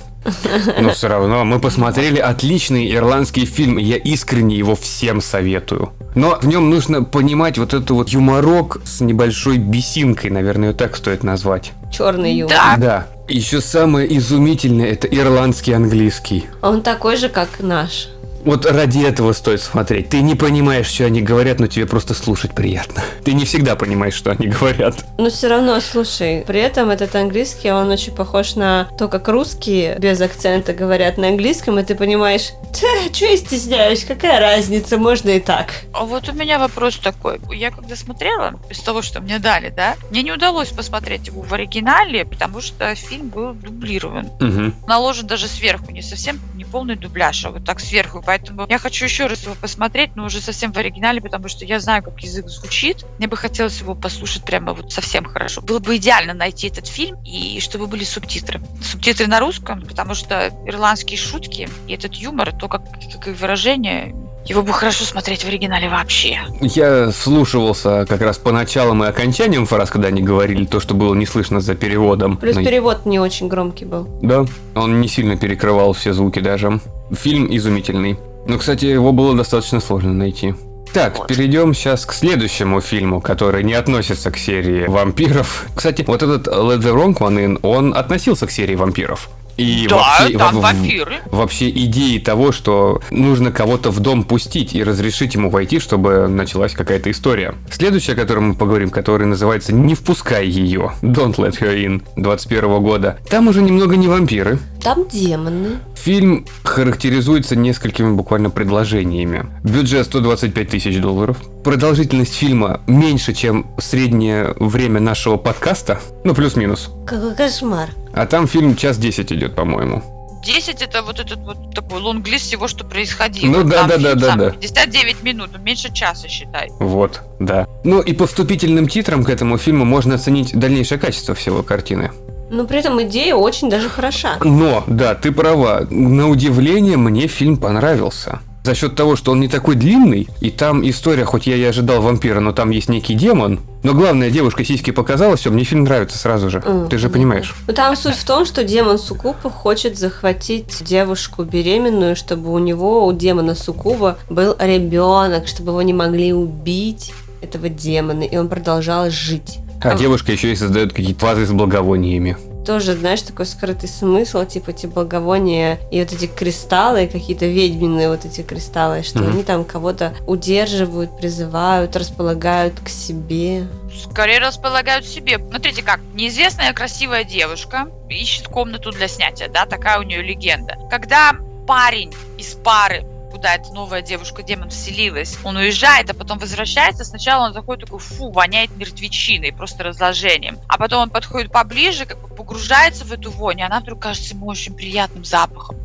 Но 0.80 0.90
все 0.90 1.08
равно 1.08 1.44
мы 1.44 1.60
посмотрели 1.60 2.18
отличный 2.18 2.92
ирландский 2.92 3.46
фильм, 3.46 3.78
и 3.78 3.84
я 3.84 3.96
искренне 3.96 4.56
его 4.56 4.74
всем 4.74 5.20
советую. 5.20 5.92
Но 6.14 6.38
в 6.40 6.46
нем 6.46 6.70
нужно 6.70 7.04
понимать 7.04 7.58
вот 7.58 7.74
эту 7.74 7.94
вот 7.94 8.08
юморок 8.08 8.78
с 8.84 9.00
небольшой 9.00 9.58
бесинкой, 9.58 10.30
наверное, 10.30 10.70
ее 10.70 10.74
так 10.74 10.96
стоит 10.96 11.22
назвать. 11.22 11.72
Черный 11.92 12.34
юмор. 12.34 12.56
Да. 12.56 12.76
Да. 12.76 13.06
Еще 13.28 13.60
самое 13.60 14.16
изумительное 14.16 14.86
это 14.86 15.08
ирландский 15.08 15.72
английский. 15.72 16.46
Он 16.62 16.82
такой 16.82 17.16
же, 17.16 17.28
как 17.28 17.58
наш. 17.58 18.08
Вот 18.46 18.64
ради 18.64 19.04
этого 19.04 19.32
стоит 19.32 19.60
смотреть. 19.60 20.10
Ты 20.10 20.22
не 20.22 20.36
понимаешь, 20.36 20.86
что 20.86 21.04
они 21.04 21.20
говорят, 21.20 21.58
но 21.58 21.66
тебе 21.66 21.84
просто 21.84 22.14
слушать 22.14 22.54
приятно. 22.54 23.02
Ты 23.24 23.32
не 23.32 23.44
всегда 23.44 23.74
понимаешь, 23.74 24.14
что 24.14 24.30
они 24.30 24.46
говорят. 24.46 25.04
Но 25.18 25.30
все 25.30 25.48
равно, 25.48 25.80
слушай, 25.80 26.44
при 26.46 26.60
этом 26.60 26.90
этот 26.90 27.16
английский, 27.16 27.72
он 27.72 27.90
очень 27.90 28.14
похож 28.14 28.54
на 28.54 28.88
то, 28.96 29.08
как 29.08 29.26
русские 29.26 29.98
без 29.98 30.20
акцента 30.20 30.72
говорят 30.72 31.18
на 31.18 31.26
английском, 31.26 31.76
и 31.80 31.82
ты 31.82 31.96
понимаешь, 31.96 32.52
что 32.72 32.86
я 33.26 33.36
стесняюсь, 33.36 34.04
какая 34.04 34.38
разница, 34.38 34.96
можно 34.96 35.30
и 35.30 35.40
так. 35.40 35.72
А 35.92 36.04
вот 36.04 36.28
у 36.28 36.32
меня 36.32 36.60
вопрос 36.60 36.98
такой. 36.98 37.40
Я 37.52 37.72
когда 37.72 37.96
смотрела, 37.96 38.60
из 38.70 38.78
того, 38.78 39.02
что 39.02 39.20
мне 39.20 39.40
дали, 39.40 39.70
да, 39.70 39.96
мне 40.10 40.22
не 40.22 40.30
удалось 40.30 40.68
посмотреть 40.68 41.26
его 41.26 41.42
в 41.42 41.52
оригинале, 41.52 42.24
потому 42.24 42.60
что 42.60 42.94
фильм 42.94 43.28
был 43.28 43.54
дублирован. 43.54 44.26
Угу. 44.40 44.86
Наложен 44.86 45.26
даже 45.26 45.48
сверху, 45.48 45.90
не 45.90 46.02
совсем 46.02 46.38
не 46.54 46.64
полный 46.64 46.94
дубляж, 46.94 47.44
а 47.44 47.50
вот 47.50 47.64
так 47.64 47.80
сверху. 47.80 48.22
Поэтому 48.24 48.35
я 48.68 48.78
хочу 48.78 49.04
еще 49.04 49.26
раз 49.26 49.44
его 49.44 49.54
посмотреть, 49.54 50.16
но 50.16 50.24
уже 50.24 50.40
совсем 50.40 50.72
в 50.72 50.76
оригинале, 50.76 51.20
потому 51.20 51.48
что 51.48 51.64
я 51.64 51.80
знаю, 51.80 52.02
как 52.02 52.20
язык 52.22 52.48
звучит. 52.48 53.04
Мне 53.18 53.28
бы 53.28 53.36
хотелось 53.36 53.80
его 53.80 53.94
послушать 53.94 54.44
прямо 54.44 54.72
вот 54.72 54.92
совсем 54.92 55.24
хорошо. 55.24 55.60
Было 55.60 55.78
бы 55.78 55.96
идеально 55.96 56.34
найти 56.34 56.68
этот 56.68 56.86
фильм 56.86 57.18
и 57.24 57.60
чтобы 57.60 57.86
были 57.86 58.04
субтитры. 58.04 58.60
Субтитры 58.82 59.26
на 59.26 59.40
русском, 59.40 59.82
потому 59.82 60.14
что 60.14 60.48
ирландские 60.66 61.18
шутки 61.18 61.68
и 61.86 61.92
этот 61.92 62.14
юмор, 62.14 62.52
то, 62.52 62.68
как, 62.68 62.82
как 63.12 63.28
и 63.28 63.30
выражение, 63.30 64.14
его 64.46 64.62
бы 64.62 64.72
хорошо 64.72 65.04
смотреть 65.04 65.44
в 65.44 65.48
оригинале 65.48 65.88
вообще. 65.88 66.40
Я 66.60 67.10
вслушивался 67.10 68.06
как 68.08 68.20
раз 68.20 68.38
по 68.38 68.52
началам 68.52 69.04
и 69.04 69.06
окончаниям 69.06 69.66
фраз, 69.66 69.90
когда 69.90 70.08
они 70.08 70.22
говорили 70.22 70.64
то, 70.64 70.80
что 70.80 70.94
было 70.94 71.14
не 71.14 71.26
слышно 71.26 71.60
за 71.60 71.74
переводом. 71.74 72.36
Плюс 72.36 72.56
Но- 72.56 72.64
перевод 72.64 73.06
не 73.06 73.18
очень 73.18 73.48
громкий 73.48 73.84
был. 73.84 74.08
Да, 74.22 74.44
он 74.74 75.00
не 75.00 75.08
сильно 75.08 75.36
перекрывал 75.36 75.92
все 75.92 76.12
звуки 76.12 76.38
даже. 76.38 76.80
Фильм 77.12 77.46
изумительный. 77.54 78.18
Но, 78.46 78.58
кстати, 78.58 78.84
его 78.84 79.12
было 79.12 79.34
достаточно 79.36 79.80
сложно 79.80 80.12
найти. 80.12 80.54
Так, 80.92 81.18
Вот. 81.18 81.26
перейдем 81.28 81.74
сейчас 81.74 82.06
к 82.06 82.12
следующему 82.12 82.80
фильму, 82.80 83.20
который 83.20 83.62
не 83.64 83.74
относится 83.74 84.30
к 84.30 84.38
серии 84.38 84.86
вампиров. 84.86 85.66
Кстати, 85.74 86.04
вот 86.06 86.22
этот 86.22 86.46
Let 86.46 86.78
the 86.78 86.94
Wrong 86.94 87.14
One 87.18 87.44
In, 87.44 87.58
он 87.62 87.94
относился 87.94 88.46
к 88.46 88.50
серии 88.50 88.76
вампиров. 88.76 89.28
И 89.56 89.86
да, 89.88 89.96
вообще, 89.96 90.38
там 90.38 90.60
вампиры. 90.60 91.16
вообще 91.30 91.70
идеи 91.70 92.18
того, 92.18 92.52
что 92.52 93.00
нужно 93.10 93.50
кого-то 93.52 93.90
в 93.90 94.00
дом 94.00 94.24
пустить 94.24 94.74
и 94.74 94.82
разрешить 94.84 95.34
ему 95.34 95.50
войти, 95.50 95.78
чтобы 95.78 96.28
началась 96.28 96.72
какая-то 96.72 97.10
история. 97.10 97.54
Следующая, 97.70 98.12
о 98.12 98.16
которой 98.16 98.40
мы 98.40 98.54
поговорим, 98.54 98.90
которая 98.90 99.28
называется 99.28 99.72
«Не 99.72 99.94
впускай 99.94 100.46
ее» 100.46 100.92
Don't 101.02 101.36
Let 101.36 101.60
Her 101.60 101.74
In 101.76 102.02
21 102.16 102.82
года. 102.82 103.18
Там 103.28 103.48
уже 103.48 103.62
немного 103.62 103.96
не 103.96 104.08
вампиры. 104.08 104.58
Там 104.82 105.08
демоны. 105.08 105.78
Фильм 105.96 106.46
характеризуется 106.62 107.56
несколькими 107.56 108.14
буквально 108.14 108.50
предложениями. 108.50 109.46
Бюджет 109.64 110.06
125 110.06 110.68
тысяч 110.68 111.00
долларов. 111.00 111.38
Продолжительность 111.64 112.34
фильма 112.34 112.80
меньше, 112.86 113.32
чем 113.32 113.66
среднее 113.78 114.54
время 114.60 115.00
нашего 115.00 115.36
подкаста. 115.36 116.00
Ну, 116.22 116.34
плюс-минус. 116.34 116.90
Какой 117.06 117.34
кошмар. 117.34 117.90
А 118.16 118.24
там 118.24 118.48
фильм 118.48 118.76
час 118.76 118.96
10 118.96 119.30
идет, 119.30 119.54
по-моему. 119.54 120.02
10 120.42 120.80
это 120.80 121.02
вот 121.02 121.20
этот 121.20 121.38
вот 121.40 121.74
такой 121.74 122.00
лонглист 122.00 122.46
всего, 122.46 122.66
что 122.66 122.84
происходило. 122.84 123.52
Ну 123.52 123.62
да, 123.62 123.86
Там 123.86 123.88
да, 123.88 123.98
да, 123.98 124.14
да, 124.14 124.26
сам 124.28 124.38
да. 124.38 124.50
59 124.52 125.22
минут, 125.22 125.50
ну, 125.52 125.62
меньше 125.62 125.92
часа, 125.92 126.26
считай. 126.26 126.70
Вот, 126.78 127.20
да. 127.38 127.66
Ну 127.84 128.00
и 128.00 128.14
по 128.14 128.26
вступительным 128.26 128.88
титрам 128.88 129.22
к 129.22 129.28
этому 129.28 129.58
фильму 129.58 129.84
можно 129.84 130.14
оценить 130.14 130.58
дальнейшее 130.58 130.98
качество 130.98 131.34
всего 131.34 131.62
картины. 131.62 132.10
Но 132.48 132.64
при 132.64 132.78
этом 132.78 133.02
идея 133.02 133.34
очень 133.34 133.68
даже 133.68 133.90
хороша. 133.90 134.38
Но, 134.42 134.82
да, 134.86 135.14
ты 135.14 135.30
права. 135.30 135.86
На 135.90 136.30
удивление, 136.30 136.96
мне 136.96 137.26
фильм 137.26 137.58
понравился. 137.58 138.40
За 138.66 138.74
счет 138.74 138.96
того, 138.96 139.14
что 139.14 139.30
он 139.30 139.38
не 139.38 139.46
такой 139.46 139.76
длинный, 139.76 140.26
и 140.40 140.50
там 140.50 140.82
история, 140.90 141.24
хоть 141.24 141.46
я 141.46 141.54
и 141.54 141.62
ожидал 141.62 142.02
вампира, 142.02 142.40
но 142.40 142.50
там 142.52 142.70
есть 142.70 142.88
некий 142.88 143.14
демон. 143.14 143.60
Но 143.84 143.94
главное, 143.94 144.28
девушка 144.28 144.64
сиськи 144.64 144.90
показала, 144.90 145.36
все, 145.36 145.52
мне 145.52 145.62
фильм 145.62 145.84
нравится 145.84 146.18
сразу 146.18 146.50
же. 146.50 146.60
М, 146.66 146.88
Ты 146.88 146.98
же 146.98 147.08
понимаешь. 147.08 147.54
Ну 147.68 147.72
там 147.72 147.94
суть 147.94 148.16
в 148.16 148.24
том, 148.24 148.44
что 148.44 148.64
демон 148.64 148.98
Сукуба 148.98 149.50
хочет 149.50 149.96
захватить 149.96 150.82
девушку 150.82 151.44
беременную, 151.44 152.16
чтобы 152.16 152.52
у 152.52 152.58
него, 152.58 153.06
у 153.06 153.12
демона 153.12 153.54
Сукуба, 153.54 154.18
был 154.28 154.56
ребенок, 154.58 155.46
чтобы 155.46 155.70
его 155.70 155.82
не 155.82 155.92
могли 155.92 156.32
убить 156.32 157.12
этого 157.42 157.68
демона, 157.68 158.24
и 158.24 158.36
он 158.36 158.48
продолжал 158.48 159.10
жить. 159.10 159.58
А 159.80 159.94
девушка 159.94 160.32
еще 160.32 160.50
и 160.50 160.56
создает 160.56 160.92
какие-то 160.92 161.24
вазы 161.24 161.46
с 161.46 161.52
благовониями. 161.52 162.36
Тоже, 162.66 162.94
знаешь, 162.94 163.22
такой 163.22 163.46
скрытый 163.46 163.88
смысл, 163.88 164.44
типа 164.44 164.70
эти 164.70 164.86
благовония 164.86 165.78
и 165.92 166.00
вот 166.00 166.12
эти 166.12 166.26
кристаллы, 166.26 167.06
какие-то 167.06 167.46
ведьминые 167.46 168.08
вот 168.08 168.24
эти 168.24 168.42
кристаллы, 168.42 169.04
что 169.04 169.20
Мгм. 169.20 169.32
они 169.32 169.42
там 169.44 169.64
кого-то 169.64 170.14
удерживают, 170.26 171.16
призывают, 171.16 171.94
располагают 171.94 172.74
к 172.80 172.88
себе. 172.88 173.68
Скорее 174.10 174.40
располагают 174.40 175.06
себе. 175.06 175.38
Смотрите 175.38 175.82
как, 175.82 176.00
неизвестная 176.14 176.72
красивая 176.72 177.22
девушка 177.24 177.88
ищет 178.10 178.48
комнату 178.48 178.90
для 178.90 179.06
снятия, 179.08 179.48
да, 179.48 179.64
такая 179.66 180.00
у 180.00 180.02
нее 180.02 180.22
легенда. 180.22 180.76
Когда 180.90 181.36
парень 181.66 182.12
из 182.36 182.54
пары 182.54 183.04
куда 183.36 183.54
эта 183.54 183.70
новая 183.74 184.00
девушка-демон 184.00 184.70
вселилась, 184.70 185.36
он 185.44 185.56
уезжает, 185.56 186.08
а 186.08 186.14
потом 186.14 186.38
возвращается, 186.38 187.04
сначала 187.04 187.46
он 187.46 187.52
заходит 187.52 187.84
такой, 187.84 188.00
фу, 188.00 188.30
воняет 188.30 188.74
мертвечиной, 188.76 189.52
просто 189.52 189.84
разложением. 189.84 190.58
А 190.68 190.78
потом 190.78 191.02
он 191.02 191.10
подходит 191.10 191.52
поближе, 191.52 192.06
как 192.06 192.18
бы 192.18 192.28
погружается 192.34 193.04
в 193.04 193.12
эту 193.12 193.30
вонь, 193.30 193.60
и 193.60 193.62
она 193.62 193.80
вдруг 193.80 194.00
кажется 194.00 194.32
ему 194.34 194.46
очень 194.46 194.74
приятным 194.74 195.22
запахом. 195.24 195.76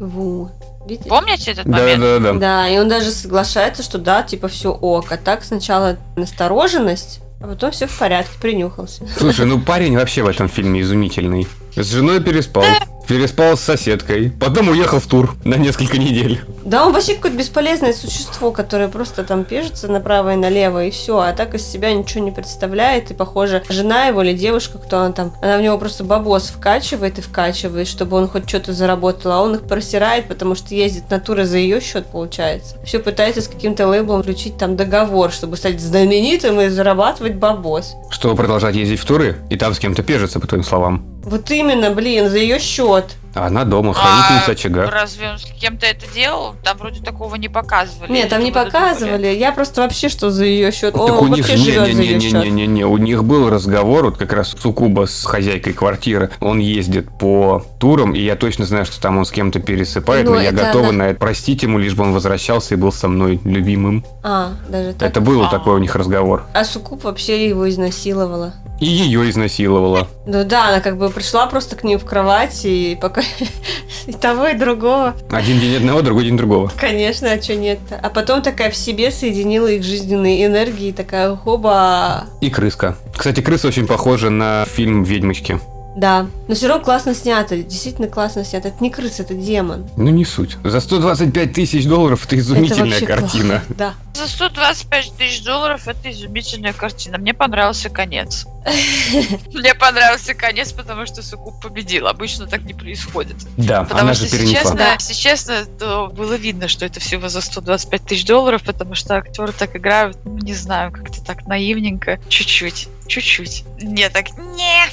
Вот. 0.00 0.50
Видите? 0.84 1.08
Помните 1.08 1.52
этот 1.52 1.66
Да, 1.66 1.78
момент? 1.78 2.00
да, 2.00 2.18
да. 2.18 2.32
Да, 2.32 2.68
и 2.68 2.76
он 2.78 2.88
даже 2.88 3.10
соглашается, 3.12 3.84
что 3.84 3.98
да, 3.98 4.24
типа 4.24 4.48
все 4.48 4.72
ок. 4.72 5.12
А 5.12 5.16
так 5.16 5.44
сначала 5.44 5.96
настороженность, 6.16 7.20
а 7.40 7.46
потом 7.46 7.70
все 7.70 7.86
в 7.86 7.96
порядке, 7.96 8.36
принюхался. 8.40 9.06
Слушай, 9.16 9.46
ну 9.46 9.60
парень 9.60 9.96
вообще 9.96 10.22
в 10.22 10.26
этом 10.26 10.48
фильме 10.48 10.80
изумительный. 10.80 11.46
С 11.76 11.86
женой 11.86 12.20
переспал. 12.20 12.64
Переспал 13.08 13.56
с 13.56 13.60
соседкой. 13.60 14.32
Потом 14.40 14.68
уехал 14.68 14.98
в 14.98 15.06
тур 15.06 15.36
на 15.44 15.54
несколько 15.54 15.96
недель. 15.96 16.40
Да, 16.64 16.84
он 16.84 16.92
вообще 16.92 17.14
какое-то 17.14 17.38
бесполезное 17.38 17.92
существо, 17.92 18.50
которое 18.50 18.88
просто 18.88 19.22
там 19.22 19.44
пишется 19.44 19.86
направо 19.86 20.32
и 20.32 20.36
налево, 20.36 20.84
и 20.84 20.90
все, 20.90 21.18
а 21.20 21.32
так 21.32 21.54
из 21.54 21.64
себя 21.64 21.94
ничего 21.94 22.24
не 22.24 22.32
представляет, 22.32 23.12
и, 23.12 23.14
похоже, 23.14 23.62
жена 23.68 24.06
его 24.06 24.22
или 24.22 24.32
девушка, 24.32 24.78
кто 24.78 24.98
она 24.98 25.12
там, 25.12 25.32
она 25.40 25.58
в 25.58 25.62
него 25.62 25.78
просто 25.78 26.02
бабос 26.02 26.48
вкачивает 26.48 27.18
и 27.18 27.20
вкачивает, 27.22 27.86
чтобы 27.86 28.16
он 28.16 28.28
хоть 28.28 28.48
что-то 28.48 28.72
заработал, 28.72 29.30
а 29.30 29.42
он 29.42 29.54
их 29.54 29.62
просирает, 29.62 30.26
потому 30.26 30.56
что 30.56 30.74
ездит 30.74 31.08
на 31.08 31.20
туры 31.20 31.44
за 31.44 31.58
ее 31.58 31.80
счет, 31.80 32.06
получается. 32.06 32.76
Все 32.84 32.98
пытается 32.98 33.40
с 33.40 33.46
каким-то 33.46 33.86
лейблом 33.86 34.22
включить 34.22 34.58
там 34.58 34.74
договор, 34.74 35.30
чтобы 35.30 35.56
стать 35.56 35.80
знаменитым 35.80 36.60
и 36.60 36.68
зарабатывать 36.68 37.34
бабос. 37.36 37.94
Чтобы 38.10 38.34
продолжать 38.34 38.74
ездить 38.74 38.98
в 38.98 39.04
туры 39.04 39.36
и 39.50 39.56
там 39.56 39.72
с 39.72 39.78
кем-то 39.78 40.02
пежиться, 40.02 40.40
по 40.40 40.48
твоим 40.48 40.64
словам. 40.64 41.15
Вот 41.26 41.50
именно, 41.50 41.90
блин, 41.90 42.30
за 42.30 42.38
ее 42.38 42.58
счет. 42.60 43.16
А 43.34 43.48
она 43.48 43.64
дома, 43.64 43.90
А 43.90 43.94
хранительница 43.94 44.52
очага. 44.52 44.90
Разве 44.90 45.28
он 45.28 45.38
с 45.38 45.44
кем-то 45.60 45.84
это 45.84 46.06
делал? 46.14 46.54
Там 46.64 46.78
вроде 46.78 47.02
такого 47.02 47.34
не 47.34 47.48
показывали. 47.48 48.10
Нет, 48.10 48.30
там 48.30 48.42
не 48.42 48.50
думали? 48.50 48.70
показывали. 48.70 49.26
Я 49.26 49.52
просто 49.52 49.82
вообще 49.82 50.08
что 50.08 50.30
за 50.30 50.44
ее 50.46 50.72
счет. 50.72 50.94
Так 50.94 51.02
Он 51.02 51.10
у 51.10 51.26
них 51.28 51.46
вообще 51.46 51.56
живет 51.58 51.94
за 51.94 52.00
ее 52.02 52.18
счет. 52.20 52.32
не-не-не-не-не, 52.32 52.86
у 52.86 52.96
них 52.96 53.24
был 53.24 53.50
разговор, 53.50 54.06
вот 54.06 54.16
как 54.16 54.32
раз 54.32 54.54
Сукуба 54.58 55.06
с 55.06 55.24
хозяйкой 55.26 55.74
квартиры. 55.74 56.30
Он 56.40 56.60
ездит 56.60 57.08
по 57.18 57.62
турам, 57.78 58.14
и 58.14 58.20
я 58.20 58.36
точно 58.36 58.64
знаю, 58.64 58.86
что 58.86 58.98
там 59.02 59.18
он 59.18 59.26
с 59.26 59.30
кем-то 59.32 59.58
пересыпает, 59.58 60.24
Ну, 60.24 60.34
но 60.36 60.40
я 60.40 60.48
это 60.50 60.56
готова 60.64 60.88
она- 60.88 60.92
на 61.04 61.08
это 61.10 61.18
простить 61.20 61.62
ему, 61.62 61.78
лишь 61.78 61.94
бы 61.94 62.04
он 62.04 62.12
возвращался 62.14 62.72
и 62.74 62.78
был 62.78 62.92
со 62.92 63.08
мной 63.08 63.38
любимым. 63.44 64.02
А, 64.22 64.52
даже 64.68 64.94
так. 64.94 65.10
Это 65.10 65.20
был 65.20 65.42
А. 65.42 65.50
такой 65.50 65.74
у 65.74 65.78
них 65.78 65.94
разговор. 65.94 66.44
А 66.54 66.64
Сукуб 66.64 67.04
вообще 67.04 67.46
его 67.48 67.68
изнасиловала. 67.68 68.54
И 68.80 68.86
ее 68.86 69.28
изнасиловала. 69.30 70.06
Ну 70.26 70.44
да, 70.44 70.68
она 70.68 70.80
как 70.80 70.98
бы 70.98 71.08
пришла 71.10 71.46
просто 71.46 71.76
к 71.76 71.84
ним 71.84 71.98
в 71.98 72.04
кровать 72.04 72.60
и 72.64 72.98
пока 73.00 73.22
и 74.06 74.12
того, 74.12 74.48
и 74.48 74.54
другого. 74.54 75.14
Один 75.30 75.58
день 75.60 75.76
одного, 75.76 76.02
другой 76.02 76.24
день 76.24 76.36
другого. 76.36 76.70
Конечно, 76.78 77.32
а 77.32 77.40
что 77.40 77.54
нет-то? 77.54 77.98
А 78.02 78.10
потом 78.10 78.42
такая 78.42 78.70
в 78.70 78.76
себе 78.76 79.10
соединила 79.10 79.68
их 79.68 79.82
жизненные 79.82 80.44
энергии, 80.44 80.92
такая 80.92 81.34
хоба. 81.36 82.24
И 82.40 82.50
крыска. 82.50 82.96
Кстати, 83.16 83.40
крыса 83.40 83.68
очень 83.68 83.86
похожа 83.86 84.30
на 84.30 84.66
фильм 84.66 85.02
«Ведьмочки». 85.04 85.58
Да, 85.96 86.26
но 86.46 86.54
все 86.54 86.68
равно 86.68 86.84
классно 86.84 87.14
снято, 87.14 87.56
действительно 87.56 88.08
классно 88.08 88.44
снято. 88.44 88.68
Это 88.68 88.82
не 88.82 88.90
крыса, 88.90 89.22
это 89.22 89.32
демон. 89.34 89.88
Ну 89.96 90.10
не 90.10 90.26
суть. 90.26 90.58
За 90.62 90.80
125 90.80 91.52
тысяч 91.54 91.86
долларов 91.86 92.24
это 92.26 92.38
изумительная 92.38 92.98
это 92.98 93.06
картина. 93.06 93.48
классно, 93.60 93.74
Да. 93.76 93.94
За 94.12 94.28
125 94.28 95.12
тысяч 95.16 95.42
долларов 95.42 95.88
это 95.88 96.10
изумительная 96.10 96.72
картина. 96.74 97.16
Мне 97.18 97.32
понравился 97.34 97.88
конец. 97.90 98.46
Мне 99.54 99.74
понравился 99.74 100.34
конец, 100.34 100.72
потому 100.72 101.06
что 101.06 101.22
Сукуб 101.22 101.60
победил. 101.62 102.06
Обычно 102.08 102.46
так 102.46 102.62
не 102.64 102.74
происходит. 102.74 103.36
Да, 103.56 103.82
Потому 103.84 104.00
она 104.02 104.14
что, 104.14 104.26
же 104.26 104.36
если 104.36 104.52
честно, 104.54 104.76
Да. 104.76 104.92
если 104.94 105.14
честно, 105.14 105.64
то 105.78 106.08
было 106.08 106.34
видно, 106.34 106.68
что 106.68 106.84
это 106.84 107.00
всего 107.00 107.28
за 107.28 107.40
125 107.40 108.02
тысяч 108.04 108.24
долларов, 108.26 108.62
потому 108.64 108.94
что 108.94 109.16
актеры 109.16 109.52
так 109.52 109.74
играют, 109.76 110.18
ну, 110.24 110.36
не 110.38 110.54
знаю, 110.54 110.92
как-то 110.92 111.22
так 111.24 111.46
наивненько. 111.46 112.18
Чуть-чуть, 112.28 112.88
чуть-чуть. 113.06 113.64
Не 113.82 114.08
так, 114.10 114.30
не. 114.38 114.84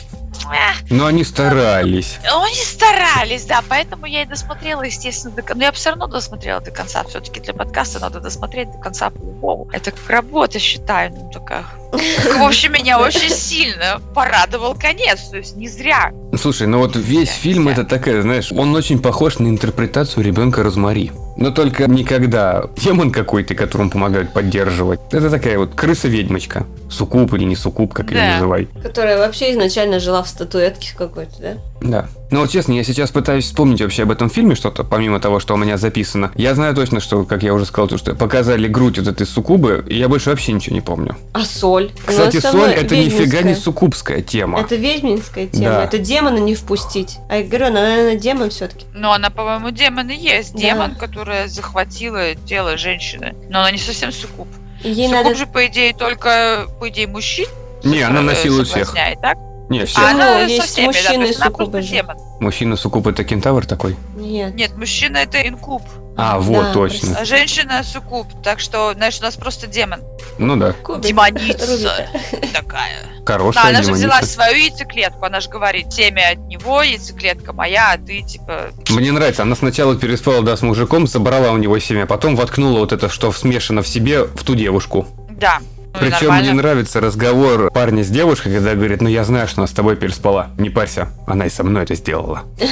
Но 0.90 1.06
они 1.06 1.24
старались. 1.24 2.20
Ну, 2.30 2.44
Они 2.44 2.56
старались, 2.56 3.46
да, 3.46 3.64
поэтому 3.68 4.06
я 4.06 4.24
и 4.24 4.26
досмотрела, 4.26 4.84
естественно, 4.84 5.34
до 5.36 5.42
конца. 5.42 5.56
Но 5.58 5.64
я 5.64 5.72
бы 5.72 5.78
все 5.78 5.90
равно 5.90 6.08
досмотрела 6.08 6.62
до 6.62 6.72
конца. 6.72 7.04
Все-таки 7.04 7.40
для 7.40 7.54
подкаста 7.54 8.00
надо 8.00 8.20
досмотреть 8.20 8.72
до 8.72 8.78
конца 8.78 9.10
по-любому. 9.10 9.70
Это 9.72 9.92
как 9.92 10.10
работа, 10.10 10.60
считаю. 10.60 11.12
Ну, 11.12 11.30
такая. 11.32 11.66
В 11.92 12.44
общем, 12.44 12.74
меня 12.74 13.00
очень 13.00 13.30
сильно 13.30 14.02
порадовал 14.14 14.76
конец. 14.76 15.30
То 15.30 15.38
есть 15.38 15.56
не 15.56 15.68
зря. 15.68 16.12
Слушай, 16.36 16.68
ну 16.68 16.80
вот 16.80 16.96
весь 16.96 17.30
фильм 17.30 17.68
это 17.68 17.84
такая, 17.84 18.22
знаешь, 18.22 18.52
он 18.52 18.76
очень 18.76 19.00
похож 19.00 19.38
на 19.40 19.48
интерпретацию 19.48 20.24
ребенка 20.24 20.64
Розмари. 20.64 21.12
Но 21.38 21.52
только 21.52 21.88
никогда 21.88 22.66
демон 22.78 23.12
какой-то, 23.12 23.56
которому 23.56 23.90
помогают 23.90 24.34
поддерживать. 24.34 25.00
Это 25.12 25.30
такая 25.30 25.58
вот 25.58 25.74
крыса-ведьмочка. 25.76 26.66
Суккуб 26.90 27.34
или 27.34 27.44
не 27.44 27.56
суккуб, 27.56 27.94
как 27.94 28.12
ее 28.12 28.18
Да. 28.18 28.34
называй. 28.34 28.68
Которая 28.82 29.18
вообще 29.18 29.52
изначально 29.54 30.00
жила 30.00 30.22
в 30.24 30.28
статуэтке 30.28 30.90
какой-то, 30.98 31.34
да? 31.40 31.54
Да. 31.82 32.08
Ну 32.34 32.40
вот 32.40 32.50
честно, 32.50 32.74
я 32.74 32.84
сейчас 32.84 33.12
пытаюсь 33.12 33.46
вспомнить 33.46 33.80
вообще 33.80 34.04
об 34.04 34.12
этом 34.12 34.28
фильме 34.28 34.56
что-то, 34.56 34.84
помимо 34.84 35.20
того, 35.20 35.40
что 35.40 35.54
у 35.54 35.58
меня 35.58 35.78
записано. 35.78 36.32
Я 36.34 36.56
знаю 36.56 36.74
точно, 36.74 37.00
что, 37.00 37.26
как 37.26 37.44
я 37.44 37.54
уже 37.54 37.66
сказал, 37.68 37.88
то, 37.88 38.00
что 38.00 38.16
показали 38.16 38.68
грудь 38.68 38.98
вот 38.98 39.08
этой 39.08 39.28
суккубы, 39.28 39.86
и 39.88 39.96
я 40.00 40.10
больше 40.10 40.32
вообще 40.32 40.52
ничего 40.52 40.74
не 40.74 40.82
помню. 40.82 41.16
А 41.34 41.46
соль? 41.46 41.92
Кстати, 42.04 42.40
Ну, 42.44 42.52
соль 42.52 42.72
это 42.72 42.96
нифига 42.98 43.20
не 43.20 43.26
ведьминская. 43.26 43.56
суккубская 43.56 44.22
тема. 44.24 44.62
Это 44.62 44.76
ведьминская 44.76 45.46
тема, 45.46 45.76
Да. 45.76 45.84
это 45.84 46.00
демона 46.00 46.40
не 46.40 46.56
впустить. 46.56 47.20
А 47.30 47.38
я 47.38 47.44
говорю, 47.44 47.68
она, 47.68 47.82
наверное, 47.82 48.16
демон 48.16 48.50
все-таки. 48.50 48.88
Но 48.96 49.14
она, 49.14 49.30
по-моему, 49.30 49.70
демон 49.70 50.10
и 50.10 50.16
есть. 50.16 50.54
Да. 50.54 50.60
Демон, 50.60 50.96
которая 50.96 51.48
захватила 51.48 52.34
тело 52.48 52.78
женщины. 52.78 53.36
Но 53.52 53.60
она 53.60 53.70
не 53.70 53.78
совсем 53.78 54.12
суккуб. 54.12 54.48
Ей 54.84 55.08
Суккуб 55.08 55.24
надо... 55.24 55.36
же, 55.36 55.46
по 55.46 55.68
идее, 55.68 55.94
только, 55.94 56.66
по 56.80 56.90
идее, 56.90 57.06
мужчин. 57.06 57.46
Не, 57.84 58.02
она 58.02 58.22
э, 58.22 58.24
насилует 58.24 58.68
всех. 58.68 58.92
так? 59.22 59.38
Не, 59.74 59.86
все. 59.86 60.00
А 60.02 60.12
она 60.12 60.40
Ну, 60.40 60.46
есть 60.48 60.66
всеми, 60.68 60.86
да, 60.86 60.88
мужчины 61.00 61.24
она 61.24 61.34
суккубы 61.34 61.72
просто 61.72 61.82
же. 61.82 61.94
демон. 61.96 62.18
Мужчина 62.40 62.76
суккуб 62.78 63.08
это 63.08 63.24
кентавр 63.24 63.66
такой? 63.66 63.96
Нет. 64.16 64.54
Нет, 64.54 64.76
мужчина 64.78 65.18
это 65.18 65.42
инкуб, 65.48 65.82
А, 66.16 66.38
вот, 66.40 66.64
Да, 66.66 66.74
точно. 66.74 67.18
а 67.20 67.26
женщина 67.26 67.84
суккуб. 67.84 68.28
Так 68.44 68.60
что, 68.60 68.94
знаешь, 68.94 69.18
у 69.20 69.24
нас 69.24 69.36
просто 69.36 69.66
демон. 69.66 70.02
Ну 70.38 70.56
да. 70.58 70.74
Кубик. 70.74 71.02
Демоница 71.06 71.66
Рубика. 71.66 72.08
такая. 72.54 73.06
Хорошая 73.26 73.64
Да, 73.64 73.70
она 73.70 73.78
же 73.80 73.86
демоница. 73.88 74.08
взяла 74.08 74.22
свою 74.22 74.58
яйцеклетку. 74.58 75.26
Она 75.26 75.40
же 75.40 75.50
говорит, 75.50 75.92
семя 75.92 76.32
от 76.34 76.38
него, 76.48 76.84
яйцеклетка 76.84 77.52
моя, 77.54 77.94
а 77.94 77.98
ты, 77.98 78.22
типа... 78.22 78.70
Мне 78.90 79.12
нравится, 79.12 79.42
она 79.42 79.56
сначала 79.56 79.96
переспала, 79.96 80.44
да, 80.44 80.56
с 80.56 80.62
мужиком, 80.62 81.08
забрала 81.08 81.52
у 81.52 81.58
него 81.58 81.80
семя, 81.80 82.06
потом 82.06 82.36
воткнула 82.36 82.80
вот 82.80 82.92
это, 82.94 83.10
что 83.10 83.32
смешано 83.32 83.82
в 83.82 83.88
себе, 83.88 84.24
в 84.26 84.44
ту 84.44 84.54
девушку. 84.56 85.08
Да. 85.32 85.60
Ну 85.94 86.00
Причем 86.00 86.28
нормально. 86.28 86.52
мне 86.52 86.54
нравится 86.54 87.00
разговор 87.00 87.72
парня 87.72 88.04
с 88.04 88.10
девушкой, 88.10 88.54
когда 88.54 88.74
говорит, 88.74 89.02
ну 89.02 89.10
я 89.10 89.24
знаю, 89.24 89.48
что 89.48 89.62
она 89.62 89.68
с 89.68 89.72
тобой 89.72 89.96
переспала. 89.96 90.50
Не 90.58 90.70
парься, 90.72 91.10
она 91.28 91.46
и 91.46 91.50
со 91.50 91.64
мной 91.64 91.84
это 91.84 91.96
сделала. 91.96 92.44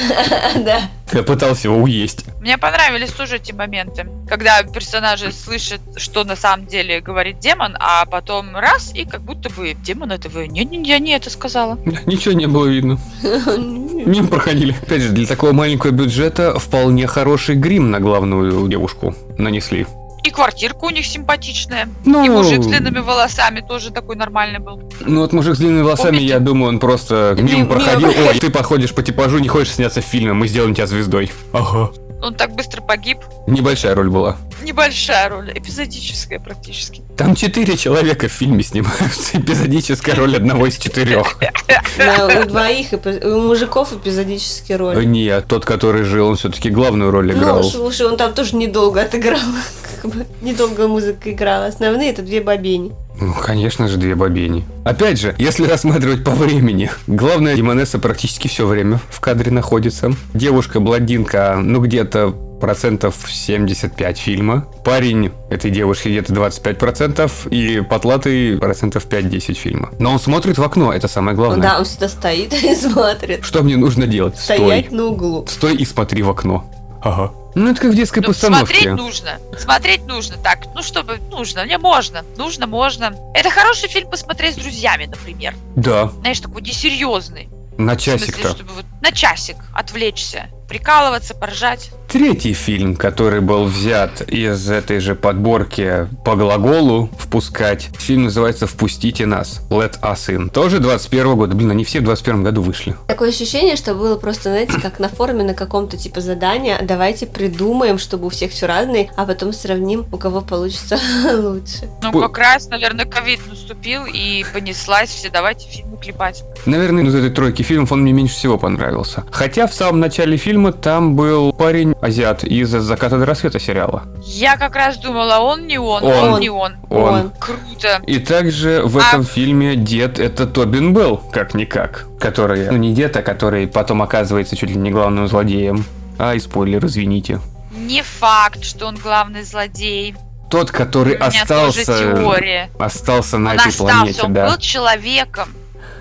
Да. 0.54 0.82
Я 1.12 1.22
пытался 1.22 1.68
его 1.68 1.76
уесть. 1.76 2.24
Мне 2.40 2.56
понравились 2.58 3.10
тоже 3.10 3.36
эти 3.36 3.52
моменты, 3.52 4.06
когда 4.28 4.62
персонажи 4.62 5.30
слышат, 5.32 5.80
что 5.96 6.24
на 6.24 6.36
самом 6.36 6.66
деле 6.66 7.00
говорит 7.00 7.38
демон, 7.38 7.76
а 7.78 8.04
потом 8.06 8.56
раз, 8.56 8.92
и 8.94 9.04
как 9.04 9.22
будто 9.22 9.50
бы 9.50 9.74
демон 9.74 10.12
этого... 10.12 10.42
Не, 10.42 10.64
не, 10.64 10.82
я 10.88 10.98
не 10.98 11.12
это 11.12 11.30
сказала. 11.30 11.78
Ничего 12.06 12.34
не 12.34 12.46
было 12.46 12.66
видно. 12.66 12.98
Мимо 13.22 14.28
проходили. 14.28 14.74
Опять 14.82 15.02
же, 15.02 15.08
для 15.10 15.26
такого 15.26 15.52
маленького 15.52 15.90
бюджета 15.90 16.58
вполне 16.58 17.06
хороший 17.06 17.56
грим 17.56 17.90
на 17.90 18.00
главную 18.00 18.66
девушку 18.68 19.14
нанесли. 19.38 19.86
И 20.24 20.30
квартирка 20.30 20.84
у 20.84 20.90
них 20.90 21.04
симпатичная. 21.06 21.88
Ну, 22.04 22.24
И 22.24 22.28
мужик 22.28 22.62
с 22.62 22.66
длинными 22.66 23.00
волосами 23.00 23.60
тоже 23.60 23.90
такой 23.90 24.14
нормальный 24.16 24.60
был. 24.60 24.80
Ну 25.00 25.20
вот 25.22 25.32
мужик 25.32 25.54
с 25.56 25.58
длинными 25.58 25.82
волосами, 25.82 26.10
Помните? 26.16 26.26
я 26.26 26.38
думаю, 26.38 26.68
он 26.68 26.78
просто 26.78 27.34
мимо 27.36 27.50
Мимо. 27.50 27.66
проходил. 27.70 28.08
Ой, 28.08 28.38
ты 28.38 28.50
походишь 28.50 28.94
по 28.94 29.02
типажу, 29.02 29.38
не 29.38 29.48
хочешь 29.48 29.74
сняться 29.74 30.00
в 30.00 30.04
фильме, 30.04 30.32
мы 30.32 30.46
сделаем 30.46 30.74
тебя 30.74 30.86
звездой. 30.86 31.32
Ага. 31.52 31.90
Он 32.22 32.34
так 32.34 32.54
быстро 32.54 32.80
погиб. 32.82 33.18
Небольшая 33.48 33.96
роль 33.96 34.08
была. 34.08 34.36
Небольшая 34.62 35.28
роль, 35.28 35.50
эпизодическая 35.52 36.38
практически. 36.38 37.02
Там 37.22 37.36
четыре 37.36 37.76
человека 37.76 38.26
в 38.26 38.32
фильме 38.32 38.64
снимаются. 38.64 39.38
Эпизодическая 39.38 40.16
роль 40.16 40.34
одного 40.34 40.66
из 40.66 40.76
четырех. 40.76 41.36
У 41.38 42.48
двоих, 42.48 42.88
у 43.22 43.40
мужиков 43.40 43.92
эпизодические 43.92 44.76
роли. 44.76 45.04
Не, 45.04 45.40
тот, 45.42 45.64
который 45.64 46.02
жил, 46.02 46.26
он 46.30 46.36
все-таки 46.36 46.68
главную 46.68 47.12
роль 47.12 47.32
Ну, 47.32 47.38
играл. 47.38 47.62
слушай, 47.62 48.06
он 48.08 48.16
там 48.16 48.32
тоже 48.34 48.56
недолго 48.56 49.02
отыграл. 49.02 49.38
Как 50.02 50.10
бы, 50.10 50.26
недолго 50.40 50.88
музыка 50.88 51.30
играла. 51.30 51.66
Основные 51.66 52.10
это 52.10 52.22
две 52.22 52.40
бобени. 52.40 52.92
Ну, 53.20 53.32
конечно 53.34 53.86
же, 53.86 53.98
две 53.98 54.16
бобени. 54.16 54.64
Опять 54.84 55.20
же, 55.20 55.36
если 55.38 55.64
рассматривать 55.66 56.24
по 56.24 56.32
времени, 56.32 56.90
главная 57.06 57.54
Демонесса 57.54 58.00
практически 58.00 58.48
все 58.48 58.66
время 58.66 58.98
в 59.10 59.20
кадре 59.20 59.52
находится. 59.52 60.10
Девушка-блондинка, 60.34 61.60
ну, 61.62 61.80
где-то 61.80 62.34
процентов 62.62 63.16
75 63.28 64.18
фильма. 64.18 64.68
Парень 64.84 65.32
этой 65.50 65.70
девушки 65.72 66.06
где-то 66.08 66.32
25%, 66.32 67.48
и 67.50 67.80
потлатый 67.80 68.56
процентов 68.56 69.04
5-10 69.06 69.54
фильма. 69.54 69.90
Но 69.98 70.12
он 70.12 70.20
смотрит 70.20 70.58
в 70.58 70.62
окно, 70.62 70.92
это 70.92 71.08
самое 71.08 71.36
главное. 71.36 71.60
Да, 71.60 71.78
он 71.80 71.84
всегда 71.84 72.08
стоит 72.08 72.54
и 72.54 72.74
смотрит. 72.76 73.44
Что 73.44 73.62
мне 73.64 73.76
нужно 73.76 74.06
делать? 74.06 74.38
Стой. 74.38 74.56
Стоять 74.58 74.92
на 74.92 75.06
углу. 75.06 75.44
Стой 75.48 75.74
и 75.74 75.84
смотри 75.84 76.22
в 76.22 76.30
окно. 76.30 76.64
Ага. 77.02 77.32
Ну, 77.56 77.68
это 77.68 77.80
как 77.80 77.90
в 77.90 77.96
детской 77.96 78.20
Ну, 78.20 78.28
постановке. 78.28 78.74
смотреть 78.74 78.94
нужно. 78.96 79.30
Смотреть 79.58 80.06
нужно. 80.06 80.36
Так, 80.36 80.60
ну 80.76 80.82
чтобы 80.82 81.18
нужно. 81.32 81.64
Мне 81.64 81.78
можно. 81.78 82.22
Нужно, 82.38 82.68
можно. 82.68 83.12
Это 83.34 83.50
хороший 83.50 83.88
фильм 83.88 84.08
посмотреть 84.08 84.54
с 84.54 84.58
друзьями, 84.58 85.06
например. 85.06 85.54
Да, 85.74 86.12
Знаешь, 86.20 86.38
такой 86.38 86.62
несерьезный. 86.62 87.48
на 87.76 87.96
В 87.96 88.00
смысле, 88.00 88.18
часик-то. 88.20 88.50
чтобы 88.50 88.72
вот 88.74 88.84
на 89.00 89.10
часик 89.10 89.56
отвлечься. 89.74 90.46
Прикалываться, 90.72 91.34
поржать. 91.34 91.90
Третий 92.08 92.54
фильм, 92.54 92.96
который 92.96 93.40
был 93.40 93.64
взят 93.64 94.22
из 94.22 94.70
этой 94.70 95.00
же 95.00 95.14
подборки 95.14 96.08
по 96.24 96.34
глаголу 96.34 97.10
«впускать». 97.18 97.90
Фильм 97.98 98.24
называется 98.24 98.66
«Впустите 98.66 99.26
нас». 99.26 99.60
Let 99.68 100.00
us 100.00 100.28
in. 100.28 100.50
Тоже 100.50 100.78
21 100.78 101.36
года. 101.36 101.54
Блин, 101.54 101.70
они 101.70 101.84
все 101.84 102.00
в 102.00 102.04
21 102.04 102.42
году 102.42 102.62
вышли. 102.62 102.96
Такое 103.06 103.30
ощущение, 103.30 103.76
что 103.76 103.94
было 103.94 104.16
просто, 104.16 104.50
знаете, 104.50 104.80
как 104.80 104.98
на 104.98 105.08
форуме 105.08 105.44
на 105.44 105.52
каком-то 105.52 105.98
типа 105.98 106.22
задания. 106.22 106.78
Давайте 106.82 107.26
придумаем, 107.26 107.98
чтобы 107.98 108.26
у 108.26 108.28
всех 108.30 108.52
все 108.52 108.66
разные, 108.66 109.10
а 109.16 109.26
потом 109.26 109.52
сравним, 109.52 110.06
у 110.10 110.16
кого 110.16 110.40
получится 110.40 110.98
лучше. 111.34 111.90
Ну, 112.02 112.18
как 112.18 112.38
раз, 112.38 112.68
наверное, 112.68 113.04
ковид 113.04 113.40
наступил 113.48 114.04
и 114.06 114.44
понеслась 114.54 115.10
все. 115.10 115.30
Давайте 115.30 115.68
фильмы 115.68 115.98
клепать. 115.98 116.44
Наверное, 116.66 117.04
из 117.04 117.14
этой 117.14 117.30
тройки 117.30 117.62
фильмов 117.62 117.92
он 117.92 118.02
мне 118.02 118.12
меньше 118.12 118.34
всего 118.34 118.58
понравился. 118.58 119.24
Хотя 119.30 119.66
в 119.66 119.74
самом 119.74 120.00
начале 120.00 120.36
фильма 120.36 120.61
там 120.70 121.16
был 121.16 121.52
парень 121.52 121.94
азиат 122.00 122.44
из 122.44 122.68
«Заката 122.68 123.18
до 123.18 123.26
рассвета» 123.26 123.58
сериала. 123.58 124.04
Я 124.22 124.56
как 124.56 124.76
раз 124.76 124.98
думала, 124.98 125.38
он 125.40 125.66
не 125.66 125.78
он, 125.78 126.04
Он. 126.04 126.32
он, 126.34 126.40
не 126.40 126.50
он. 126.50 126.74
Он. 126.90 127.32
Круто. 127.40 128.00
И 128.06 128.18
также 128.20 128.82
в 128.84 128.98
А- 128.98 129.02
этом 129.08 129.24
фильме 129.24 129.74
дед 129.74 130.20
это 130.20 130.46
Тобин 130.46 130.94
Белл, 130.94 131.16
как-никак. 131.32 132.06
Который, 132.20 132.70
ну 132.70 132.76
не 132.76 132.94
дед, 132.94 133.16
а 133.16 133.22
который 133.22 133.66
потом 133.66 134.02
оказывается 134.02 134.54
чуть 134.54 134.70
ли 134.70 134.76
не 134.76 134.90
главным 134.92 135.26
злодеем. 135.26 135.84
Ай, 136.18 136.38
спойлер, 136.38 136.84
извините. 136.86 137.40
Не 137.74 138.02
факт, 138.02 138.62
что 138.62 138.86
он 138.86 138.96
главный 138.96 139.42
злодей. 139.42 140.14
Тот, 140.50 140.70
который 140.70 141.14
У 141.14 141.16
меня 141.16 141.26
остался, 141.26 141.86
тоже 141.86 142.14
теория. 142.14 142.70
остался 142.78 143.38
на 143.38 143.50
он 143.52 143.56
этой 143.56 143.68
остался, 143.70 143.94
планете, 143.96 144.22
он 144.22 144.32
да. 144.34 144.50
был 144.50 144.58
человеком. 144.58 145.48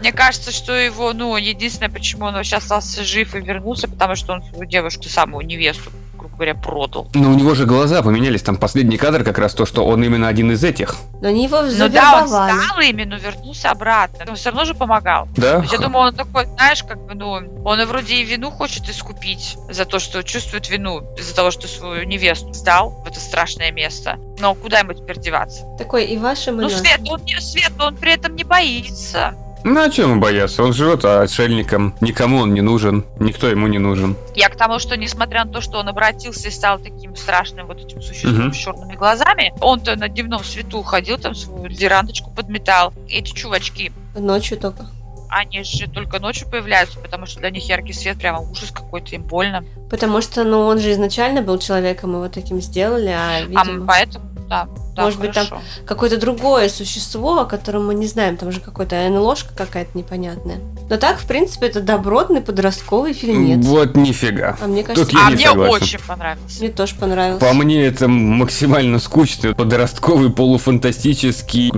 Мне 0.01 0.11
кажется, 0.11 0.51
что 0.51 0.73
его, 0.73 1.13
ну, 1.13 1.35
единственное, 1.37 1.89
почему 1.91 2.25
он 2.25 2.33
вообще 2.33 2.55
остался 2.57 3.03
жив 3.03 3.35
и 3.35 3.39
вернулся, 3.39 3.87
потому 3.87 4.15
что 4.15 4.33
он 4.33 4.43
свою 4.43 4.65
девушку, 4.65 5.03
самую 5.03 5.45
невесту, 5.45 5.91
грубо 6.17 6.35
говоря, 6.35 6.55
продал. 6.55 7.07
Но 7.13 7.29
у 7.29 7.33
него 7.35 7.53
же 7.53 7.65
глаза 7.67 8.01
поменялись. 8.01 8.41
Там 8.41 8.57
последний 8.57 8.97
кадр 8.97 9.23
как 9.23 9.37
раз 9.37 9.53
то, 9.53 9.67
что 9.67 9.85
он 9.85 10.03
именно 10.03 10.27
один 10.27 10.51
из 10.51 10.63
этих. 10.63 10.95
Но 11.21 11.27
они 11.29 11.43
его 11.43 11.61
Ну 11.61 11.67
да, 11.89 12.21
он 12.23 12.27
завербовали. 12.27 12.51
стал 12.65 12.79
ими, 12.79 13.03
но 13.03 13.17
вернулся 13.17 13.69
обратно. 13.69 14.25
Но 14.27 14.33
все 14.33 14.49
равно 14.49 14.65
же 14.65 14.73
помогал. 14.73 15.27
Да? 15.37 15.57
То 15.57 15.61
есть 15.61 15.73
я 15.73 15.77
думаю, 15.79 16.07
он 16.07 16.15
такой, 16.15 16.45
знаешь, 16.47 16.83
как 16.83 16.99
бы, 17.05 17.13
ну, 17.13 17.31
он 17.63 17.79
и 17.81 17.85
вроде 17.85 18.15
и 18.15 18.23
вину 18.23 18.49
хочет 18.49 18.89
искупить 18.89 19.55
за 19.69 19.85
то, 19.85 19.99
что 19.99 20.23
чувствует 20.23 20.67
вину 20.67 21.01
из-за 21.15 21.35
того, 21.35 21.51
что 21.51 21.67
свою 21.67 22.05
невесту 22.05 22.51
сдал 22.53 22.89
в 23.05 23.07
это 23.07 23.19
страшное 23.19 23.71
место. 23.71 24.17
Но 24.39 24.55
куда 24.55 24.79
ему 24.79 24.93
теперь 24.93 25.19
деваться? 25.19 25.63
Такой 25.77 26.05
и 26.05 26.17
вашим, 26.17 26.59
и 26.59 26.63
Ну. 26.63 26.69
Свет, 26.69 27.01
он, 27.07 27.23
не- 27.23 27.39
Свет, 27.39 27.71
он 27.79 27.95
при 27.97 28.13
этом 28.13 28.35
не 28.35 28.43
боится. 28.43 29.35
Ну, 29.63 29.79
а 29.79 29.89
чем 29.89 30.19
бояться? 30.19 30.63
Он 30.63 30.73
живет 30.73 31.05
отшельником. 31.05 31.93
Никому 32.01 32.37
он 32.37 32.53
не 32.53 32.61
нужен. 32.61 33.05
Никто 33.19 33.47
ему 33.47 33.67
не 33.67 33.77
нужен. 33.79 34.15
Я 34.35 34.49
к 34.49 34.55
тому, 34.55 34.79
что 34.79 34.97
несмотря 34.97 35.45
на 35.45 35.51
то, 35.51 35.61
что 35.61 35.77
он 35.79 35.87
обратился 35.87 36.47
и 36.47 36.51
стал 36.51 36.79
таким 36.79 37.15
страшным 37.15 37.67
вот 37.67 37.77
этим 37.79 38.01
существом 38.01 38.33
Мгм. 38.45 38.53
с 38.53 38.57
черными 38.57 38.95
глазами, 38.95 39.53
он-то 39.61 39.95
на 39.95 40.07
дневном 40.09 40.43
свету 40.43 40.81
ходил, 40.81 41.17
там 41.19 41.35
свою 41.35 41.67
верандочку 41.69 42.31
подметал. 42.31 42.93
Эти 43.07 43.31
чувачки, 43.33 43.91
Ночью 44.15 44.57
только. 44.57 44.87
они 45.29 45.63
же 45.63 45.87
только 45.89 46.19
ночью 46.19 46.49
появляются, 46.49 46.99
потому 46.99 47.25
что 47.25 47.39
для 47.39 47.51
них 47.51 47.67
яркий 47.69 47.93
свет 47.93 48.17
прямо 48.17 48.39
ужас 48.39 48.71
какой-то, 48.71 49.15
им 49.15 49.21
больно. 49.23 49.63
Потому 49.89 50.21
что, 50.21 50.43
ну, 50.43 50.61
он 50.65 50.79
же 50.79 50.91
изначально 50.91 51.41
был 51.41 51.57
человеком, 51.59 52.11
его 52.13 52.27
таким 52.29 52.59
сделали, 52.61 53.09
а, 53.09 53.37
А 53.37 53.41
видимо, 53.43 53.85
поэтому, 53.85 54.25
да, 54.49 54.67
да, 54.95 55.03
Может 55.03 55.19
быть, 55.19 55.31
там 55.31 55.45
хорошо. 55.47 55.65
какое-то 55.85 56.17
другое 56.17 56.67
существо, 56.69 57.39
о 57.41 57.45
котором 57.45 57.87
мы 57.87 57.93
не 57.95 58.07
знаем, 58.07 58.35
там 58.37 58.51
же 58.51 58.59
какой-то 58.59 58.95
НЛОшка 59.09 59.53
какая-то 59.55 59.97
непонятная. 59.97 60.57
Но 60.89 60.97
так, 60.97 61.17
в 61.19 61.25
принципе, 61.25 61.67
это 61.67 61.79
добротный 61.81 62.41
подростковый 62.41 63.13
фильмец. 63.13 63.65
Вот 63.65 63.95
нифига. 63.95 64.57
А 64.61 64.67
мне 64.67 64.83
кажется, 64.83 65.05
Тут 65.09 65.13
я 65.17 65.27
А 65.27 65.29
не 65.29 65.35
мне 65.35 65.45
согласен. 65.47 65.73
очень 65.73 65.99
понравился. 66.05 66.59
мне 66.59 66.69
тоже 66.69 66.95
понравился. 66.95 67.45
По 67.45 67.53
мне 67.53 67.85
это 67.85 68.07
максимально 68.09 68.99
скучный 68.99 69.55
подростковый 69.55 70.29
полуфантастический 70.31 71.71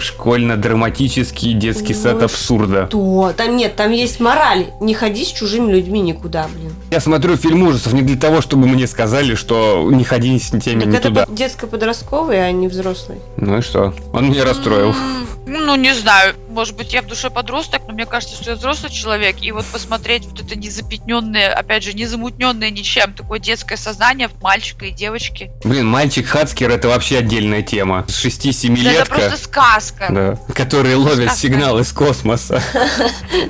школьно-драматический 0.67 1.53
детский 1.53 1.93
Ну 1.93 1.99
сад 2.01 2.23
абсурда. 2.23 2.87
То, 2.87 3.33
там 3.37 3.55
нет, 3.57 3.75
там 3.75 3.91
есть 3.91 4.19
мораль. 4.19 4.67
Не 4.81 4.93
ходи 4.93 5.23
с 5.25 5.27
чужими 5.29 5.71
людьми 5.71 6.01
никуда, 6.01 6.47
блин. 6.53 6.73
Я 6.91 6.99
смотрю 6.99 7.37
фильм 7.37 7.63
ужасов 7.67 7.93
не 7.93 8.01
для 8.01 8.17
того, 8.17 8.41
чтобы 8.41 8.67
мне 8.67 8.87
сказали, 8.87 9.35
что 9.35 9.89
не 9.91 10.03
ходи 10.03 10.37
с 10.39 10.49
теми 10.49 10.79
Так 10.81 10.89
не 10.89 10.97
это 10.97 11.07
туда. 11.09 11.25
под- 11.25 11.35
детско-подростковый, 11.35 12.43
а 12.43 12.51
не 12.51 12.67
взрослый. 12.67 13.02
Ну 13.37 13.57
и 13.57 13.61
что? 13.61 13.93
Он 14.13 14.29
меня 14.29 14.45
расстроил. 14.45 14.93
М, 15.45 15.65
Ну, 15.65 15.75
не 15.75 15.93
знаю. 15.93 16.35
Может 16.49 16.75
быть, 16.75 16.93
я 16.93 17.01
в 17.01 17.07
душе 17.07 17.29
подросток, 17.29 17.81
но 17.87 17.93
мне 17.93 18.05
кажется, 18.05 18.35
что 18.35 18.51
я 18.51 18.55
взрослый 18.55 18.91
человек. 18.91 19.37
И 19.41 19.51
вот 19.51 19.65
посмотреть 19.65 20.25
вот 20.25 20.39
это 20.41 20.55
незапятненное, 20.57 21.53
опять 21.53 21.83
же, 21.83 21.93
незамутненное 21.93 22.69
ничем, 22.69 23.13
такое 23.13 23.39
детское 23.39 23.75
сознание 23.77 24.29
мальчика 24.41 24.85
и 24.85 24.91
девочки. 24.91 25.51
Блин, 25.63 25.87
мальчик 25.87 26.27
Хацкер 26.27 26.69
это 26.71 26.87
вообще 26.89 27.17
отдельная 27.17 27.61
тема. 27.61 28.05
С 28.07 28.23
6-7 28.23 28.83
Да 28.83 28.91
это 28.91 29.05
просто 29.09 29.37
сказка. 29.37 30.07
Да, 30.09 30.53
которые 30.53 30.95
ловят 30.95 31.29
Сказка. 31.29 31.39
сигнал 31.39 31.79
из 31.79 31.91
космоса. 31.91 32.61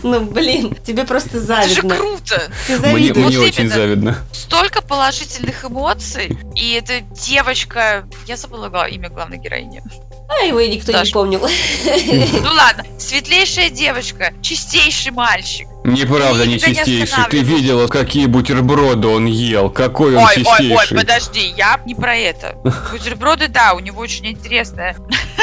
Ну, 0.03 0.21
блин, 0.21 0.75
тебе 0.85 1.03
просто 1.05 1.37
Это 1.37 1.39
же 1.39 1.45
завидно. 1.45 1.95
круто. 1.95 2.41
Ты 2.67 2.79
Мне, 2.79 2.91
завидуешь. 3.13 3.27
мне 3.27 3.39
очень 3.39 3.69
завидно. 3.69 4.17
Столько 4.31 4.81
положительных 4.81 5.63
эмоций. 5.65 6.37
И 6.55 6.71
эта 6.73 7.01
девочка... 7.01 8.05
Я 8.27 8.37
забыла 8.37 8.87
имя 8.87 9.09
главной 9.09 9.37
героини. 9.37 9.81
А 10.29 10.45
его 10.45 10.59
и 10.59 10.69
никто 10.69 10.91
не 10.91 10.97
Даш. 10.99 11.11
помнил. 11.11 11.41
Ну 11.41 12.49
ладно, 12.53 12.83
светлейшая 12.97 13.69
девочка, 13.69 14.33
чистейший 14.41 15.11
мальчик. 15.11 15.67
Неправда, 15.83 16.45
не 16.45 16.53
не 16.53 16.59
чистейший. 16.59 17.23
Ты 17.29 17.39
видела, 17.41 17.87
какие 17.87 18.25
бутерброды 18.25 19.07
он 19.07 19.25
ел? 19.25 19.69
Какой 19.69 20.15
он 20.15 20.23
Ой, 20.23 20.29
ой, 20.37 20.43
ой, 20.45 20.57
чистейший. 20.57 20.97
подожди, 20.97 21.53
я 21.57 21.79
не 21.85 21.93
про 21.93 22.15
это. 22.15 22.55
Бутерброды, 22.91 23.47
да, 23.49 23.73
у 23.73 23.79
него 23.79 24.01
очень 24.01 24.27
интересное 24.27 24.95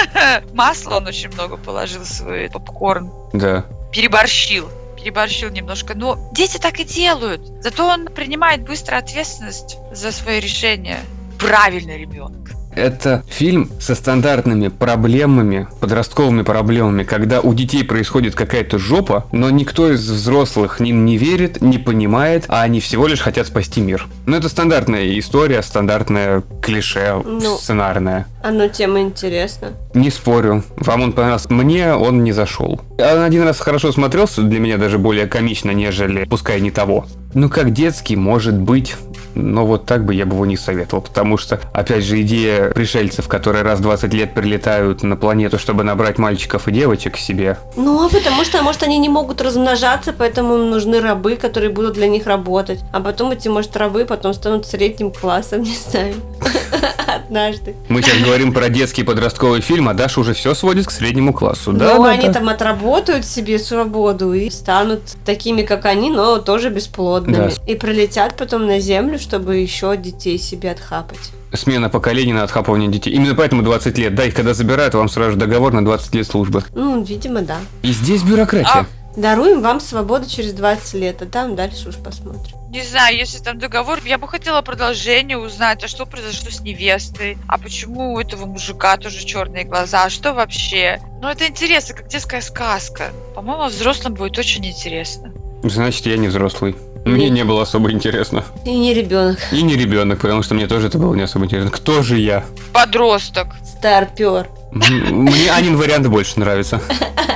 масло, 0.55 0.97
он 0.97 1.07
очень 1.07 1.29
много 1.31 1.57
положил 1.57 2.03
в 2.03 2.09
свой 2.09 2.49
попкорн. 2.51 3.11
Да. 3.33 3.67
Переборщил. 3.93 4.69
Переборщил 4.97 5.51
немножко. 5.51 5.95
Но 5.95 6.19
дети 6.33 6.59
так 6.59 6.81
и 6.81 6.85
делают. 6.85 7.41
Зато 7.63 7.87
он 7.87 8.07
принимает 8.07 8.63
быстро 8.63 8.97
ответственность 8.97 9.77
за 9.93 10.11
свои 10.13 10.41
решения. 10.41 11.01
Правильный 11.39 11.99
ребенок. 11.99 12.51
Это 12.75 13.23
фильм 13.29 13.71
со 13.81 13.95
стандартными 13.95 14.69
проблемами, 14.69 15.69
подростковыми 15.81 16.43
проблемами, 16.43 17.03
когда 17.03 17.41
у 17.41 17.53
детей 17.55 17.85
происходит 17.85 18.35
какая-то 18.35 18.79
жопа, 18.79 19.27
но 19.33 19.51
никто 19.51 19.91
из 19.91 20.09
взрослых 20.09 20.81
им 20.81 21.05
не 21.05 21.17
верит, 21.17 21.61
не 21.61 21.79
понимает, 21.79 22.45
а 22.49 22.63
они 22.63 22.81
всего 22.81 23.07
лишь 23.07 23.21
хотят 23.21 23.47
спасти 23.47 23.81
мир. 23.81 24.07
Ну, 24.27 24.37
это 24.37 24.49
стандартная 24.49 25.19
история, 25.19 25.63
стандартное 25.63 26.43
клише 26.63 27.21
Ну. 27.25 27.57
сценарное. 27.57 28.27
Оно 28.43 28.69
тема 28.69 29.01
интересна. 29.01 29.73
Не 29.95 30.11
спорю, 30.11 30.63
вам 30.77 31.03
он 31.03 31.13
понравился. 31.13 31.53
Мне 31.53 31.95
он 31.95 32.25
не 32.25 32.33
зашел. 32.33 32.81
Он 32.99 33.23
один 33.23 33.43
раз 33.43 33.61
хорошо 33.61 33.93
смотрелся, 33.93 34.43
для 34.43 34.61
меня 34.61 34.79
даже 34.79 34.99
более 34.99 35.27
комично, 35.27 35.73
нежели 35.73 36.25
«Пускай 36.25 36.61
не 36.61 36.71
того». 36.71 37.07
Ну, 37.35 37.49
как 37.49 37.73
детский, 37.73 38.17
может 38.17 38.55
быть, 38.55 38.97
но 39.35 39.65
вот 39.65 39.87
так 39.87 40.05
бы 40.05 40.15
я 40.15 40.27
бы 40.27 40.35
его 40.35 40.47
не 40.47 40.57
советовал, 40.57 41.03
потому 41.03 41.37
что, 41.39 41.61
опять 41.73 42.03
же, 42.03 42.21
идея 42.23 42.71
пришельцев, 42.71 43.29
которые 43.29 43.63
раз 43.63 43.79
в 43.79 43.83
20 43.83 44.13
лет 44.13 44.35
прилетают 44.35 45.03
на 45.03 45.17
планету, 45.17 45.59
чтобы 45.59 45.85
набрать 45.85 46.19
мальчиков 46.19 46.67
и 46.67 46.73
девочек 46.73 47.15
к 47.15 47.19
себе, 47.19 47.57
Ну, 47.77 48.05
а 48.05 48.09
потому 48.09 48.45
что, 48.45 48.61
может, 48.63 48.83
они 48.83 48.99
не 48.99 49.09
могут 49.09 49.41
размножаться, 49.41 50.13
поэтому 50.13 50.57
им 50.57 50.71
нужны 50.71 51.01
рабы, 51.01 51.37
которые 51.37 51.71
будут 51.71 51.95
для 51.95 52.09
них 52.09 52.27
работать. 52.27 52.81
А 52.93 53.01
потом 53.01 53.31
эти, 53.31 53.47
может, 53.49 53.77
рабы 53.77 54.05
потом 54.05 54.35
станут 54.35 54.67
средним 54.67 55.13
классом, 55.13 55.63
не 55.63 55.77
знаю. 55.77 56.15
Однажды. 57.07 57.75
мы 57.89 58.03
сейчас 58.03 58.19
говорим 58.31 58.53
про 58.53 58.69
детский 58.69 59.03
подростковый 59.03 59.61
фильм, 59.61 59.89
а 59.89 59.95
Даша 59.95 60.21
уже 60.21 60.35
все 60.35 60.55
сводит 60.55 60.87
к 60.87 60.93
среднему 60.93 61.35
классу, 61.35 61.73
да? 61.73 61.97
Ну, 61.97 62.05
они 62.05 62.31
там 62.31 62.49
отработают 62.49 63.27
себе 63.27 63.59
свободу 63.59 64.33
и 64.33 64.51
станут 64.51 65.01
такими, 65.25 65.63
как 65.63 65.85
они, 65.85 66.11
но 66.11 66.39
тоже 66.39 66.71
бесплодными. 66.71 67.49
Да. 67.49 67.73
И 67.73 67.75
прилетят 67.75 68.37
потом 68.37 68.67
на 68.67 68.79
Землю, 68.79 69.19
чтобы 69.19 69.57
еще 69.57 69.97
детей 69.97 70.39
себе 70.39 70.71
отхапать. 70.71 71.33
Смена 71.53 71.91
поколений 71.91 72.33
на 72.33 72.45
отхапывание 72.45 72.89
детей. 72.89 73.13
Именно 73.13 73.35
поэтому 73.35 73.63
20 73.63 73.99
лет. 73.99 74.15
Да, 74.15 74.25
их 74.25 74.35
когда 74.37 74.55
забирают, 74.55 74.95
вам 74.95 75.09
сразу 75.09 75.37
договор 75.37 75.73
на 75.73 75.85
20 75.85 76.15
лет 76.15 76.25
службы. 76.25 76.63
Ну, 76.73 77.03
видимо, 77.03 77.41
да. 77.41 77.57
И 77.83 77.91
здесь 77.91 78.23
бюрократия. 78.23 78.71
А, 78.73 78.87
Даруем 79.17 79.61
вам 79.61 79.81
свободу 79.81 80.29
через 80.29 80.53
20 80.53 80.95
лет, 80.95 81.23
а 81.23 81.27
там 81.27 81.57
дальше 81.57 81.89
уж 81.89 81.97
посмотрим. 81.97 82.57
Не 82.71 82.83
знаю, 82.83 83.17
если 83.17 83.39
там 83.39 83.59
договор, 83.59 83.99
я 84.05 84.17
бы 84.17 84.29
хотела 84.29 84.63
продолжение 84.63 85.37
узнать, 85.37 85.83
а 85.83 85.89
что 85.89 86.07
произошло 86.07 86.51
с 86.51 86.61
невестой, 86.61 87.37
а 87.49 87.59
почему 87.59 88.15
у 88.15 88.21
этого 88.21 88.47
мужика 88.47 88.97
тоже 88.97 89.25
черные 89.25 89.65
глаза, 89.65 90.05
а 90.05 90.11
что 90.11 90.33
вообще? 90.33 91.01
Ну 91.21 91.29
это 91.29 91.49
интересно, 91.49 91.97
как 91.97 92.07
детская 92.07 92.41
сказка. 92.41 93.11
По-моему, 93.35 93.67
взрослым 93.67 94.15
будет 94.15 94.39
очень 94.39 94.65
интересно. 94.65 95.33
Значит, 95.65 96.07
я 96.07 96.17
не 96.17 96.29
взрослый. 96.29 96.77
Мне 97.05 97.25
Нет. 97.25 97.33
не 97.33 97.45
было 97.45 97.63
особо 97.63 97.91
интересно. 97.91 98.45
И 98.65 98.71
не 98.71 98.95
ребенок, 98.95 99.39
И 99.53 99.63
не 99.63 99.75
ребенок, 99.75 100.21
потому 100.21 100.43
что 100.43 100.55
мне 100.55 100.67
тоже 100.69 100.87
это 100.89 100.99
было 100.99 101.15
не 101.15 101.23
особо 101.23 101.47
интересно. 101.47 101.71
Кто 101.71 102.03
же 102.03 102.19
я? 102.19 102.45
Подросток. 102.73 103.49
старпер. 103.65 104.49
Мне 104.71 105.51
Анин 105.51 105.77
вариант 105.77 106.07
больше 106.07 106.39
нравится. 106.39 106.81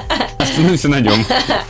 Остановимся 0.54 0.88
на 0.88 1.00
нем. 1.00 1.24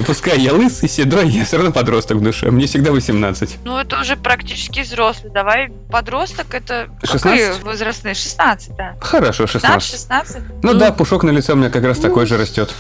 Пускай 0.07 0.39
я 0.41 0.53
лысый, 0.53 0.91
седой, 0.91 1.27
я 1.31 1.47
все 1.47 1.57
равно 1.57 1.73
подросток 1.73 2.19
в 2.19 2.21
душе. 2.21 2.51
Мне 2.51 2.67
всегда 2.67 2.93
18. 2.93 3.61
Ну 3.65 3.79
это 3.79 3.99
уже 3.99 4.15
практически 4.17 4.81
взрослый. 4.81 5.33
Давай 5.33 5.71
подросток, 5.91 6.55
это 6.55 6.89
16? 7.03 7.23
какие 7.23 7.65
возрастные? 7.65 8.15
16, 8.15 8.77
да. 8.77 8.95
Хорошо, 9.01 9.47
16. 9.47 9.91
16? 9.91 10.37
Ну 10.63 10.73
Ну. 10.75 10.79
да, 10.79 10.93
пушок 10.93 11.23
на 11.25 11.31
лице 11.31 11.55
у 11.55 11.57
меня 11.57 11.71
как 11.71 11.83
раз 11.85 11.99
такой 11.99 12.27
же 12.27 12.37
растет. 12.37 12.75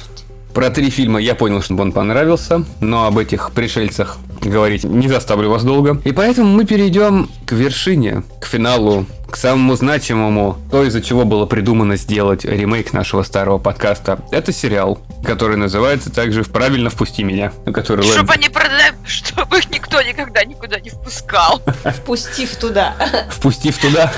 Про 0.52 0.68
три 0.68 0.90
фильма 0.90 1.20
я 1.20 1.34
понял, 1.34 1.62
что 1.62 1.74
он 1.74 1.90
понравился, 1.90 2.64
но 2.80 3.06
об 3.06 3.16
этих 3.16 3.50
пришельцах 3.52 4.18
говорить 4.42 4.84
не 4.84 5.08
заставлю 5.08 5.48
вас 5.48 5.64
долго. 5.64 6.00
И 6.04 6.12
поэтому 6.12 6.50
мы 6.54 6.66
перейдем 6.66 7.30
к 7.46 7.52
вершине, 7.52 8.24
к 8.42 8.46
финалу, 8.46 9.06
к 9.28 9.36
самому 9.36 9.74
значимому, 9.76 10.58
то, 10.70 10.84
из-за 10.84 11.02
чего 11.02 11.24
было 11.24 11.46
придумано 11.46 11.96
сделать 11.96 12.44
ремейк 12.44 12.92
нашего 12.92 13.22
старого 13.22 13.58
подкаста. 13.58 14.20
Это 14.30 14.52
сериал, 14.52 14.98
который 15.24 15.56
называется 15.56 16.10
также 16.10 16.44
«Правильно 16.44 16.90
впусти 16.90 17.22
меня», 17.24 17.52
который 17.72 18.04
Чтобы 18.04 18.34
они 18.34 18.48
продали, 18.48 18.94
чтобы 19.06 19.58
их 19.58 19.70
никто 19.70 20.00
никогда 20.02 20.44
никуда 20.44 20.78
не 20.80 20.90
впускал. 20.90 21.60
Впустив 21.84 22.54
туда. 22.56 22.94
«Впустив 23.30 23.78
туда». 23.78 24.12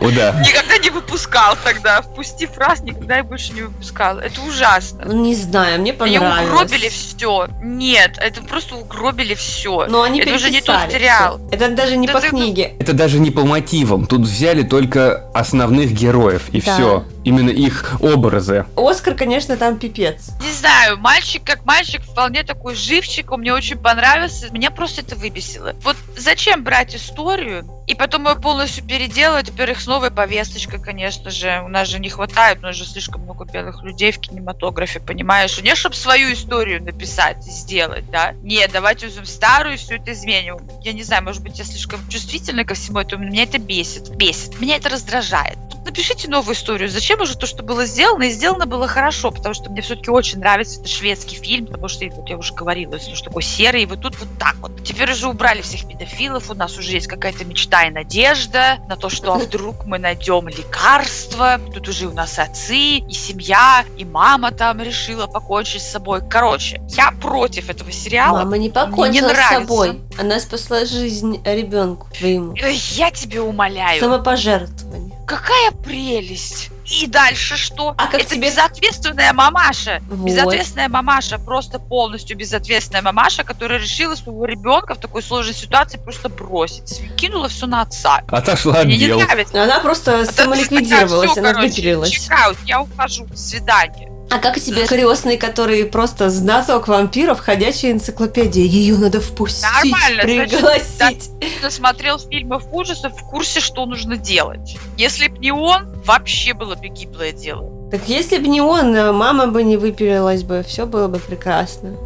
О, 0.00 0.10
да. 0.10 0.32
Никогда 0.46 0.78
не 0.78 0.90
выпускал 0.90 1.56
тогда. 1.64 2.02
Впустив 2.02 2.56
раз, 2.56 2.80
никогда 2.82 3.18
и 3.18 3.22
больше 3.22 3.52
не 3.52 3.62
выпускал. 3.62 4.18
Это 4.18 4.40
ужасно. 4.42 5.02
Не 5.04 5.34
знаю, 5.34 5.80
мне 5.80 5.92
Они 5.98 6.18
понравилось. 6.18 6.50
угробили 6.52 6.88
все. 6.88 7.48
Нет, 7.62 8.18
это 8.18 8.42
просто 8.42 8.76
угробили 8.76 9.34
все. 9.34 9.86
Но 9.88 10.02
они 10.02 10.20
Это 10.20 10.34
уже 10.34 10.50
не 10.50 10.60
тот 10.60 10.90
сериал. 10.90 11.38
всё. 11.38 11.48
Это 11.56 11.68
даже 11.74 11.96
не 11.96 12.06
Да 12.06 12.14
по 12.14 12.20
книге. 12.20 12.74
Это 12.78 12.92
даже 12.92 13.18
не 13.18 13.30
по 13.30 13.44
мотивам. 13.44 14.06
Тут 14.06 14.22
взяли 14.22 14.49
только 14.62 15.24
основных 15.34 15.92
героев, 15.92 16.42
и 16.52 16.60
Да. 16.60 16.74
все. 16.74 17.04
Именно 17.24 17.50
их 17.50 17.96
образы. 18.00 18.64
Оскар, 18.76 19.14
конечно, 19.14 19.56
там 19.56 19.78
пипец. 19.78 20.30
Не 20.40 20.50
знаю, 20.52 20.96
мальчик 20.98 21.42
как 21.44 21.64
мальчик, 21.66 22.02
вполне 22.02 22.42
такой 22.44 22.74
живчик, 22.74 23.30
он 23.30 23.40
мне 23.40 23.52
очень 23.52 23.76
понравился. 23.76 24.50
Меня 24.52 24.70
просто 24.70 25.02
это 25.02 25.16
выбесило. 25.16 25.74
Вот 25.82 25.96
зачем 26.20 26.62
брать 26.62 26.94
историю 26.94 27.66
и 27.86 27.94
потом 27.94 28.28
ее 28.28 28.36
полностью 28.36 28.84
переделывать? 28.84 29.50
Во-первых, 29.50 29.80
с 29.80 29.86
новой 29.86 30.10
повесточкой, 30.10 30.80
конечно 30.80 31.30
же. 31.30 31.62
У 31.64 31.68
нас 31.68 31.88
же 31.88 31.98
не 31.98 32.08
хватает, 32.08 32.58
у 32.58 32.62
нас 32.62 32.76
же 32.76 32.86
слишком 32.86 33.22
много 33.22 33.44
белых 33.44 33.82
людей 33.82 34.12
в 34.12 34.20
кинематографе, 34.20 35.00
понимаешь? 35.00 35.60
Не, 35.60 35.74
чтобы 35.74 35.96
свою 35.96 36.32
историю 36.32 36.82
написать 36.82 37.46
и 37.46 37.50
сделать, 37.50 38.08
да? 38.10 38.32
Нет, 38.42 38.70
давайте 38.72 39.06
возьмем 39.06 39.26
старую 39.26 39.74
и 39.74 39.78
все 39.78 39.96
это 39.96 40.12
изменим. 40.12 40.58
Я 40.82 40.92
не 40.92 41.02
знаю, 41.02 41.24
может 41.24 41.42
быть, 41.42 41.58
я 41.58 41.64
слишком 41.64 42.00
чувствительна 42.08 42.64
ко 42.64 42.74
всему 42.74 43.00
этому, 43.00 43.24
меня 43.24 43.42
это 43.42 43.58
бесит. 43.58 44.10
Бесит. 44.14 44.60
Меня 44.60 44.76
это 44.76 44.88
раздражает. 44.88 45.58
Напишите 45.84 46.28
новую 46.28 46.54
историю. 46.54 46.88
Зачем 46.88 47.20
уже 47.20 47.36
то, 47.36 47.46
что 47.46 47.62
было 47.62 47.86
сделано, 47.86 48.24
и 48.24 48.30
сделано 48.30 48.66
было 48.66 48.86
хорошо, 48.86 49.30
потому 49.30 49.54
что 49.54 49.70
мне 49.70 49.80
все-таки 49.80 50.10
очень 50.10 50.38
нравится 50.38 50.80
это 50.80 50.88
шведский 50.88 51.36
фильм, 51.36 51.66
потому 51.66 51.88
что, 51.88 52.04
вот 52.10 52.28
я 52.28 52.36
уже 52.36 52.52
говорила, 52.52 52.92
он 52.94 53.16
такой 53.24 53.42
серый, 53.42 53.82
и 53.82 53.86
вот 53.86 54.02
тут 54.02 54.18
вот 54.18 54.28
так 54.38 54.56
вот. 54.56 54.84
Теперь 54.84 55.10
уже 55.10 55.26
убрали 55.26 55.62
всех 55.62 55.88
педофилов, 55.88 56.09
у 56.50 56.54
нас 56.54 56.78
уже 56.78 56.92
есть 56.92 57.06
какая-то 57.06 57.44
мечта 57.44 57.84
и 57.84 57.90
надежда 57.90 58.78
на 58.88 58.96
то, 58.96 59.08
что 59.08 59.34
а 59.34 59.38
вдруг 59.38 59.84
мы 59.86 59.98
найдем 59.98 60.48
лекарство. 60.48 61.60
Тут 61.72 61.88
уже 61.88 62.06
у 62.06 62.12
нас 62.12 62.38
отцы, 62.38 62.98
и 62.98 63.12
семья, 63.12 63.84
и 63.96 64.04
мама 64.04 64.50
там 64.50 64.80
решила 64.80 65.26
покончить 65.26 65.82
с 65.82 65.90
собой. 65.90 66.20
Короче, 66.28 66.80
я 66.88 67.12
против 67.12 67.70
этого 67.70 67.92
сериала. 67.92 68.38
Мама 68.40 68.58
не 68.58 68.70
покончила 68.70 69.32
с 69.32 69.48
собой. 69.48 70.00
Она 70.18 70.40
спасла 70.40 70.84
жизнь 70.84 71.40
ребенку 71.44 72.08
твоему. 72.16 72.52
Ой, 72.52 72.74
Я 72.92 73.10
тебе 73.10 73.40
умоляю. 73.40 74.00
Самопожертвование. 74.00 75.16
Какая 75.26 75.70
прелесть! 75.70 76.70
И 76.90 77.06
дальше 77.06 77.56
что? 77.56 77.94
А 77.96 78.06
как 78.08 78.22
Это 78.22 78.34
тебе- 78.34 78.48
безответственная 78.48 79.32
мамаша. 79.32 80.02
Вот. 80.10 80.26
Безответственная 80.26 80.88
мамаша, 80.88 81.38
просто 81.38 81.78
полностью 81.78 82.36
безответственная 82.36 83.02
мамаша, 83.02 83.44
которая 83.44 83.78
решила 83.78 84.14
своего 84.16 84.44
ребенка 84.44 84.94
в 84.94 84.98
такой 84.98 85.22
сложной 85.22 85.54
ситуации 85.54 85.98
просто 85.98 86.28
бросить. 86.28 87.00
Кинула 87.16 87.48
все 87.48 87.66
на 87.66 87.82
отца. 87.82 88.22
Отошла 88.28 88.80
от 88.80 88.86
Мне 88.86 88.96
не 88.98 89.06
дел. 89.06 89.20
нравится. 89.20 89.62
Она 89.62 89.78
просто 89.80 90.20
А 90.20 90.26
то 90.26 90.32
самоликвидировалась, 90.32 91.36
она 91.38 91.50
«Всё, 91.50 91.54
короче, 91.54 91.68
выпилилась. 91.68 92.10
чекаут, 92.10 92.56
я 92.66 92.80
ухожу, 92.82 93.24
до 93.26 93.36
свидания. 93.36 94.09
А 94.30 94.38
как 94.38 94.60
тебе 94.60 94.86
крестные, 94.86 95.36
которые 95.36 95.86
просто 95.86 96.30
знаток 96.30 96.86
вампиров, 96.86 97.40
ходячая 97.40 97.90
энциклопедия? 97.90 98.64
Ее 98.64 98.96
надо 98.96 99.20
впустить, 99.20 99.64
Нормально, 99.90 100.22
значит, 100.22 100.50
пригласить. 100.50 101.30
Кто 101.58 101.70
смотрел 101.70 102.18
фильмов 102.18 102.64
ужасов, 102.70 103.12
в 103.20 103.28
курсе, 103.28 103.58
что 103.58 103.84
нужно 103.86 104.16
делать. 104.16 104.76
Если 104.96 105.26
б 105.26 105.38
не 105.38 105.50
он, 105.50 105.92
вообще 106.04 106.54
было 106.54 106.76
бы 106.76 106.88
гиблое 106.88 107.32
дело. 107.32 107.79
Так 107.90 108.08
если 108.08 108.38
бы 108.38 108.46
не 108.46 108.60
он, 108.60 108.94
э, 108.94 109.10
мама 109.10 109.48
бы 109.48 109.64
не 109.64 109.76
выпилилась 109.76 110.44
бы, 110.44 110.62
все 110.62 110.86
было 110.86 111.08
бы 111.08 111.18
прекрасно. 111.18 111.96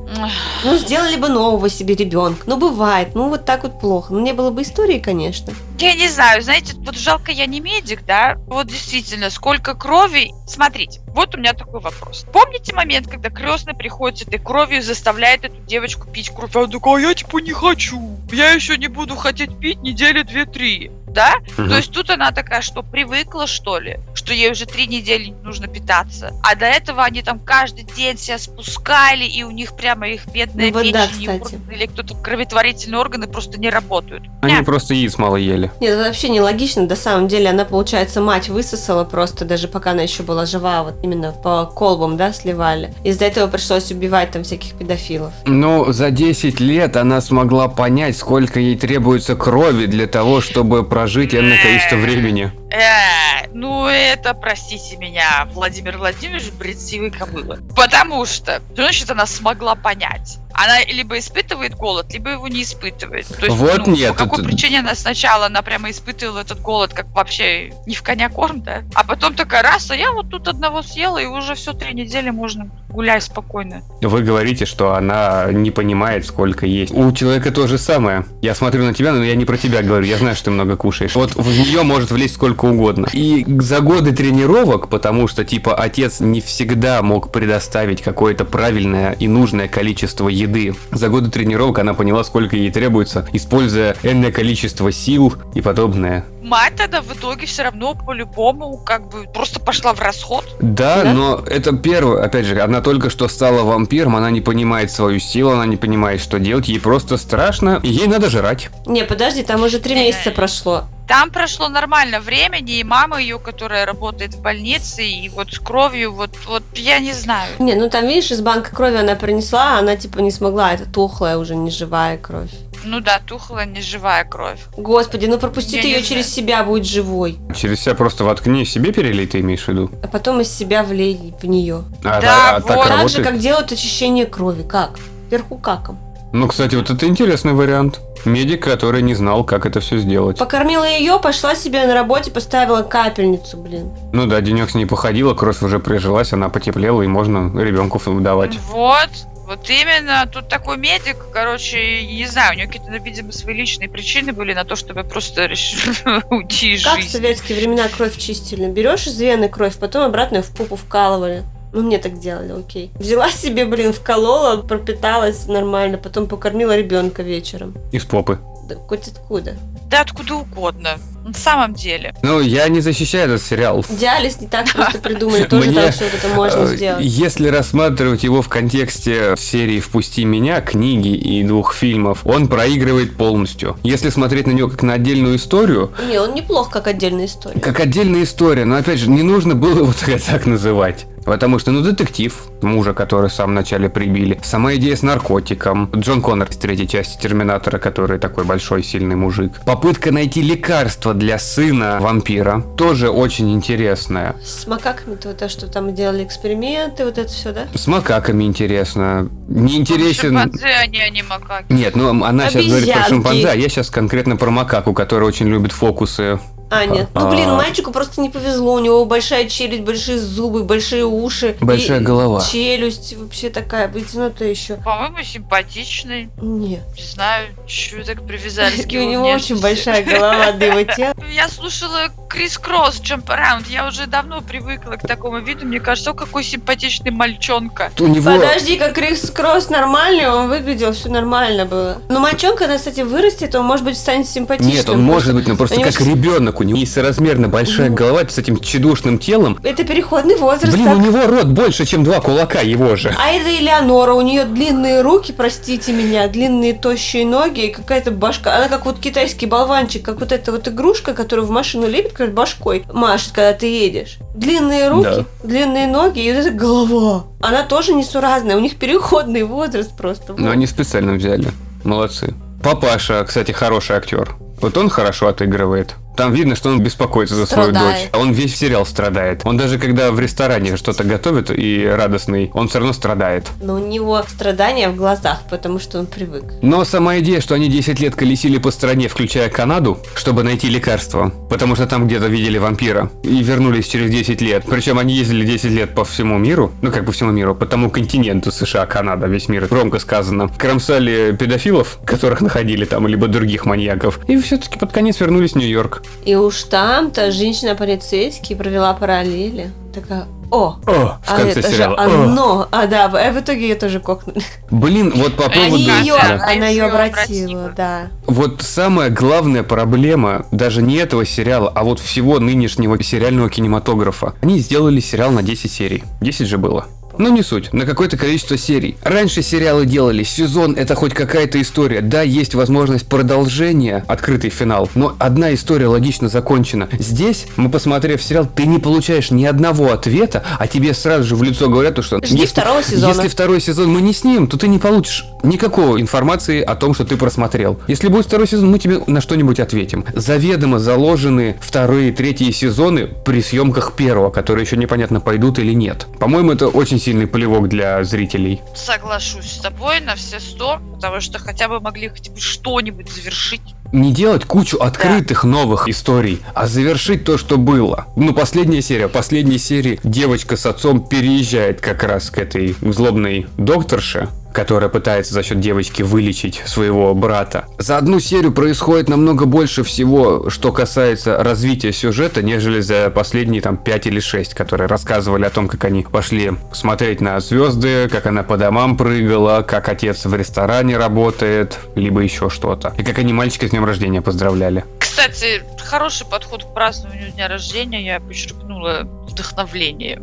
Ну, 0.64 0.76
сделали 0.76 1.16
бы 1.16 1.28
нового 1.28 1.68
себе 1.68 1.94
ребенка. 1.94 2.44
Ну, 2.46 2.56
бывает, 2.56 3.14
ну, 3.14 3.28
вот 3.28 3.44
так 3.44 3.64
вот 3.64 3.80
плохо. 3.80 4.14
Ну, 4.14 4.20
не 4.20 4.32
было 4.32 4.50
бы 4.50 4.62
истории, 4.62 4.98
конечно. 4.98 5.52
Я 5.78 5.94
не 5.94 6.08
знаю, 6.08 6.40
знаете, 6.42 6.74
вот 6.78 6.96
жалко 6.96 7.32
я 7.32 7.44
не 7.46 7.60
медик, 7.60 8.06
да? 8.06 8.36
Вот 8.46 8.68
действительно, 8.68 9.28
сколько 9.28 9.74
крови. 9.74 10.32
Смотрите, 10.46 11.00
вот 11.08 11.34
у 11.34 11.38
меня 11.38 11.52
такой 11.52 11.80
вопрос. 11.80 12.24
Помните 12.32 12.74
момент, 12.74 13.08
когда 13.08 13.28
крестный 13.28 13.74
приходит 13.74 14.20
с 14.20 14.22
этой 14.22 14.38
кровью 14.38 14.78
и 14.78 14.82
заставляет 14.82 15.44
эту 15.44 15.60
девочку 15.66 16.06
пить 16.08 16.30
кровь? 16.30 16.54
Она 16.56 16.68
такая, 16.68 16.96
«А 16.96 17.00
я 17.00 17.14
типа 17.14 17.38
не 17.38 17.52
хочу. 17.52 18.00
Я 18.32 18.52
еще 18.52 18.78
не 18.78 18.88
буду 18.88 19.16
хотеть 19.16 19.58
пить 19.58 19.82
недели 19.82 20.22
две-три. 20.22 20.90
Да? 21.14 21.36
Мгм. 21.56 21.68
То 21.70 21.76
есть 21.76 21.90
тут 21.92 22.10
она 22.10 22.32
такая, 22.32 22.60
что 22.60 22.82
привыкла, 22.82 23.46
что 23.46 23.78
ли, 23.78 23.98
что 24.14 24.34
ей 24.34 24.50
уже 24.50 24.66
три 24.66 24.86
недели 24.86 25.26
не 25.26 25.42
нужно 25.42 25.66
питаться. 25.68 26.32
А 26.42 26.54
до 26.56 26.66
этого 26.66 27.04
они 27.04 27.22
там 27.22 27.38
каждый 27.38 27.84
день 27.84 28.18
себя 28.18 28.38
спускали, 28.38 29.24
и 29.24 29.42
у 29.44 29.50
них 29.50 29.74
прямо 29.76 30.08
их 30.08 30.26
бедная 30.26 30.66
Ну 30.70 30.72
вот 30.74 30.92
да, 30.92 31.06
печень 31.06 31.20
кстати. 31.38 31.54
органы, 31.54 31.74
или 31.74 31.86
кто-то 31.86 32.14
кроветворительные 32.16 32.98
органы 33.00 33.26
просто 33.28 33.58
не 33.58 33.70
работают. 33.70 34.24
Они 34.42 34.54
Ня. 34.54 34.62
просто 34.64 34.94
яиц 34.94 35.16
мало 35.16 35.36
ели. 35.36 35.70
Нет, 35.80 35.92
это 35.94 36.04
вообще 36.08 36.28
нелогично. 36.28 36.82
На 36.86 36.96
самом 36.96 37.28
деле 37.28 37.50
она, 37.50 37.64
получается, 37.64 38.20
мать 38.20 38.48
высосала 38.48 39.04
просто, 39.04 39.44
даже 39.44 39.68
пока 39.68 39.92
она 39.92 40.02
еще 40.02 40.22
была 40.22 40.44
жива, 40.46 40.82
вот 40.82 40.94
именно 41.02 41.32
по 41.32 41.64
колбам, 41.66 42.16
да, 42.16 42.32
сливали. 42.32 42.92
Из-за 43.04 43.26
этого 43.26 43.46
пришлось 43.46 43.90
убивать 43.92 44.32
там 44.32 44.42
всяких 44.42 44.74
педофилов. 44.74 45.32
Ну, 45.46 45.92
за 45.92 46.10
10 46.10 46.58
лет 46.60 46.96
она 46.96 47.20
смогла 47.20 47.68
понять, 47.68 48.16
сколько 48.16 48.58
ей 48.58 48.76
требуется 48.76 49.36
крови 49.36 49.86
для 49.86 50.06
того, 50.06 50.40
чтобы 50.40 50.82
прожить 51.04 51.34
энное 51.34 51.62
количество 51.62 51.96
времени. 51.96 52.50
Э, 52.70 53.46
ну 53.52 53.86
это, 53.86 54.32
простите 54.32 54.96
меня, 54.96 55.46
Владимир 55.52 55.98
Владимирович, 55.98 56.50
бред 56.52 56.80
сивой 56.80 57.10
кобылы. 57.10 57.58
Потому 57.76 58.24
что 58.24 58.62
значит 58.74 59.10
она 59.10 59.26
смогла 59.26 59.74
понять? 59.74 60.38
Она 60.54 60.84
либо 60.84 61.18
испытывает 61.18 61.74
голод, 61.74 62.12
либо 62.12 62.30
его 62.30 62.46
не 62.48 62.62
испытывает. 62.62 63.26
То 63.26 63.46
есть, 63.46 63.56
Вот 63.56 63.86
ну, 63.86 63.94
нет, 63.94 64.12
По 64.12 64.24
какой 64.24 64.38
это- 64.40 64.48
причине 64.48 64.78
она 64.80 64.94
сначала, 64.94 65.46
она 65.46 65.62
прямо 65.62 65.90
испытывала 65.90 66.38
этот 66.38 66.60
голод, 66.60 66.94
как 66.94 67.08
вообще 67.14 67.72
не 67.86 67.94
в 67.96 68.02
коня 68.02 68.28
корм, 68.28 68.62
да? 68.62 68.82
А 68.94 69.04
потом 69.04 69.34
такая, 69.34 69.62
раз, 69.62 69.90
а 69.90 69.96
я 69.96 70.12
вот 70.12 70.30
тут 70.30 70.46
одного 70.46 70.82
съела, 70.82 71.18
и 71.18 71.26
уже 71.26 71.54
все 71.56 71.72
три 71.72 71.92
недели 71.92 72.30
можно 72.30 72.70
гулять 72.88 73.24
спокойно. 73.24 73.82
Вы 74.00 74.22
говорите, 74.22 74.64
что 74.64 74.94
она 74.94 75.48
не 75.50 75.72
понимает, 75.72 76.24
сколько 76.24 76.66
есть. 76.66 76.92
У 76.94 77.10
человека 77.12 77.50
то 77.50 77.66
же 77.66 77.76
самое. 77.76 78.24
Я 78.40 78.54
смотрю 78.54 78.84
на 78.84 78.94
тебя, 78.94 79.12
но 79.12 79.24
я 79.24 79.34
не 79.34 79.44
про 79.44 79.56
тебя 79.56 79.82
говорю. 79.82 80.06
Я 80.06 80.18
знаю, 80.18 80.36
что 80.36 80.46
ты 80.46 80.50
много 80.52 80.76
кушаешь. 80.76 81.16
Вот 81.16 81.34
в 81.34 81.48
нее 81.48 81.82
может 81.82 82.12
влезть 82.12 82.34
сколько 82.34 82.66
угодно. 82.66 83.08
И 83.12 83.44
за 83.60 83.80
годы 83.80 84.12
тренировок, 84.12 84.88
потому 84.88 85.26
что, 85.26 85.44
типа, 85.44 85.74
отец 85.74 86.20
не 86.20 86.40
всегда 86.40 87.02
мог 87.02 87.32
предоставить 87.32 88.02
какое-то 88.02 88.44
правильное 88.44 89.12
и 89.18 89.26
нужное 89.26 89.66
количество 89.66 90.28
еды. 90.28 90.43
За 90.92 91.08
годы 91.08 91.30
тренировок 91.30 91.78
она 91.78 91.94
поняла, 91.94 92.24
сколько 92.24 92.56
ей 92.56 92.70
требуется, 92.70 93.26
используя 93.32 93.96
энное 94.02 94.32
количество 94.32 94.90
сил 94.92 95.34
и 95.54 95.60
подобное. 95.60 96.24
Мать 96.42 96.74
тогда 96.76 97.00
в 97.00 97.10
итоге 97.12 97.46
все 97.46 97.62
равно 97.62 97.94
по-любому 97.94 98.76
как 98.76 99.08
бы 99.08 99.24
просто 99.32 99.60
пошла 99.60 99.94
в 99.94 100.00
расход. 100.00 100.44
Да, 100.60 101.02
Да? 101.02 101.12
но 101.14 101.42
это 101.46 101.74
первое, 101.74 102.22
опять 102.22 102.44
же, 102.44 102.60
она 102.60 102.80
только 102.82 103.08
что 103.08 103.28
стала 103.28 103.62
вампиром, 103.62 104.14
она 104.16 104.30
не 104.30 104.40
понимает 104.42 104.90
свою 104.90 105.18
силу, 105.20 105.52
она 105.52 105.64
не 105.66 105.76
понимает, 105.76 106.20
что 106.20 106.38
делать, 106.38 106.68
ей 106.68 106.80
просто 106.80 107.16
страшно, 107.16 107.80
и 107.82 107.88
ей 107.88 108.06
надо 108.06 108.28
жрать. 108.28 108.68
Не, 108.86 109.04
подожди, 109.04 109.42
там 109.42 109.62
уже 109.62 109.78
три 109.78 109.94
месяца 109.94 110.30
прошло. 110.30 110.84
Там 111.06 111.30
прошло 111.30 111.68
нормально 111.68 112.20
времени, 112.20 112.78
и 112.78 112.84
мама 112.84 113.20
ее, 113.20 113.38
которая 113.38 113.84
работает 113.84 114.34
в 114.34 114.40
больнице, 114.40 115.04
и 115.04 115.28
вот 115.28 115.52
с 115.52 115.58
кровью, 115.58 116.12
вот, 116.12 116.30
вот 116.46 116.62
я 116.74 116.98
не 116.98 117.12
знаю. 117.12 117.50
Не, 117.58 117.74
ну 117.74 117.90
там, 117.90 118.06
видишь, 118.06 118.30
из 118.30 118.40
банка 118.40 118.74
крови 118.74 118.96
она 118.96 119.14
принесла, 119.14 119.76
а 119.76 119.78
она 119.80 119.96
типа 119.96 120.20
не 120.20 120.30
смогла, 120.30 120.72
это 120.72 120.90
тухлая 120.90 121.36
уже, 121.36 121.56
не 121.56 121.70
живая 121.70 122.16
кровь. 122.16 122.50
Ну 122.86 123.00
да, 123.00 123.18
тухла 123.26 123.64
неживая 123.64 124.24
кровь. 124.24 124.60
Господи, 124.76 125.24
ну 125.24 125.38
пропусти 125.38 125.76
Я 125.76 125.82
ты 125.82 125.88
ее 125.88 125.94
знаю. 125.94 126.06
через 126.06 126.34
себя, 126.34 126.62
будет 126.64 126.84
живой. 126.86 127.38
Через 127.56 127.80
себя 127.80 127.94
просто 127.94 128.24
воткни, 128.24 128.66
себе 128.66 128.92
перелей, 128.92 129.26
ты 129.26 129.40
имеешь 129.40 129.64
в 129.64 129.68
виду? 129.68 129.90
А 130.02 130.06
потом 130.06 130.42
из 130.42 130.52
себя 130.52 130.82
влей 130.82 131.32
в 131.40 131.46
нее. 131.46 131.84
А, 132.04 132.20
Да, 132.20 132.56
а 132.56 132.60
так 132.60 132.62
вот. 132.62 132.68
Так 132.76 132.90
работает? 132.90 133.10
же, 133.10 133.22
как 133.24 133.38
делают 133.38 133.72
очищение 133.72 134.26
крови. 134.26 134.64
Как? 134.68 134.98
Вверху 135.30 135.56
каком. 135.56 135.98
Ну, 136.34 136.48
кстати, 136.48 136.74
вот 136.74 136.90
это 136.90 137.06
интересный 137.06 137.52
вариант. 137.52 138.00
Медик, 138.24 138.64
который 138.64 139.02
не 139.02 139.14
знал, 139.14 139.44
как 139.44 139.66
это 139.66 139.78
все 139.78 139.98
сделать. 139.98 140.36
Покормила 140.36 140.84
ее, 140.84 141.20
пошла 141.22 141.54
себе 141.54 141.86
на 141.86 141.94
работе, 141.94 142.32
поставила 142.32 142.82
капельницу, 142.82 143.56
блин. 143.56 143.92
Ну 144.12 144.26
да, 144.26 144.40
денек 144.40 144.68
с 144.68 144.74
ней 144.74 144.84
походила, 144.84 145.34
кровь 145.34 145.62
уже 145.62 145.78
прижилась, 145.78 146.32
она 146.32 146.48
потеплела, 146.48 147.02
и 147.02 147.06
можно 147.06 147.56
ребенку 147.62 148.00
давать. 148.20 148.58
Вот, 148.68 149.10
вот 149.46 149.70
именно. 149.70 150.26
Тут 150.26 150.48
такой 150.48 150.76
медик, 150.76 151.18
короче, 151.32 152.04
не 152.04 152.26
знаю, 152.26 152.54
у 152.54 152.58
него 152.58 152.66
какие-то, 152.66 152.90
ну, 152.90 153.00
видимо, 153.00 153.30
свои 153.30 153.54
личные 153.54 153.88
причины 153.88 154.32
были 154.32 154.54
на 154.54 154.64
то, 154.64 154.74
чтобы 154.74 155.04
просто 155.04 155.46
решить 155.46 156.02
уйти 156.30 156.72
из 156.72 156.82
Как 156.82 156.94
в 156.94 157.02
жизни. 157.02 157.10
советские 157.10 157.58
времена 157.58 157.86
кровь 157.96 158.16
чистили? 158.16 158.66
Берешь 158.66 159.06
из 159.06 159.20
вены 159.20 159.48
кровь, 159.48 159.76
потом 159.76 160.02
обратно 160.02 160.42
в 160.42 160.48
попу 160.48 160.74
вкалывали. 160.74 161.44
Ну, 161.74 161.82
мне 161.82 161.98
так 161.98 162.20
делали, 162.20 162.52
окей. 162.52 162.90
Взяла 162.98 163.30
себе, 163.30 163.64
блин, 163.66 163.92
вколола, 163.92 164.62
пропиталась 164.62 165.46
нормально, 165.48 165.98
потом 165.98 166.28
покормила 166.28 166.76
ребенка 166.76 167.22
вечером. 167.22 167.74
Из 167.92 168.04
попы. 168.04 168.38
Да 168.68 168.76
хоть 168.76 169.08
откуда. 169.08 169.56
Да 169.90 170.00
откуда 170.02 170.36
угодно. 170.36 170.90
На 171.26 171.32
самом 171.34 171.74
деле. 171.74 172.14
Ну, 172.22 172.40
я 172.40 172.68
не 172.68 172.80
защищаю 172.80 173.26
этот 173.34 173.42
сериал. 173.42 173.84
Диализ 173.88 174.40
не 174.40 174.46
так 174.46 174.70
просто 174.72 174.98
придумали, 174.98 175.44
тоже 175.44 175.68
Мне, 175.70 175.82
там 175.82 175.92
все 175.92 176.04
это 176.06 176.28
можно 176.28 176.60
Э, 176.60 176.76
сделать. 176.76 177.04
Если 177.04 177.48
рассматривать 177.48 178.22
его 178.24 178.40
в 178.42 178.48
контексте 178.48 179.34
серии 179.38 179.80
«Впусти 179.80 180.24
меня», 180.24 180.60
книги 180.60 181.08
и 181.08 181.42
двух 181.42 181.74
фильмов, 181.74 182.26
он 182.26 182.46
проигрывает 182.48 183.16
полностью. 183.16 183.76
Если 183.82 184.10
смотреть 184.10 184.46
на 184.46 184.52
него 184.52 184.68
как 184.68 184.82
на 184.82 184.94
отдельную 184.94 185.36
историю, 185.36 185.92
Не, 186.08 186.18
он 186.18 186.34
неплох, 186.34 186.70
как 186.70 186.86
отдельная 186.86 187.24
история. 187.26 187.58
как 187.60 187.80
отдельная 187.80 188.22
история, 188.24 188.64
но 188.66 188.76
опять 188.76 188.98
же, 188.98 189.10
не 189.10 189.22
нужно 189.22 189.54
было 189.54 189.78
его 189.78 189.92
так 190.26 190.46
называть. 190.46 191.06
Потому 191.24 191.58
что, 191.58 191.70
ну, 191.70 191.80
детектив, 191.80 192.36
мужа, 192.62 192.94
который 192.94 193.30
в 193.30 193.32
самом 193.32 193.54
начале 193.54 193.88
прибили, 193.88 194.38
сама 194.42 194.74
идея 194.74 194.96
с 194.96 195.02
наркотиком, 195.02 195.90
Джон 195.94 196.20
Коннор 196.20 196.48
из 196.48 196.56
третьей 196.56 196.88
части 196.88 197.20
Терминатора, 197.20 197.78
который 197.78 198.18
такой 198.18 198.44
большой, 198.44 198.82
сильный 198.82 199.16
мужик. 199.16 199.52
Попытка 199.64 200.12
найти 200.12 200.42
лекарство 200.42 201.14
для 201.14 201.38
сына 201.38 201.98
вампира, 202.00 202.60
тоже 202.76 203.08
очень 203.10 203.52
интересная. 203.52 204.36
С 204.42 204.66
макаками-то 204.66 205.28
вот 205.28 205.38
то, 205.38 205.48
что 205.48 205.66
там 205.66 205.94
делали 205.94 206.24
эксперименты, 206.24 207.04
вот 207.04 207.18
это 207.18 207.28
все, 207.28 207.52
да? 207.52 207.66
С 207.74 207.86
макаками 207.86 208.44
интересно. 208.44 209.28
Не 209.48 209.76
интересен... 209.76 210.38
Шимпанзе, 210.38 210.66
они, 210.66 211.00
а 211.00 211.10
не 211.10 211.22
макаки. 211.22 211.66
Нет, 211.72 211.96
ну 211.96 212.24
она 212.24 212.48
сейчас 212.50 212.66
говорит 212.66 212.86
про 212.86 212.94
Обезьянки. 212.94 213.08
шимпанзе, 213.08 213.48
а 213.48 213.54
я 213.54 213.68
сейчас 213.68 213.90
конкретно 213.90 214.36
про 214.36 214.50
макаку, 214.50 214.92
который 214.92 215.26
очень 215.26 215.48
любит 215.48 215.72
фокусы. 215.72 216.38
А, 216.70 216.86
нет. 216.86 217.08
Ну, 217.14 217.30
блин, 217.30 217.50
А. 217.50 217.56
мальчику 217.56 217.90
просто 217.92 218.20
не 218.20 218.30
повезло. 218.30 218.74
У 218.74 218.78
него 218.78 219.04
большая 219.04 219.48
челюсть, 219.48 219.82
большие 219.82 220.18
зубы, 220.18 220.64
большие 220.64 221.04
уши. 221.04 221.56
Большая 221.60 222.00
и 222.00 222.02
голова. 222.02 222.40
Челюсть 222.40 223.16
вообще 223.16 223.50
такая, 223.50 223.88
вытянутая 223.88 224.48
еще. 224.48 224.76
По-моему, 224.76 225.18
симпатичный. 225.22 226.30
Нет. 226.40 226.80
Не 226.96 227.02
знаю, 227.04 227.48
вы 227.96 228.04
так 228.04 228.26
привязались 228.26 228.84
к 228.84 228.88
у 228.88 228.94
его 228.94 229.10
него 229.10 229.28
очень 229.28 229.60
большая 229.60 230.02
голова 230.04 230.52
до 230.52 230.66
его 230.66 230.82
тела. 230.82 231.14
Я 231.34 231.48
слушала 231.48 232.08
Крис 232.28 232.58
Кросс 232.58 233.00
Jump 233.00 233.26
Around. 233.26 233.66
Я 233.70 233.86
уже 233.86 234.06
давно 234.06 234.40
привыкла 234.40 234.92
к 234.92 235.06
такому 235.06 235.40
виду. 235.40 235.66
Мне 235.66 235.80
кажется, 235.80 236.12
какой 236.12 236.42
симпатичный 236.44 237.10
мальчонка. 237.10 237.90
У 238.00 238.06
него... 238.06 238.32
Подожди, 238.32 238.76
как 238.76 238.94
Крис 238.94 239.30
Кросс 239.30 239.68
нормальный, 239.68 240.28
он 240.28 240.48
выглядел, 240.48 240.92
все 240.92 241.08
нормально 241.08 241.64
было. 241.66 241.98
Но 242.08 242.20
мальчонка, 242.20 242.64
она, 242.64 242.76
кстати, 242.78 243.02
вырастет, 243.02 243.54
он, 243.54 243.64
может 243.64 243.84
быть, 243.84 243.96
станет 243.96 244.28
симпатичным. 244.28 244.74
Нет, 244.74 244.88
он 244.88 245.02
может 245.02 245.34
быть, 245.34 245.46
но 245.46 245.56
просто 245.56 245.76
у 245.76 245.78
него 245.78 245.90
как 245.90 245.98
щас- 245.98 246.06
ребенок. 246.54 246.60
У 246.60 246.64
него 246.64 246.78
несоразмерно 246.78 247.48
большая 247.48 247.90
Ну. 247.90 247.96
голова 247.96 248.20
с 248.28 248.38
этим 248.38 248.58
чедушным 248.60 249.18
телом. 249.18 249.58
Это 249.62 249.84
переходный 249.84 250.36
возраст. 250.36 250.72
Блин, 250.72 250.84
так. 250.86 250.96
у 250.96 251.00
него 251.00 251.26
рот 251.26 251.46
больше, 251.46 251.84
чем 251.86 252.04
два 252.04 252.20
кулака 252.20 252.60
его 252.60 252.96
же. 252.96 253.14
А 253.18 253.30
это 253.30 253.48
Элеонора, 253.50 254.14
у 254.14 254.22
нее 254.22 254.44
длинные 254.44 255.02
руки, 255.02 255.32
простите 255.32 255.92
меня, 255.92 256.28
длинные 256.28 256.74
тощие 256.74 257.26
ноги 257.26 257.66
и 257.66 257.72
какая-то 257.72 258.10
башка. 258.10 258.56
Она 258.56 258.68
как 258.68 258.86
вот 258.86 258.98
китайский 258.98 259.46
болванчик, 259.46 260.04
как 260.04 260.20
вот 260.20 260.32
эта 260.32 260.52
вот 260.52 260.68
игрушка, 260.68 261.14
которую 261.14 261.46
в 261.46 261.50
машину 261.50 261.86
лепит, 261.88 262.12
как 262.12 262.32
башкой 262.34 262.84
машет, 262.92 263.32
когда 263.32 263.52
ты 263.52 263.66
едешь. 263.66 264.18
Длинные 264.34 264.88
руки, 264.88 265.04
Да. 265.04 265.24
длинные 265.42 265.86
ноги 265.86 266.20
и 266.20 266.32
вот 266.32 266.38
эта 266.40 266.50
голова. 266.50 267.24
Она 267.40 267.62
тоже 267.62 267.92
несуразная, 267.92 268.56
у 268.56 268.60
них 268.60 268.76
переходный 268.76 269.42
возраст 269.44 269.96
просто. 269.96 270.34
Но 270.36 270.50
они 270.50 270.66
специально 270.66 271.12
взяли. 271.12 271.48
Молодцы. 271.84 272.34
Папаша, 272.62 273.22
кстати, 273.24 273.52
хороший 273.52 273.96
актер. 273.96 274.36
Вот 274.60 274.76
он 274.78 274.88
хорошо 274.88 275.28
отыгрывает. 275.28 275.94
Там 276.16 276.32
видно, 276.32 276.54
что 276.54 276.70
он 276.70 276.80
беспокоится 276.80 277.34
за 277.34 277.46
свою 277.46 277.70
Страдает. 277.70 278.02
дочь. 278.02 278.08
А 278.12 278.18
Он 278.18 278.32
весь 278.32 278.56
сериал 278.56 278.86
страдает. 278.86 279.42
Он 279.44 279.56
даже 279.56 279.78
когда 279.78 280.10
в 280.12 280.20
ресторане 280.20 280.76
что-то 280.76 281.04
готовит 281.04 281.50
и 281.50 281.86
радостный, 281.86 282.50
он 282.54 282.68
все 282.68 282.78
равно 282.78 282.92
страдает. 282.92 283.46
Но 283.60 283.74
у 283.74 283.78
него 283.86 284.22
страдания 284.28 284.88
в 284.88 284.96
глазах, 284.96 285.42
потому 285.50 285.78
что 285.78 285.98
он 285.98 286.06
привык. 286.06 286.44
Но 286.62 286.84
сама 286.84 287.18
идея, 287.18 287.40
что 287.40 287.54
они 287.54 287.68
10 287.68 287.98
лет 288.00 288.14
колесили 288.14 288.58
по 288.58 288.70
стране, 288.70 289.08
включая 289.08 289.48
Канаду, 289.48 289.98
чтобы 290.14 290.42
найти 290.44 290.68
лекарство, 290.68 291.32
потому 291.50 291.74
что 291.74 291.86
там 291.86 292.06
где-то 292.06 292.26
видели 292.28 292.58
вампира, 292.58 293.10
и 293.22 293.42
вернулись 293.42 293.88
через 293.88 294.10
10 294.10 294.40
лет. 294.40 294.64
Причем 294.68 294.98
они 294.98 295.14
ездили 295.14 295.44
10 295.44 295.70
лет 295.70 295.94
по 295.94 296.04
всему 296.04 296.38
миру, 296.38 296.72
ну 296.80 296.92
как 296.92 297.04
по 297.06 297.12
всему 297.12 297.32
миру, 297.32 297.54
по 297.54 297.66
тому 297.66 297.90
континенту 297.90 298.52
США, 298.52 298.86
Канада, 298.86 299.26
весь 299.26 299.48
мир, 299.48 299.66
громко 299.66 299.98
сказано. 299.98 300.48
Кромсали 300.56 301.36
педофилов, 301.38 301.98
которых 302.04 302.40
находили 302.40 302.84
там, 302.84 303.06
либо 303.08 303.26
других 303.26 303.64
маньяков, 303.66 304.20
и 304.28 304.36
все-таки 304.40 304.78
под 304.78 304.92
конец 304.92 305.20
вернулись 305.20 305.52
в 305.52 305.56
Нью-Йорк. 305.56 306.02
И 306.24 306.34
уж 306.34 306.62
там-то 306.64 307.30
женщина-полицейский 307.30 308.56
провела 308.56 308.94
параллели. 308.94 309.70
Такая, 309.92 310.26
о, 310.50 310.76
О, 310.86 311.18
в 311.22 311.32
а 311.32 311.36
конце 311.36 311.60
это 311.60 311.68
же 311.68 311.74
сериала. 311.74 311.96
О. 311.96 312.04
оно. 312.04 312.68
А, 312.70 312.86
да, 312.86 313.06
а 313.06 313.32
в 313.32 313.40
итоге 313.40 313.62
ее 313.68 313.74
тоже 313.74 314.00
кокнули. 314.00 314.40
Блин, 314.70 315.12
вот 315.14 315.34
по 315.36 315.46
Они 315.46 315.64
поводу... 315.64 315.76
ее, 315.82 316.14
да. 316.14 316.46
она 316.46 316.68
ее 316.68 316.84
обратила. 316.84 317.72
да. 317.76 318.08
Вот 318.26 318.62
самая 318.62 319.10
главная 319.10 319.62
проблема 319.62 320.46
даже 320.52 320.80
не 320.80 320.94
этого 320.96 321.26
сериала, 321.26 321.72
а 321.74 321.82
вот 321.84 322.00
всего 322.00 322.38
нынешнего 322.38 323.02
сериального 323.02 323.50
кинематографа. 323.50 324.34
Они 324.42 324.58
сделали 324.58 325.00
сериал 325.00 325.32
на 325.32 325.42
10 325.42 325.70
серий. 325.70 326.04
10 326.20 326.46
же 326.46 326.58
было. 326.58 326.86
Ну, 327.18 327.32
не 327.32 327.42
суть, 327.42 327.72
на 327.72 327.86
какое-то 327.86 328.16
количество 328.16 328.56
серий. 328.58 328.96
Раньше 329.02 329.42
сериалы 329.42 329.86
делали, 329.86 330.22
сезон 330.22 330.74
это 330.76 330.94
хоть 330.94 331.14
какая-то 331.14 331.60
история. 331.60 332.00
Да, 332.00 332.22
есть 332.22 332.54
возможность 332.54 333.06
продолжения, 333.06 334.04
открытый 334.08 334.50
финал, 334.50 334.88
но 334.94 335.14
одна 335.18 335.54
история 335.54 335.86
логично 335.86 336.28
закончена. 336.28 336.88
Здесь, 336.98 337.46
мы 337.56 337.68
посмотрев 337.68 338.22
сериал, 338.22 338.48
ты 338.52 338.66
не 338.66 338.78
получаешь 338.78 339.30
ни 339.30 339.44
одного 339.44 339.92
ответа, 339.92 340.42
а 340.58 340.66
тебе 340.66 340.94
сразу 340.94 341.24
же 341.24 341.36
в 341.36 341.42
лицо 341.42 341.68
говорят, 341.68 341.94
то, 341.94 342.02
что... 342.02 342.18
Жди 342.24 342.46
второго 342.46 342.82
сезона. 342.82 343.12
Если 343.12 343.28
второй 343.28 343.60
сезон 343.60 343.90
мы 343.90 344.00
не 344.00 344.12
снимем, 344.12 344.46
то 344.46 344.56
ты 344.56 344.68
не 344.68 344.78
получишь 344.78 345.24
никакого 345.44 346.00
информации 346.00 346.60
о 346.62 346.74
том, 346.74 346.94
что 346.94 347.04
ты 347.04 347.16
просмотрел. 347.16 347.78
Если 347.86 348.08
будет 348.08 348.26
второй 348.26 348.48
сезон, 348.48 348.70
мы 348.70 348.78
тебе 348.78 349.00
на 349.06 349.20
что-нибудь 349.20 349.60
ответим. 349.60 350.04
Заведомо 350.14 350.78
заложены 350.78 351.56
вторые, 351.60 352.12
третьи 352.12 352.50
сезоны 352.50 353.06
при 353.06 353.42
съемках 353.42 353.92
первого, 353.94 354.30
которые 354.30 354.64
еще 354.64 354.76
непонятно 354.76 355.20
пойдут 355.20 355.58
или 355.58 355.72
нет. 355.72 356.06
По-моему, 356.18 356.52
это 356.52 356.68
очень 356.68 356.98
сильный 356.98 357.26
плевок 357.26 357.68
для 357.68 358.02
зрителей. 358.04 358.60
Соглашусь 358.74 359.52
с 359.52 359.58
тобой 359.58 360.00
на 360.00 360.14
все 360.14 360.40
сто, 360.40 360.80
потому 360.94 361.20
что 361.20 361.38
хотя 361.38 361.68
бы 361.68 361.80
могли 361.80 362.08
хотя 362.08 362.32
бы 362.32 362.40
что-нибудь 362.40 363.10
завершить. 363.10 363.62
Не 363.92 364.12
делать 364.12 364.44
кучу 364.44 364.78
открытых 364.78 365.44
новых 365.44 365.88
историй, 365.88 366.40
а 366.54 366.66
завершить 366.66 367.24
то, 367.24 367.38
что 367.38 367.58
было. 367.58 368.06
Ну, 368.16 368.34
последняя 368.34 368.82
серия. 368.82 369.08
Последней 369.08 369.58
серии 369.58 370.00
девочка 370.02 370.56
с 370.56 370.66
отцом 370.66 371.06
переезжает 371.06 371.80
как 371.80 372.02
раз 372.02 372.30
к 372.30 372.38
этой 372.38 372.74
злобной 372.80 373.46
докторше, 373.56 374.28
которая 374.54 374.88
пытается 374.88 375.34
за 375.34 375.42
счет 375.42 375.60
девочки 375.60 376.02
вылечить 376.02 376.62
своего 376.64 377.12
брата. 377.14 377.66
За 377.78 377.98
одну 377.98 378.20
серию 378.20 378.52
происходит 378.52 379.08
намного 379.08 379.44
больше 379.44 379.82
всего, 379.82 380.48
что 380.48 380.72
касается 380.72 381.42
развития 381.42 381.92
сюжета, 381.92 382.42
нежели 382.42 382.80
за 382.80 383.10
последние 383.10 383.60
там 383.60 383.76
5 383.76 384.06
или 384.06 384.20
6, 384.20 384.54
которые 384.54 384.86
рассказывали 384.86 385.44
о 385.44 385.50
том, 385.50 385.68
как 385.68 385.84
они 385.84 386.04
пошли 386.04 386.52
смотреть 386.72 387.20
на 387.20 387.40
звезды, 387.40 388.08
как 388.08 388.26
она 388.26 388.44
по 388.44 388.56
домам 388.56 388.96
прыгала, 388.96 389.62
как 389.62 389.88
отец 389.88 390.24
в 390.24 390.34
ресторане 390.34 390.96
работает, 390.96 391.80
либо 391.96 392.20
еще 392.20 392.48
что-то. 392.48 392.94
И 392.96 393.02
как 393.02 393.18
они 393.18 393.32
мальчика 393.32 393.66
с 393.66 393.70
днем 393.70 393.84
рождения 393.84 394.22
поздравляли. 394.22 394.84
Кстати, 395.00 395.62
хороший 395.78 396.26
подход 396.26 396.64
к 396.64 396.74
празднованию 396.74 397.30
дня 397.32 397.48
рождения 397.48 398.04
я 398.04 398.20
подчеркнула 398.20 399.08
вдохновление. 399.28 400.20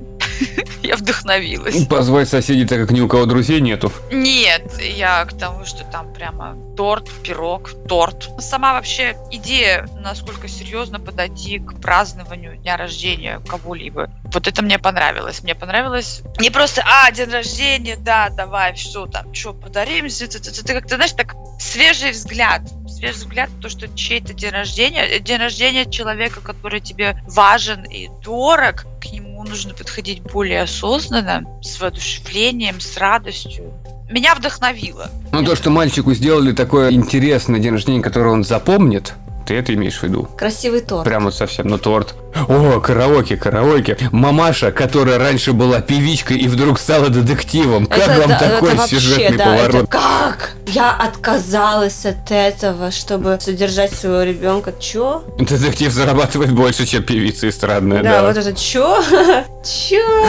Я 0.84 0.96
вдохновилась. 0.96 1.86
Позвать 1.88 2.30
соседей, 2.30 2.66
так 2.66 2.80
как 2.80 2.92
ни 2.92 3.02
у 3.02 3.08
кого 3.08 3.26
друзей 3.26 3.62
нету. 3.62 3.92
Нет, 4.12 4.80
я 4.80 5.26
к 5.26 5.38
тому, 5.38 5.66
что 5.66 5.84
там 5.86 6.14
прямо 6.14 6.58
торт, 6.76 7.10
пирог, 7.24 7.72
торт. 7.88 8.30
Сама 8.40 8.74
вообще 8.74 9.16
идея, 9.32 9.88
насколько 10.00 10.48
серьезно 10.48 11.00
подойти 11.00 11.60
к 11.60 11.80
празднованию 11.80 12.58
дня 12.58 12.78
рождения 12.78 13.40
кого-либо. 13.48 14.10
Вот 14.34 14.48
это 14.48 14.62
мне 14.62 14.80
понравилось. 14.80 15.44
Мне 15.44 15.56
понравилось 15.56 16.22
не 16.40 16.50
просто, 16.50 16.84
а, 16.86 17.12
день 17.12 17.30
рождения, 17.30 17.98
да, 17.98 18.30
давай, 18.30 18.76
что 18.76 19.06
там, 19.06 19.34
что, 19.34 19.54
подарим, 19.54 20.06
это 20.06 20.74
как-то, 20.74 20.96
знаешь, 20.96 21.14
так 21.14 21.36
свежий 21.60 22.12
взгляд. 22.12 22.62
Свежий 22.88 23.20
взгляд, 23.20 23.50
то, 23.62 23.70
что 23.70 23.88
чей-то 23.88 24.34
день 24.34 24.52
рождения, 24.52 25.20
день 25.20 25.40
рождения 25.40 25.86
человека, 25.86 26.42
который 26.42 26.80
тебе 26.80 27.22
важен 27.28 27.84
и 27.84 28.10
дорог, 28.24 28.86
к 29.02 29.12
нему 29.12 29.31
нужно 29.44 29.74
подходить 29.74 30.22
более 30.22 30.62
осознанно, 30.62 31.44
с 31.62 31.80
воодушевлением, 31.80 32.80
с 32.80 32.98
радостью. 32.98 33.74
Меня 34.10 34.36
вдохновило. 34.36 35.10
Ну, 35.32 35.44
то, 35.44 35.56
что 35.56 35.70
мальчику 35.70 36.14
сделали 36.14 36.52
такое 36.52 36.92
интересное 36.92 37.60
день 37.60 37.72
рождения, 37.72 38.02
которое 38.02 38.32
он 38.32 38.44
запомнит, 38.44 39.14
ты 39.52 39.58
это 39.58 39.74
имеешь 39.74 40.00
в 40.00 40.04
виду? 40.04 40.30
Красивый 40.38 40.80
торт. 40.80 41.04
Прям 41.04 41.26
вот 41.26 41.36
совсем, 41.36 41.68
ну 41.68 41.78
торт. 41.78 42.16
О, 42.48 42.80
караоке, 42.80 43.36
караоке. 43.36 43.98
Мамаша, 44.14 44.72
которая 44.72 45.18
раньше 45.18 45.52
была 45.52 45.82
певичкой 45.82 46.38
и 46.38 46.48
вдруг 46.48 46.80
стала 46.80 47.10
детективом. 47.10 47.86
Как 47.86 47.98
Это 47.98 48.20
вам 48.22 48.30
да, 48.30 48.40
такой 48.40 48.70
это 48.70 48.78
вообще, 48.78 48.96
сюжетный 48.96 49.38
да, 49.38 49.44
поворот? 49.44 49.76
это 49.76 49.88
как? 49.88 50.52
Я 50.68 50.92
отказалась 50.94 52.06
от 52.06 52.32
этого, 52.32 52.92
чтобы 52.92 53.38
содержать 53.42 53.94
своего 53.94 54.24
ребенка. 54.24 54.72
Чё? 54.80 55.26
Детектив 55.38 55.92
зарабатывает 55.92 56.54
больше, 56.54 56.86
чем 56.86 57.04
певица 57.04 57.50
эстрадная, 57.50 58.02
Да, 58.04 58.22
да. 58.22 58.28
вот 58.28 58.38
это 58.38 58.54
чё? 58.58 59.04
Чё? 59.66 60.26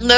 Ну, 0.00 0.14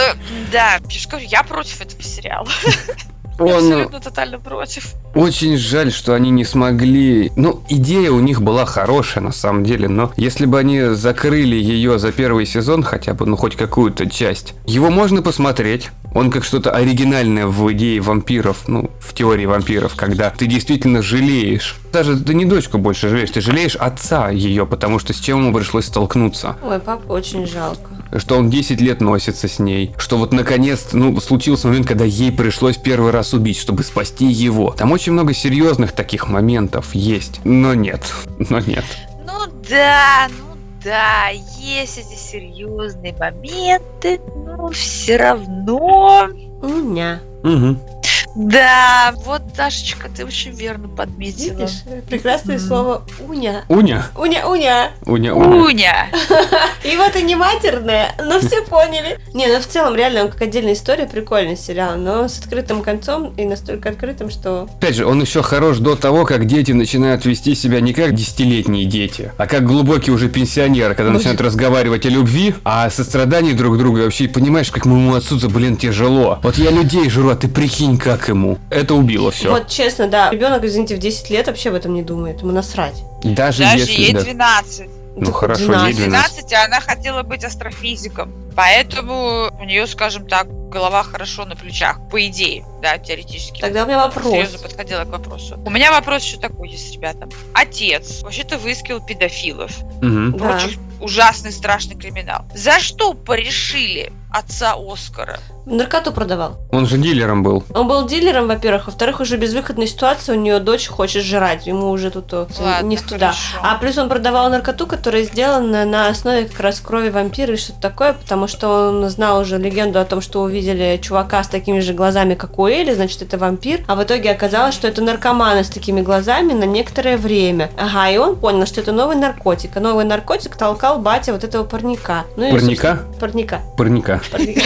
да, 0.52 0.78
я 1.20 1.42
против 1.42 1.80
этого 1.80 2.02
сериала. 2.02 2.48
Я 3.38 3.44
Он, 3.44 3.72
абсолютно 3.72 4.00
тотально 4.00 4.38
против. 4.38 4.94
Очень 5.14 5.56
жаль, 5.56 5.92
что 5.92 6.14
они 6.14 6.30
не 6.30 6.44
смогли... 6.44 7.32
Ну, 7.36 7.62
идея 7.68 8.10
у 8.10 8.20
них 8.20 8.42
была 8.42 8.64
хорошая, 8.66 9.22
на 9.22 9.32
самом 9.32 9.64
деле, 9.64 9.88
но 9.88 10.12
если 10.16 10.46
бы 10.46 10.58
они 10.58 10.80
закрыли 10.94 11.56
ее 11.56 11.98
за 11.98 12.12
первый 12.12 12.46
сезон, 12.46 12.82
хотя 12.82 13.14
бы, 13.14 13.26
ну, 13.26 13.36
хоть 13.36 13.56
какую-то 13.56 14.08
часть, 14.10 14.54
его 14.66 14.90
можно 14.90 15.22
посмотреть. 15.22 15.90
Он 16.14 16.30
как 16.30 16.42
что-то 16.44 16.70
оригинальное 16.70 17.46
в 17.46 17.70
идее 17.72 18.00
вампиров, 18.00 18.66
ну, 18.66 18.90
в 18.98 19.12
теории 19.12 19.44
вампиров, 19.44 19.94
когда 19.94 20.30
ты 20.30 20.46
действительно 20.46 21.02
жалеешь. 21.02 21.76
Даже 21.92 22.18
ты 22.18 22.34
не 22.34 22.46
дочку 22.46 22.78
больше 22.78 23.08
жалеешь, 23.08 23.30
ты 23.30 23.40
жалеешь 23.40 23.76
отца 23.76 24.30
ее, 24.30 24.66
потому 24.66 24.98
что 24.98 25.12
с 25.12 25.18
чем 25.18 25.40
ему 25.40 25.54
пришлось 25.54 25.86
столкнуться. 25.86 26.56
Ой, 26.62 26.80
папа 26.80 27.12
очень 27.12 27.46
жалко. 27.46 27.90
Что 28.16 28.36
он 28.36 28.50
10 28.50 28.80
лет 28.80 29.00
носится 29.00 29.48
с 29.48 29.58
ней. 29.58 29.94
Что 29.98 30.16
вот 30.16 30.32
наконец, 30.32 30.88
ну, 30.92 31.20
случился 31.20 31.68
момент, 31.68 31.86
когда 31.86 32.04
ей 32.04 32.32
пришлось 32.32 32.76
первый 32.76 33.10
раз 33.10 33.34
убить, 33.34 33.58
чтобы 33.58 33.82
спасти 33.82 34.26
его. 34.26 34.72
Там 34.72 34.92
очень 34.92 35.12
много 35.12 35.34
серьезных 35.34 35.92
таких 35.92 36.28
моментов 36.28 36.94
есть. 36.94 37.40
Но 37.44 37.74
нет. 37.74 38.02
Но 38.50 38.60
нет. 38.60 38.84
Ну 39.26 39.52
да, 39.68 40.28
ну 40.30 40.56
да, 40.82 41.28
есть 41.58 41.98
эти 41.98 42.18
серьезные 42.18 43.14
моменты, 43.18 44.20
но 44.34 44.68
все 44.68 45.16
равно. 45.16 46.28
Уня. 46.62 47.20
Угу. 47.42 47.97
Да, 48.34 49.14
вот, 49.24 49.42
Дашечка, 49.56 50.08
ты 50.14 50.24
очень 50.24 50.52
верно 50.52 50.88
подметила. 50.88 51.58
Видишь? 51.58 51.82
Прекрасное 52.08 52.58
слово 52.58 53.02
уня. 53.26 53.64
Уня. 53.68 54.06
Уня, 54.16 54.48
уня. 54.48 54.90
Уня, 55.06 55.34
уня. 55.34 56.08
И 56.84 56.96
вот 56.96 57.16
и 57.16 57.22
не 57.22 57.36
матерное, 57.36 58.14
но 58.18 58.38
все 58.40 58.62
поняли. 58.62 59.18
Не, 59.34 59.46
ну 59.48 59.60
в 59.60 59.66
целом 59.66 59.94
реально 59.96 60.24
он 60.24 60.30
как 60.30 60.42
отдельная 60.42 60.74
история, 60.74 61.06
прикольный 61.06 61.56
сериал, 61.56 61.96
но 61.96 62.28
с 62.28 62.38
открытым 62.38 62.82
концом 62.82 63.34
и 63.36 63.44
настолько 63.44 63.90
открытым, 63.90 64.30
что... 64.30 64.68
Опять 64.78 64.96
же, 64.96 65.06
он 65.06 65.20
еще 65.20 65.42
хорош 65.42 65.78
до 65.78 65.96
того, 65.96 66.24
как 66.24 66.46
дети 66.46 66.72
начинают 66.72 67.24
вести 67.24 67.54
себя 67.54 67.80
не 67.80 67.92
как 67.92 68.14
десятилетние 68.14 68.84
дети, 68.84 69.32
а 69.36 69.46
как 69.46 69.66
глубокие 69.66 70.14
уже 70.14 70.28
пенсионеры, 70.28 70.94
когда 70.94 71.12
начинают 71.12 71.40
разговаривать 71.40 72.06
о 72.06 72.08
любви, 72.08 72.54
а 72.64 72.86
о 72.86 72.90
сострадании 72.90 73.52
друг 73.52 73.78
друга 73.78 74.00
вообще 74.00 74.28
понимаешь, 74.28 74.70
как 74.70 74.86
моему 74.86 75.14
отцу-то, 75.14 75.48
блин, 75.48 75.76
тяжело. 75.76 76.38
Вот 76.42 76.56
я 76.56 76.70
людей 76.70 77.08
жру, 77.10 77.30
а 77.30 77.36
ты 77.36 77.48
прикинь, 77.48 77.98
как 77.98 78.17
ему. 78.26 78.58
Это 78.70 78.94
убило 78.94 79.30
все. 79.30 79.50
Вот 79.50 79.68
честно, 79.68 80.08
да, 80.08 80.30
ребенок, 80.30 80.64
извините, 80.64 80.96
в 80.96 80.98
10 80.98 81.30
лет 81.30 81.46
вообще 81.46 81.68
об 81.68 81.76
этом 81.76 81.94
не 81.94 82.02
думает, 82.02 82.40
ему 82.40 82.50
насрать. 82.50 83.04
Даже, 83.22 83.62
Даже 83.62 83.78
если... 83.78 83.92
ей 83.92 84.12
да. 84.12 84.22
12. 84.22 84.90
Ну 85.16 85.32
хорошо, 85.32 85.86
ей 85.86 85.94
12. 85.94 85.96
12. 85.96 86.08
12, 86.08 86.52
а 86.52 86.64
она 86.64 86.80
хотела 86.80 87.22
быть 87.22 87.44
астрофизиком. 87.44 88.32
Поэтому 88.58 89.52
у 89.56 89.64
нее, 89.64 89.86
скажем 89.86 90.26
так, 90.26 90.48
голова 90.68 91.04
хорошо 91.04 91.44
на 91.44 91.54
плечах, 91.54 92.00
по 92.10 92.26
идее, 92.26 92.64
да, 92.82 92.98
теоретически. 92.98 93.60
Тогда 93.60 93.84
у 93.84 93.86
меня 93.86 93.98
вопрос. 93.98 94.32
Серьезно 94.32 94.58
подходила 94.58 95.04
к 95.04 95.10
вопросу. 95.10 95.56
У 95.64 95.70
меня 95.70 95.92
вопрос 95.92 96.24
еще 96.24 96.38
такой 96.38 96.70
есть, 96.70 96.92
ребята. 96.92 97.28
Отец 97.54 98.20
вообще-то 98.24 98.58
выискивал 98.58 99.00
педофилов. 99.00 99.70
Да. 100.02 100.36
Прочих 100.36 100.80
ужасный, 101.00 101.52
страшный 101.52 101.96
криминал. 101.96 102.44
За 102.54 102.80
что 102.80 103.14
порешили 103.14 104.12
отца 104.30 104.74
Оскара? 104.76 105.38
Наркоту 105.64 106.12
продавал. 106.12 106.58
Он 106.72 106.86
же 106.86 106.98
дилером 106.98 107.42
был. 107.42 107.64
Он 107.74 107.88
был 107.88 108.06
дилером, 108.06 108.46
во-первых, 108.46 108.86
во-вторых, 108.86 109.20
уже 109.20 109.36
безвыходная 109.36 109.86
ситуация, 109.86 110.34
у 110.34 110.38
нее 110.38 110.60
дочь 110.60 110.88
хочет 110.88 111.22
жрать, 111.24 111.66
ему 111.66 111.90
уже 111.90 112.10
тут 112.10 112.32
э, 112.32 112.46
Ладно, 112.58 112.86
не 112.86 112.96
в 112.96 113.02
туда. 113.02 113.32
хорошо. 113.32 113.58
А 113.62 113.74
плюс 113.76 113.98
он 113.98 114.08
продавал 114.08 114.50
наркоту, 114.50 114.86
которая 114.86 115.24
сделана 115.24 115.84
на 115.84 116.08
основе 116.08 116.46
как 116.46 116.60
раз 116.60 116.80
крови 116.80 117.10
вампира 117.10 117.54
и 117.54 117.56
что-то 117.56 117.80
такое, 117.80 118.14
потому 118.14 118.47
что 118.48 118.88
он 118.88 119.08
знал 119.10 119.40
уже 119.40 119.58
легенду 119.58 119.98
о 120.00 120.04
том, 120.04 120.20
что 120.20 120.42
увидели 120.42 120.98
чувака 121.02 121.42
с 121.44 121.48
такими 121.48 121.80
же 121.80 121.92
глазами, 121.92 122.34
как 122.34 122.58
у 122.58 122.66
Эли, 122.66 122.92
значит, 122.94 123.22
это 123.22 123.38
вампир. 123.38 123.82
А 123.86 123.94
в 123.94 124.02
итоге 124.02 124.30
оказалось, 124.30 124.74
что 124.74 124.88
это 124.88 125.02
наркоманы 125.02 125.62
с 125.64 125.68
такими 125.68 126.00
глазами 126.00 126.52
на 126.52 126.64
некоторое 126.64 127.16
время. 127.16 127.70
Ага, 127.76 128.10
и 128.10 128.16
он 128.16 128.36
понял, 128.36 128.66
что 128.66 128.80
это 128.80 128.92
новый 128.92 129.16
наркотик. 129.16 129.76
А 129.76 129.80
новый 129.80 130.04
наркотик 130.04 130.56
толкал 130.56 130.98
батя 130.98 131.32
вот 131.32 131.44
этого 131.44 131.64
парника. 131.64 132.24
Ну 132.36 132.46
и, 132.48 132.52
Парника? 132.52 132.88
собственно, 132.96 133.18
Парника. 133.20 133.60
Парника. 133.76 134.20
Парника. 134.30 134.60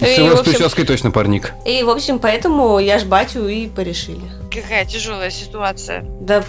С 0.00 0.18
И, 0.18 0.44
прической 0.44 0.84
точно 0.84 1.10
парник. 1.10 1.52
и, 1.64 1.82
в 1.82 1.90
общем, 1.90 2.18
поэтому 2.18 2.78
я 2.78 2.98
ж 2.98 3.04
батю 3.04 3.48
и 3.48 3.66
порешили. 3.68 4.20
Какая 4.52 4.84
тяжелая 4.84 5.30
ситуация. 5.30 6.04
Да, 6.20 6.42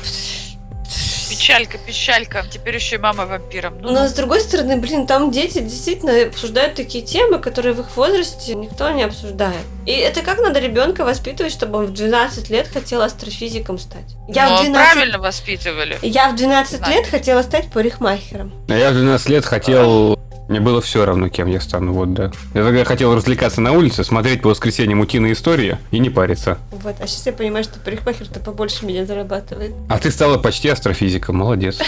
Печалька, 1.48 1.78
печалька. 1.78 2.43
Теперь 2.52 2.76
еще 2.76 2.95
и 2.95 3.00
мама 3.00 3.26
вампиром. 3.26 3.80
Ну, 3.80 3.93
Но 3.93 4.10
с 4.10 4.12
другой 4.12 4.41
стороны, 4.41 4.76
блин, 4.76 5.08
там 5.08 5.32
дети 5.32 5.60
действительно 5.60 6.24
обсуждают 6.24 6.76
такие 6.76 7.06
темы, 7.06 7.39
которые 7.39 7.74
в 7.74 7.80
их 7.80 7.95
возрасте 7.95 8.54
никто 8.54 8.91
не 8.91 9.04
обсуждает. 9.04 9.62
И 9.86 9.91
это 9.91 10.24
как 10.24 10.39
надо 10.39 10.60
ребенка 10.60 11.06
воспитывать, 11.06 11.54
чтобы 11.54 11.78
он 11.78 11.86
в 11.86 11.93
12 11.93 12.50
лет 12.50 12.68
хотел 12.68 13.02
астрофизиком 13.02 13.78
стать? 13.78 14.18
Я 14.28 14.50
ну, 14.50 14.58
в 14.58 14.62
12... 14.64 14.93
правильно 14.93 15.20
воспитывали. 15.20 15.98
Я 16.02 16.32
в 16.32 16.36
12 16.36 16.80
Знаю. 16.80 16.93
лет 16.93 17.08
хотела 17.08 17.41
стать 17.43 17.72
парикмахером. 17.72 18.52
А 18.68 18.76
я 18.76 18.91
в 18.91 18.95
12 18.95 19.30
лет 19.30 19.45
хотел... 19.45 20.20
Мне 20.48 20.60
было 20.62 20.82
все 20.82 21.06
равно, 21.06 21.30
кем 21.30 21.48
я 21.48 21.60
стану, 21.60 21.93
вот 21.93 22.14
да. 22.14 22.32
Я 22.54 22.64
тогда 22.64 22.86
хотел 22.86 23.14
развлекаться 23.14 23.60
на 23.60 23.74
улице, 23.74 24.04
смотреть 24.04 24.41
по 24.41 24.50
воскресеньям 24.50 25.02
утиные 25.02 25.34
истории 25.34 25.78
и 25.91 26.00
не 26.00 26.10
париться. 26.10 26.58
Вот, 26.72 26.95
а 27.00 27.08
сейчас 27.08 27.26
я 27.26 27.34
понимаю, 27.34 27.64
что 27.64 27.80
парикмахер-то 27.80 28.39
побольше 28.39 28.86
меня 28.86 29.06
зарабатывает. 29.06 29.74
А 29.89 30.00
ты 30.00 30.10
стала 30.10 30.38
почти 30.38 30.70
астрофизиком, 30.70 31.38
молодец. 31.38 31.80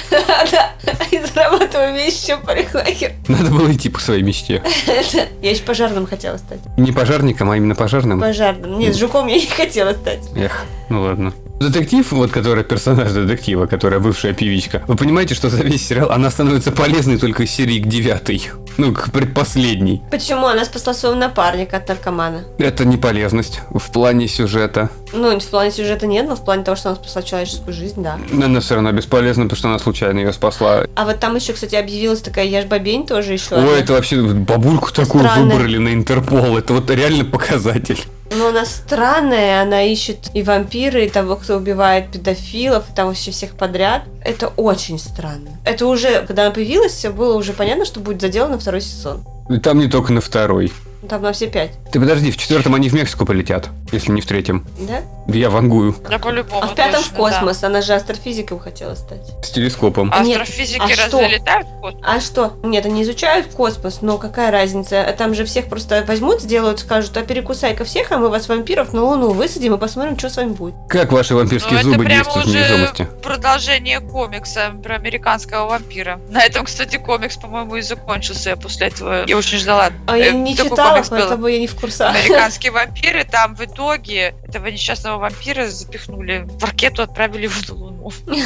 Да, 0.51 0.93
и 1.11 1.19
зарабатываю 1.19 1.93
меньше, 1.93 2.27
чем 2.27 2.41
парикмахер. 2.41 3.11
Надо 3.27 3.51
было 3.51 3.71
идти 3.71 3.89
по 3.89 3.99
своей 3.99 4.23
мечте. 4.23 4.63
Я 5.41 5.51
еще 5.51 5.63
пожарным 5.63 6.07
хотела 6.07 6.37
стать. 6.37 6.59
Не 6.77 6.91
пожарником, 6.91 7.51
а 7.51 7.57
именно 7.57 7.75
пожарным. 7.75 8.19
Пожарным. 8.19 8.79
Нет, 8.79 8.95
жуком 8.95 9.27
я 9.27 9.35
не 9.35 9.45
хотела 9.47 9.93
стать. 9.93 10.19
Эх, 10.35 10.63
ну 10.89 11.01
ладно. 11.01 11.33
Детектив, 11.59 12.09
вот 12.13 12.31
который 12.31 12.63
персонаж 12.63 13.11
детектива, 13.11 13.65
которая 13.65 13.99
бывшая 13.99 14.33
певичка, 14.33 14.81
вы 14.87 14.95
понимаете, 14.95 15.35
что 15.35 15.49
за 15.49 15.61
весь 15.63 15.85
сериал 15.85 16.09
она 16.11 16.29
становится 16.29 16.71
полезной 16.71 17.17
только 17.17 17.43
из 17.43 17.51
серии 17.51 17.79
к 17.79 17.85
девятой. 17.87 18.49
Ну, 18.77 18.93
к 18.93 19.11
предпоследней. 19.11 20.01
Почему? 20.09 20.47
Она 20.47 20.63
спасла 20.63 20.93
своего 20.93 21.17
напарника 21.17 21.77
от 21.77 21.89
наркомана. 21.89 22.45
Это 22.59 22.85
не 22.85 22.95
полезность 22.95 23.59
в 23.71 23.91
плане 23.91 24.29
сюжета. 24.29 24.89
Ну, 25.11 25.37
в 25.37 25.45
плане 25.47 25.71
сюжета 25.71 26.07
нет, 26.07 26.27
но 26.29 26.37
в 26.37 26.45
плане 26.45 26.63
того, 26.63 26.77
что 26.77 26.89
она 26.89 26.95
спасла 26.95 27.21
человеческую 27.21 27.73
жизнь, 27.73 28.01
да. 28.01 28.17
Но 28.31 28.45
она 28.45 28.61
все 28.61 28.75
равно 28.75 28.93
бесполезна, 28.93 29.43
потому 29.43 29.57
что 29.57 29.67
она 29.67 29.79
случайно 29.79 30.19
ее 30.19 30.31
спасла. 30.31 30.85
А 30.95 31.05
вот 31.05 31.19
там 31.19 31.35
еще, 31.35 31.51
кстати, 31.51 31.75
объявилась 31.75 32.21
такая 32.21 32.45
Яж 32.45 32.65
Бабень 32.65 33.05
тоже 33.05 33.33
еще. 33.33 33.55
Ой, 33.55 33.63
одна. 33.63 33.77
это 33.79 33.93
вообще 33.93 34.21
бабульку 34.21 34.93
такую 34.93 35.25
Странная. 35.25 35.57
выбрали 35.57 35.77
на 35.77 35.93
Интерпол. 35.93 36.57
Это 36.57 36.73
вот 36.73 36.89
реально 36.89 37.25
показатель. 37.25 37.99
Но 38.37 38.49
она 38.49 38.65
странная, 38.65 39.61
она 39.61 39.83
ищет 39.83 40.29
и 40.33 40.43
вампиры, 40.43 41.05
и 41.05 41.09
того, 41.09 41.35
кто 41.35 41.55
убивает 41.57 42.11
педофилов, 42.11 42.89
и 42.89 42.95
там 42.95 43.07
вообще 43.07 43.31
всех 43.31 43.55
подряд. 43.55 44.03
Это 44.23 44.47
очень 44.49 44.99
странно. 44.99 45.49
Это 45.65 45.87
уже, 45.87 46.23
когда 46.25 46.45
она 46.45 46.51
появилась, 46.51 47.05
было 47.05 47.35
уже 47.35 47.53
понятно, 47.53 47.85
что 47.85 47.99
будет 47.99 48.21
заделано 48.21 48.59
второй 48.59 48.81
сезон. 48.81 49.23
И 49.49 49.57
там 49.57 49.79
не 49.79 49.87
только 49.87 50.13
на 50.13 50.21
второй. 50.21 50.71
Там 51.07 51.21
на 51.21 51.31
все 51.31 51.47
пять, 51.47 51.71
Ты 51.91 51.99
подожди, 51.99 52.29
в 52.31 52.37
четвертом 52.37 52.75
они 52.75 52.89
в 52.89 52.93
Мексику 52.93 53.25
полетят, 53.25 53.69
если 53.91 54.11
не 54.11 54.19
в 54.21 54.25
третьем. 54.25 54.65
да? 54.79 55.01
Я 55.33 55.49
вангую 55.49 55.95
Да, 56.09 56.19
по-любому. 56.19 56.63
А 56.63 56.67
в 56.67 56.75
пятом 56.75 57.01
в 57.03 57.07
точно, 57.09 57.17
космос, 57.17 57.63
она 57.63 57.81
же 57.81 57.93
астрофизиком 57.93 58.59
хотела 58.59 58.95
стать. 58.95 59.21
с 59.43 59.49
телескопом. 59.51 60.09
Да. 60.09 60.19
Нет, 60.19 60.41
Астрофизики 60.41 60.77
а 60.81 60.87
разве 60.87 61.03
что? 61.07 61.21
летают 61.25 61.67
в 61.67 61.79
космос? 61.81 62.01
А 62.05 62.19
что? 62.19 62.53
Нет, 62.63 62.85
они 62.85 63.03
изучают 63.03 63.47
космос, 63.53 64.01
но 64.01 64.17
какая 64.17 64.51
разница? 64.51 65.15
Там 65.17 65.33
же 65.35 65.45
всех 65.45 65.67
просто 65.69 66.03
возьмут, 66.07 66.41
сделают, 66.41 66.79
скажут, 66.79 67.15
а 67.15 67.21
перекусай-ка 67.23 67.85
всех, 67.85 68.11
а 68.11 68.17
мы 68.17 68.29
вас, 68.29 68.49
вампиров, 68.49 68.91
на 68.93 69.03
Луну 69.03 69.31
высадим 69.31 69.75
и 69.75 69.77
посмотрим, 69.77 70.17
что 70.19 70.29
с 70.29 70.35
вами 70.37 70.51
будет. 70.51 70.75
Как 70.89 71.11
ваши 71.11 71.33
вампирские 71.35 71.73
Ну, 71.75 71.79
это 71.79 71.89
зубы 71.91 72.03
прямо 72.03 72.23
действуют 72.23 72.45
в 72.45 72.49
уже 72.49 72.59
невесомости? 72.59 73.07
продолжение 73.23 73.99
комикса 74.01 74.73
про 74.83 74.95
американского 74.95 75.69
вампира. 75.69 76.19
На 76.29 76.43
этом, 76.43 76.65
кстати, 76.65 76.97
комикс, 76.97 77.37
по-моему, 77.37 77.75
и 77.77 77.81
закончился. 77.81 78.49
Я 78.49 78.57
после 78.57 78.87
этого 78.87 79.25
я 79.25 79.37
очень 79.37 79.57
ждала. 79.59 79.89
А 80.07 80.17
я 80.17 80.27
Э, 80.29 80.31
не 80.33 80.55
такой 80.55 80.75
читала, 81.03 81.03
поэтому 81.09 81.47
я 81.47 81.59
не 81.59 81.67
в 81.67 81.75
курсах. 81.75 82.15
Американские 82.15 82.71
вампиры, 82.71 83.23
там 83.23 83.55
в 83.55 83.61
итоге 83.61 84.35
этого 84.47 84.67
несчастного 84.67 85.17
вампира 85.19 85.67
запихнули 85.67 86.45
в 86.47 86.63
ракету, 86.63 87.01
отправили 87.03 87.47
в 87.47 87.69
Луну. 87.69 88.11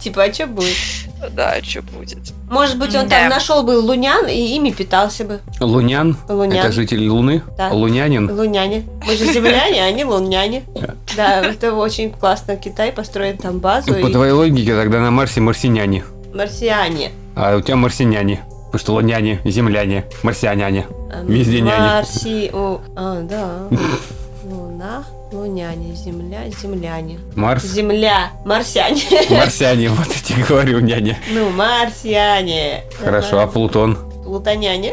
Типа, 0.00 0.24
а 0.24 0.32
что 0.32 0.46
будет? 0.46 0.76
Да, 1.32 1.56
что 1.62 1.82
будет? 1.82 2.18
Может 2.50 2.78
быть, 2.78 2.94
он 2.94 3.08
там 3.08 3.28
нашел 3.28 3.62
бы 3.62 3.72
лунян 3.72 4.26
и 4.26 4.56
ими 4.56 4.70
питался 4.70 5.24
бы. 5.24 5.40
Лунян? 5.60 6.16
Лунян. 6.28 6.58
Это 6.58 6.72
житель 6.72 7.08
Луны? 7.08 7.42
Да. 7.56 7.70
Лунянин? 7.70 8.30
Луняне. 8.30 8.84
Мы 9.06 9.16
же 9.16 9.32
земляне, 9.32 9.82
а 9.82 9.86
они 9.86 10.04
луняне. 10.04 10.64
Да, 11.16 11.40
это 11.40 11.74
очень 11.74 12.10
классно. 12.10 12.56
Китай 12.56 12.92
построит 12.92 13.42
там 13.42 13.58
базу. 13.58 13.92
По 13.94 14.08
и 14.08 14.12
твоей 14.12 14.32
логике, 14.32 14.74
тогда 14.74 15.00
на 15.00 15.10
Марсе 15.10 15.40
марсиняне. 15.40 16.04
Марсиане. 16.32 17.12
А 17.34 17.56
у 17.56 17.60
тебя 17.60 17.76
марсиняне. 17.76 18.42
Потому 18.70 18.80
что 18.80 18.92
луняне, 18.94 19.40
земляне, 19.44 20.04
марсианяне. 20.22 20.86
А, 21.10 21.22
Везде 21.24 21.60
няни. 21.62 21.80
Марси... 21.80 22.50
о, 22.52 22.80
А, 22.94 23.22
да. 23.22 23.62
Луна, 24.44 25.04
луняне, 25.32 25.94
земля, 25.94 26.40
земляне. 26.60 27.18
Марс, 27.34 27.64
Земля, 27.64 28.30
марсиане. 28.44 29.02
марсиане, 29.30 29.88
вот 29.88 30.06
я 30.06 30.20
тебе 30.22 30.44
говорю, 30.44 30.80
няня. 30.80 31.18
Ну, 31.32 31.48
марсиане. 31.50 32.84
Хорошо, 33.02 33.40
а 33.40 33.46
Плутон? 33.46 33.96
Плутоняне. 34.24 34.92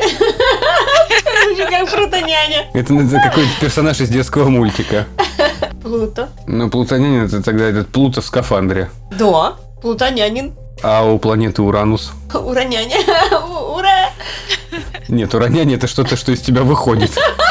Как 1.57 1.89
Плутоняне. 1.93 2.69
Это, 2.73 2.93
это 2.93 3.19
какой-то 3.23 3.49
персонаж 3.59 3.99
из 3.99 4.09
детского 4.09 4.47
мультика. 4.49 5.05
Плуто. 5.81 6.29
Ну, 6.47 6.69
плутонянин 6.69 7.25
это 7.25 7.43
тогда 7.43 7.65
этот 7.65 7.89
Плуто 7.89 8.21
в 8.21 8.25
скафандре. 8.25 8.89
Да, 9.11 9.55
плутонянин. 9.81 10.53
А 10.83 11.03
у 11.03 11.17
планеты 11.19 11.61
Уранус? 11.61 12.11
Ураняне. 12.33 12.97
Ура! 13.75 14.11
Нет, 15.07 15.33
ураняне 15.33 15.75
это 15.75 15.87
что-то, 15.87 16.15
что 16.15 16.31
из 16.31 16.41
тебя 16.41 16.63
выходит. 16.63 17.11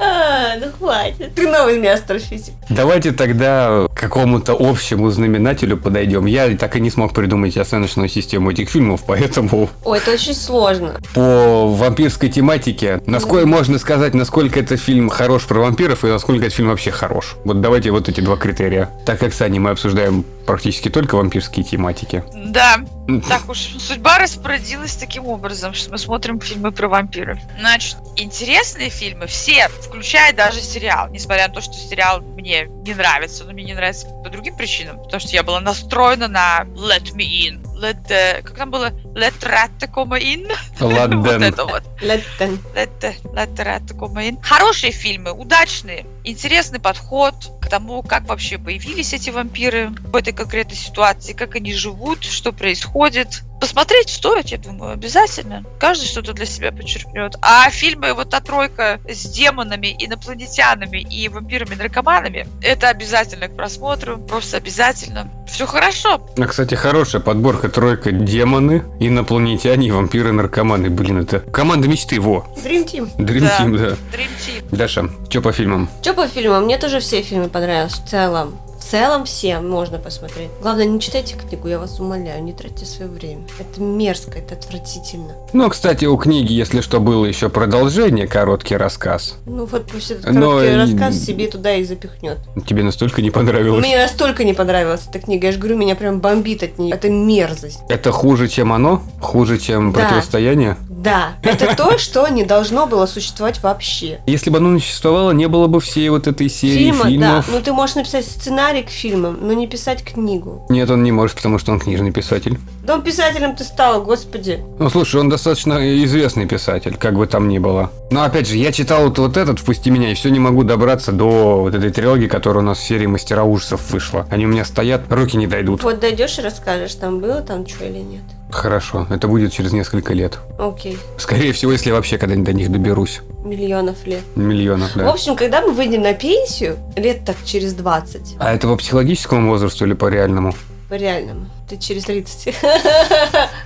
А, 0.00 0.56
ну 0.58 0.66
хватит. 0.78 1.34
Ты 1.34 1.46
новый 1.46 1.78
мне 1.78 1.92
астрофизик. 1.92 2.54
Давайте 2.70 3.12
тогда 3.12 3.86
к 3.94 3.98
какому-то 4.00 4.56
общему 4.58 5.10
знаменателю 5.10 5.76
подойдем. 5.76 6.26
Я 6.26 6.48
так 6.56 6.76
и 6.76 6.80
не 6.80 6.90
смог 6.90 7.12
придумать 7.12 7.56
оценочную 7.56 8.08
систему 8.08 8.50
этих 8.50 8.70
фильмов, 8.70 9.02
поэтому 9.06 9.68
Ой, 9.84 9.98
это 9.98 10.12
очень 10.12 10.34
сложно. 10.34 10.94
по 11.14 11.66
вампирской 11.68 12.30
тематике, 12.30 13.00
насколько 13.06 13.46
можно 13.46 13.78
сказать, 13.78 14.14
насколько 14.14 14.58
этот 14.58 14.80
фильм 14.80 15.10
хорош 15.10 15.42
про 15.44 15.60
вампиров 15.60 16.04
и 16.04 16.08
насколько 16.08 16.46
этот 16.46 16.54
фильм 16.56 16.68
вообще 16.70 16.90
хорош. 16.90 17.36
Вот 17.44 17.60
давайте 17.60 17.90
вот 17.90 18.08
эти 18.08 18.20
два 18.20 18.36
критерия. 18.36 18.88
Так 19.04 19.18
как 19.18 19.34
с 19.34 19.40
Аней 19.42 19.58
мы 19.58 19.70
обсуждаем 19.70 20.24
практически 20.46 20.88
только 20.88 21.16
вампирские 21.16 21.64
тематики. 21.64 22.24
Да, 22.46 22.76
так 23.18 23.48
уж 23.48 23.58
судьба 23.58 24.18
распорядилась 24.18 24.94
таким 24.94 25.26
образом, 25.26 25.74
что 25.74 25.90
мы 25.90 25.98
смотрим 25.98 26.40
фильмы 26.40 26.72
про 26.72 26.88
вампиров. 26.88 27.38
Значит, 27.58 27.96
интересные 28.16 28.90
фильмы 28.90 29.26
все, 29.26 29.68
включая 29.68 30.32
даже 30.32 30.60
сериал, 30.60 31.08
несмотря 31.10 31.48
на 31.48 31.54
то, 31.54 31.60
что 31.60 31.74
сериал 31.74 32.20
мне 32.20 32.66
не 32.66 32.94
нравится, 32.94 33.44
но 33.44 33.52
мне 33.52 33.64
не 33.64 33.74
нравится 33.74 34.06
по 34.22 34.30
другим 34.30 34.56
причинам, 34.56 34.98
потому 35.02 35.20
что 35.20 35.30
я 35.30 35.42
была 35.42 35.60
настроена 35.60 36.28
на 36.28 36.64
Let 36.74 37.14
Me 37.14 37.26
In, 37.26 37.69
Let 37.80 38.06
the, 38.08 38.42
как 38.42 38.56
там 38.56 38.70
было, 38.70 38.90
Let 39.14 39.40
Rat 39.40 39.90
come 39.90 40.20
in, 40.20 40.52
вот 40.80 41.42
это 41.42 41.64
вот. 41.64 41.82
Леттен. 42.02 42.60
Let 42.74 42.90
the, 43.00 43.14
let 43.32 43.54
the 43.54 43.64
rat 43.64 43.86
come 43.98 44.16
in. 44.16 44.38
Хорошие 44.42 44.92
фильмы, 44.92 45.32
удачные, 45.32 46.04
интересный 46.24 46.78
подход 46.78 47.34
к 47.60 47.68
тому, 47.68 48.02
как 48.02 48.28
вообще 48.28 48.58
появились 48.58 49.14
эти 49.14 49.30
вампиры 49.30 49.90
в 49.90 50.14
этой 50.14 50.32
конкретной 50.32 50.76
ситуации, 50.76 51.32
как 51.32 51.54
они 51.56 51.72
живут, 51.72 52.24
что 52.24 52.52
происходит. 52.52 53.42
Посмотреть 53.60 54.08
стоит, 54.08 54.48
я 54.48 54.58
думаю, 54.58 54.92
обязательно. 54.92 55.64
Каждый 55.78 56.06
что-то 56.06 56.32
для 56.32 56.46
себя 56.46 56.72
подчеркнет. 56.72 57.36
А 57.42 57.68
фильмы 57.70 58.14
вот 58.14 58.30
та 58.30 58.40
тройка 58.40 59.00
с 59.08 59.26
демонами, 59.26 59.94
инопланетянами 59.98 60.98
и 60.98 61.28
вампирами-наркоманами, 61.28 62.46
это 62.62 62.88
обязательно 62.88 63.48
к 63.48 63.56
просмотру, 63.56 64.18
просто 64.18 64.56
обязательно. 64.56 65.30
Все 65.46 65.66
хорошо. 65.66 66.26
А, 66.38 66.46
кстати, 66.46 66.74
хорошая 66.74 67.20
подборка 67.20 67.68
тройка 67.68 68.12
демоны, 68.12 68.84
инопланетяне 68.98 69.88
и 69.88 69.90
вампиры 69.90 70.32
наркоманы. 70.32 70.88
Блин, 70.88 71.20
это 71.20 71.40
команда 71.40 71.88
мечты, 71.88 72.20
во. 72.20 72.46
Dream 72.56 72.84
Team. 72.86 73.16
Dream 73.16 73.40
Да. 73.40 73.58
Team, 73.58 73.76
да. 73.76 73.88
Dream 74.16 74.30
Team. 74.38 74.76
Даша, 74.76 75.10
что 75.28 75.42
по 75.42 75.52
фильмам? 75.52 75.88
Что 76.00 76.14
по 76.14 76.26
фильмам? 76.26 76.64
Мне 76.64 76.78
тоже 76.78 77.00
все 77.00 77.22
фильмы 77.22 77.48
понравились 77.48 77.92
в 77.92 78.08
целом. 78.08 78.58
В 78.90 78.92
целом 78.92 79.24
все 79.24 79.60
можно 79.60 79.98
посмотреть. 79.98 80.48
Главное, 80.60 80.84
не 80.84 80.98
читайте 80.98 81.36
книгу, 81.36 81.68
я 81.68 81.78
вас 81.78 82.00
умоляю, 82.00 82.42
не 82.42 82.52
тратьте 82.52 82.84
свое 82.84 83.08
время. 83.08 83.44
Это 83.60 83.80
мерзко, 83.80 84.36
это 84.40 84.54
отвратительно. 84.54 85.34
Ну, 85.52 85.70
кстати, 85.70 86.06
у 86.06 86.16
книги, 86.16 86.52
если 86.52 86.80
что, 86.80 86.98
было 86.98 87.24
еще 87.24 87.50
продолжение, 87.50 88.26
короткий 88.26 88.76
рассказ. 88.76 89.36
Ну 89.46 89.64
вот 89.64 89.86
пусть 89.86 90.10
этот 90.10 90.32
Но 90.32 90.56
короткий 90.58 90.74
рассказ 90.74 91.24
себе 91.24 91.46
туда 91.46 91.76
и 91.76 91.84
запихнет. 91.84 92.38
Тебе 92.66 92.82
настолько 92.82 93.22
не 93.22 93.30
понравилось? 93.30 93.80
Мне 93.80 93.96
настолько 93.96 94.42
не 94.42 94.54
понравилась 94.54 95.02
эта 95.08 95.20
книга, 95.20 95.46
я 95.46 95.52
же 95.52 95.60
говорю, 95.60 95.76
меня 95.76 95.94
прям 95.94 96.18
бомбит 96.18 96.64
от 96.64 96.80
нее. 96.80 96.92
Это 96.92 97.08
мерзость. 97.08 97.78
Это 97.88 98.10
хуже, 98.10 98.48
чем 98.48 98.72
оно? 98.72 99.04
Хуже, 99.20 99.58
чем 99.58 99.92
Да. 99.92 100.00
противостояние? 100.00 100.76
Да, 100.88 101.34
это 101.42 101.76
то, 101.76 101.96
что 101.96 102.26
не 102.28 102.44
должно 102.44 102.86
было 102.86 103.06
существовать 103.06 103.62
вообще. 103.62 104.18
Если 104.26 104.50
бы 104.50 104.58
оно 104.58 104.70
не 104.70 104.80
существовало, 104.80 105.30
не 105.30 105.46
было 105.46 105.66
бы 105.66 105.80
всей 105.80 106.08
вот 106.10 106.26
этой 106.26 106.50
серии 106.50 106.90
фильмов. 106.92 107.20
да. 107.20 107.44
Ну 107.50 107.62
ты 107.62 107.72
можешь 107.72 107.94
написать 107.94 108.26
сценарий 108.26 108.79
к 108.82 108.90
фильмам, 108.90 109.38
но 109.40 109.52
не 109.52 109.66
писать 109.66 110.02
книгу. 110.04 110.66
Нет, 110.68 110.90
он 110.90 111.02
не 111.02 111.12
может, 111.12 111.36
потому 111.36 111.58
что 111.58 111.72
он 111.72 111.80
книжный 111.80 112.12
писатель. 112.12 112.58
Потом 112.82 113.02
писателем 113.02 113.54
ты 113.54 113.64
стал, 113.64 114.02
господи. 114.02 114.58
Ну, 114.78 114.90
слушай, 114.90 115.20
он 115.20 115.28
достаточно 115.28 116.02
известный 116.04 116.46
писатель, 116.46 116.96
как 116.96 117.16
бы 117.16 117.26
там 117.26 117.48
ни 117.48 117.58
было. 117.58 117.90
Но, 118.10 118.24
опять 118.24 118.48
же, 118.48 118.56
я 118.56 118.72
читал 118.72 119.04
вот, 119.04 119.18
вот 119.18 119.36
этот 119.36 119.60
«Впусти 119.60 119.90
меня» 119.90 120.10
и 120.10 120.14
все 120.14 120.30
не 120.30 120.40
могу 120.40 120.64
добраться 120.64 121.12
до 121.12 121.60
вот 121.60 121.74
этой 121.74 121.90
трилогии, 121.90 122.26
которая 122.26 122.64
у 122.64 122.66
нас 122.66 122.78
в 122.78 122.82
серии 122.82 123.06
«Мастера 123.06 123.44
ужасов» 123.44 123.90
вышла. 123.90 124.26
Они 124.30 124.44
у 124.44 124.48
меня 124.48 124.64
стоят, 124.64 125.02
руки 125.10 125.36
не 125.36 125.46
дойдут. 125.46 125.82
Вот 125.84 126.00
дойдешь 126.00 126.38
и 126.38 126.42
расскажешь, 126.42 126.94
там 126.94 127.20
было 127.20 127.42
там 127.42 127.66
что 127.66 127.84
или 127.84 127.98
нет. 127.98 128.22
Хорошо, 128.52 129.06
это 129.10 129.28
будет 129.28 129.52
через 129.52 129.72
несколько 129.72 130.12
лет. 130.14 130.38
Окей. 130.58 130.98
Скорее 131.16 131.52
всего, 131.52 131.72
если 131.72 131.88
я 131.90 131.94
вообще 131.94 132.18
когда-нибудь 132.18 132.46
до 132.46 132.52
них 132.52 132.70
доберусь. 132.70 133.20
Миллионов 133.44 134.06
лет. 134.06 134.22
Миллионов, 134.36 134.92
В 134.94 134.98
да. 134.98 135.10
общем, 135.10 135.34
когда 135.36 135.62
мы 135.62 135.72
выйдем 135.72 136.02
на 136.02 136.12
пенсию, 136.14 136.76
лет 136.96 137.24
так 137.24 137.36
через 137.44 137.72
20, 137.74 138.36
А 138.38 138.52
это 138.52 138.66
по 138.68 138.76
психологическому 138.76 139.48
возрасту 139.50 139.86
или 139.86 139.94
по 139.94 140.08
реальному? 140.08 140.54
по 140.88 140.94
реальному, 140.94 141.46
ты 141.68 141.76
через 141.76 142.02
30. 142.04 142.52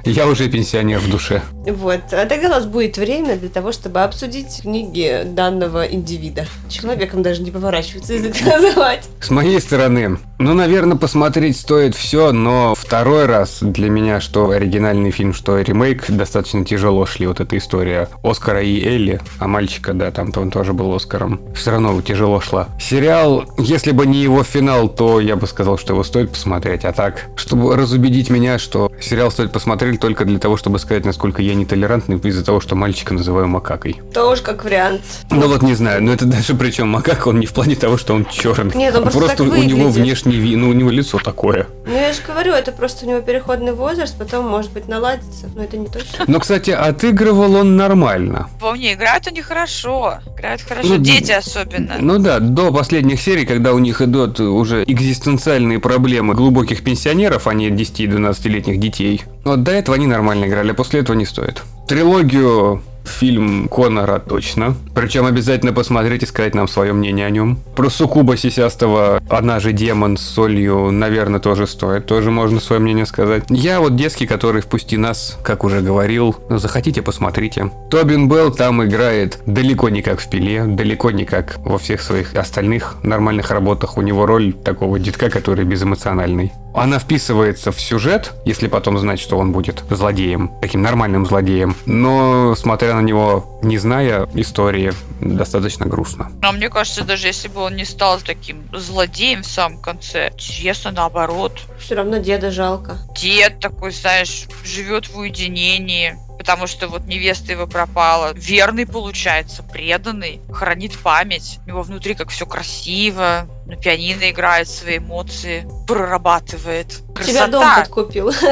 Я 0.04 0.26
уже 0.26 0.46
пенсионер 0.50 0.98
в 0.98 1.08
душе. 1.10 1.40
Вот. 1.66 2.00
А 2.12 2.26
тогда 2.26 2.48
у 2.48 2.50
нас 2.50 2.66
будет 2.66 2.98
время 2.98 3.36
для 3.36 3.48
того, 3.48 3.72
чтобы 3.72 4.02
обсудить 4.02 4.60
книги 4.60 5.22
данного 5.24 5.86
индивида. 5.86 6.44
Человеком 6.68 7.22
даже 7.22 7.40
не 7.40 7.50
поворачивается 7.50 8.12
язык 8.12 8.34
называть. 8.44 9.08
С 9.22 9.30
моей 9.30 9.58
стороны, 9.58 10.18
ну, 10.38 10.52
наверное, 10.54 10.96
посмотреть 10.96 11.56
стоит 11.58 11.94
все, 11.94 12.32
но 12.32 12.74
второй 12.74 13.26
раз 13.26 13.58
для 13.60 13.88
меня, 13.88 14.20
что 14.20 14.50
оригинальный 14.50 15.10
фильм, 15.10 15.32
что 15.32 15.60
ремейк, 15.60 16.10
достаточно 16.10 16.64
тяжело 16.64 17.06
шли 17.06 17.26
вот 17.26 17.40
эта 17.40 17.56
история 17.56 18.08
Оскара 18.22 18.62
и 18.62 18.84
Элли, 18.84 19.20
а 19.38 19.46
мальчика, 19.46 19.92
да, 19.92 20.10
там-то 20.10 20.40
он 20.40 20.50
тоже 20.50 20.72
был 20.72 20.92
Оскаром. 20.94 21.40
Все 21.54 21.70
равно 21.70 22.00
тяжело 22.02 22.40
шла. 22.40 22.68
Сериал, 22.80 23.44
если 23.58 23.92
бы 23.92 24.06
не 24.06 24.22
его 24.22 24.42
финал, 24.42 24.88
то 24.88 25.20
я 25.20 25.36
бы 25.36 25.46
сказал, 25.46 25.78
что 25.78 25.92
его 25.92 26.02
стоит 26.02 26.30
посмотреть, 26.30 26.84
а 26.84 26.92
так, 26.92 27.26
чтобы 27.36 27.76
разубедить 27.76 28.28
меня, 28.30 28.58
что 28.58 28.90
сериал 29.00 29.30
стоит 29.30 29.52
посмотреть 29.52 30.00
только 30.00 30.24
для 30.24 30.38
того, 30.38 30.56
чтобы 30.56 30.78
сказать, 30.78 31.04
насколько 31.04 31.42
я 31.42 31.54
нетолерантный 31.54 32.18
из-за 32.18 32.44
того, 32.44 32.60
что 32.60 32.74
мальчика 32.74 33.14
называю 33.14 33.46
макакой. 33.48 34.00
Тоже 34.12 34.42
как 34.42 34.64
вариант. 34.64 35.02
Ну 35.30 35.46
вот 35.48 35.62
не 35.62 35.74
знаю, 35.74 36.02
но 36.02 36.12
это 36.12 36.26
даже 36.26 36.54
причем 36.54 36.88
макака, 36.88 37.28
он 37.28 37.40
не 37.40 37.46
в 37.46 37.52
плане 37.52 37.76
того, 37.76 37.96
что 37.98 38.14
он 38.14 38.26
черный. 38.26 38.74
Нет, 38.74 38.96
он 38.96 39.04
просто 39.04 39.36
так 39.36 39.40
у 39.40 39.62
него 39.62 39.88
внешний 40.24 40.40
вид, 40.40 40.58
ну 40.58 40.68
у 40.68 40.72
него 40.72 40.90
лицо 40.90 41.18
такое. 41.18 41.66
Ну, 41.86 41.92
я 41.92 42.12
же 42.12 42.20
говорю, 42.26 42.52
это 42.52 42.72
просто 42.72 43.06
у 43.06 43.08
него 43.08 43.20
переходный 43.20 43.72
возраст, 43.72 44.16
потом, 44.18 44.46
может 44.46 44.72
быть, 44.72 44.88
наладится. 44.88 45.50
Но 45.54 45.62
это 45.62 45.76
не 45.76 45.86
точно. 45.86 46.24
Но, 46.26 46.40
кстати, 46.40 46.70
отыгрывал 46.70 47.54
он 47.56 47.76
нормально. 47.76 48.48
Помни, 48.60 48.92
играют 48.92 49.26
они 49.26 49.42
хорошо. 49.42 50.18
Играют 50.36 50.62
хорошо. 50.62 50.88
Ну, 50.88 50.98
Дети 50.98 51.32
особенно. 51.32 51.96
Ну 52.00 52.18
да, 52.18 52.40
до 52.40 52.72
последних 52.72 53.20
серий, 53.20 53.46
когда 53.46 53.72
у 53.72 53.78
них 53.78 54.00
идут 54.00 54.40
уже 54.40 54.84
экзистенциальные 54.84 55.78
проблемы 55.78 56.34
глубоких 56.34 56.82
пенсионеров, 56.82 57.46
а 57.46 57.54
не 57.54 57.68
10-12-летних 57.68 58.78
детей. 58.80 59.22
Вот 59.44 59.62
до 59.62 59.72
этого 59.72 59.96
они 59.96 60.06
нормально 60.06 60.46
играли, 60.46 60.70
а 60.70 60.74
после 60.74 61.00
этого 61.00 61.16
не 61.16 61.26
стоит. 61.26 61.62
Трилогию 61.86 62.82
фильм 63.04 63.68
Конора 63.68 64.18
точно. 64.18 64.74
Причем 64.94 65.26
обязательно 65.26 65.72
посмотреть 65.72 66.22
и 66.22 66.26
сказать 66.26 66.54
нам 66.54 66.68
свое 66.68 66.92
мнение 66.92 67.26
о 67.26 67.30
нем. 67.30 67.58
Про 67.74 67.90
Сукуба 67.90 68.36
Сисястого, 68.36 69.22
она 69.28 69.60
же 69.60 69.72
демон 69.72 70.16
с 70.16 70.22
солью, 70.22 70.90
наверное, 70.90 71.40
тоже 71.40 71.66
стоит. 71.66 72.06
Тоже 72.06 72.30
можно 72.30 72.60
свое 72.60 72.80
мнение 72.80 73.06
сказать. 73.06 73.44
Я 73.48 73.80
вот 73.80 73.96
детский, 73.96 74.26
который 74.26 74.62
впусти 74.62 74.96
нас, 74.96 75.38
как 75.42 75.64
уже 75.64 75.80
говорил. 75.80 76.36
Захотите, 76.48 77.02
посмотрите. 77.02 77.70
Тобин 77.90 78.28
Белл 78.28 78.52
там 78.52 78.84
играет 78.84 79.38
далеко 79.46 79.88
не 79.88 80.02
как 80.02 80.20
в 80.20 80.28
Пиле, 80.28 80.64
далеко 80.64 81.10
не 81.10 81.24
как 81.24 81.58
во 81.58 81.78
всех 81.78 82.02
своих 82.02 82.34
остальных 82.34 82.96
нормальных 83.02 83.50
работах. 83.50 83.96
У 83.96 84.02
него 84.02 84.26
роль 84.26 84.52
такого 84.52 84.98
детка, 84.98 85.30
который 85.30 85.64
безэмоциональный. 85.64 86.52
Она 86.74 86.98
вписывается 86.98 87.70
в 87.70 87.80
сюжет, 87.80 88.32
если 88.44 88.66
потом 88.66 88.98
знать, 88.98 89.20
что 89.20 89.38
он 89.38 89.52
будет 89.52 89.84
злодеем, 89.90 90.50
таким 90.60 90.82
нормальным 90.82 91.24
злодеем. 91.24 91.76
Но, 91.86 92.54
смотря 92.56 92.94
на 92.94 93.00
него, 93.00 93.58
не 93.62 93.78
зная 93.78 94.28
истории, 94.34 94.92
достаточно 95.20 95.86
грустно. 95.86 96.32
Но 96.42 96.50
мне 96.52 96.68
кажется, 96.68 97.04
даже 97.04 97.28
если 97.28 97.46
бы 97.46 97.60
он 97.60 97.76
не 97.76 97.84
стал 97.84 98.18
таким 98.20 98.68
злодеем 98.72 99.42
в 99.42 99.46
самом 99.46 99.80
конце, 99.80 100.32
честно, 100.36 100.90
наоборот. 100.90 101.60
Все 101.78 101.94
равно 101.94 102.18
деда 102.18 102.50
жалко. 102.50 102.98
Дед 103.16 103.60
такой, 103.60 103.92
знаешь, 103.92 104.46
живет 104.64 105.08
в 105.08 105.16
уединении, 105.16 106.16
потому 106.38 106.66
что 106.66 106.88
вот 106.88 107.06
невеста 107.06 107.52
его 107.52 107.66
пропала. 107.66 108.32
Верный 108.34 108.86
получается, 108.86 109.62
преданный, 109.62 110.40
хранит 110.52 110.98
память. 110.98 111.58
У 111.66 111.68
него 111.68 111.82
внутри 111.82 112.14
как 112.14 112.30
все 112.30 112.46
красиво, 112.46 113.46
на 113.66 113.76
пианино 113.76 114.30
играет 114.30 114.68
свои 114.68 114.98
эмоции, 114.98 115.66
прорабатывает. 115.86 116.88
Тебя 117.24 117.46
дом 117.46 117.62
Красота. 117.62 117.80
подкупил. 117.80 118.32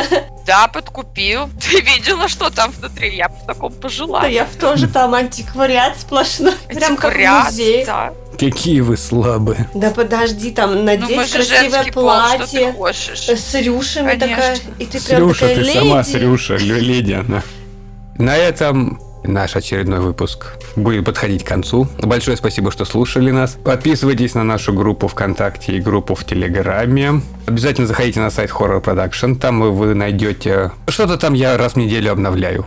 Да, 0.45 0.67
подкупил. 0.67 1.49
Ты 1.61 1.81
видела, 1.83 2.27
что 2.29 2.51
там 2.51 2.73
внутри? 2.73 3.15
Я 3.15 3.29
в 3.29 3.47
таком 3.47 3.73
Да 3.73 3.81
пожила. 3.81 4.27
я 4.27 4.45
в 4.45 4.57
тоже 4.57 4.89
там 4.89 5.15
антиквариат 5.15 6.01
сплошной. 6.01 6.55
Прям 6.69 6.97
как 6.97 7.15
музее. 7.17 7.87
да. 7.87 8.13
Какие 8.37 8.81
вы 8.81 8.97
слабые. 8.97 9.69
Да 9.73 9.91
подожди, 9.93 10.51
там 10.51 10.71
Ну, 10.73 10.79
мы 10.79 10.83
надеть 10.85 11.33
же 11.33 11.45
красивое 11.45 11.93
пол, 11.93 12.03
платье. 12.03 12.75
э, 13.29 13.37
С 13.37 13.55
рюшами 13.55 14.17
Конечно. 14.19 14.37
такая. 14.37 14.59
И 14.81 14.87
ты 14.87 15.01
прям 15.01 15.19
Срюша, 15.21 15.41
такая 15.49 15.55
ты 15.65 15.73
сама 15.75 15.99
леди. 15.99 16.11
Срюша, 16.11 16.57
ле- 16.57 16.81
леди 16.81 17.13
она. 17.13 17.43
На 18.19 18.37
этом 18.37 19.01
наш 19.25 19.57
очередной 19.57 20.01
выпуск 20.01 20.57
будет 20.77 21.05
подходить 21.05 21.45
к 21.45 21.49
концу. 21.49 21.87
Большое 21.99 22.37
спасибо, 22.37 22.71
что 22.71 22.85
слушали 22.85 23.31
нас. 23.31 23.57
Подписывайтесь 23.65 24.35
на 24.35 24.43
нашу 24.45 24.73
группу 24.73 25.09
ВКонтакте 25.09 25.77
и 25.77 25.81
группу 25.81 26.15
в 26.15 26.25
Телеграме. 26.25 27.23
Обязательно 27.47 27.87
заходите 27.87 28.21
на 28.21 28.31
сайт 28.31 28.51
Horror 28.51 28.83
Production. 28.83 29.37
Там 29.37 29.61
вы- 29.73 29.95
найдете... 29.95 30.73
Что-то 30.89 31.17
там 31.19 31.35
я 31.35 31.57
раз 31.57 31.75
в 31.75 31.77
неделю 31.77 32.13
обновляю. 32.13 32.67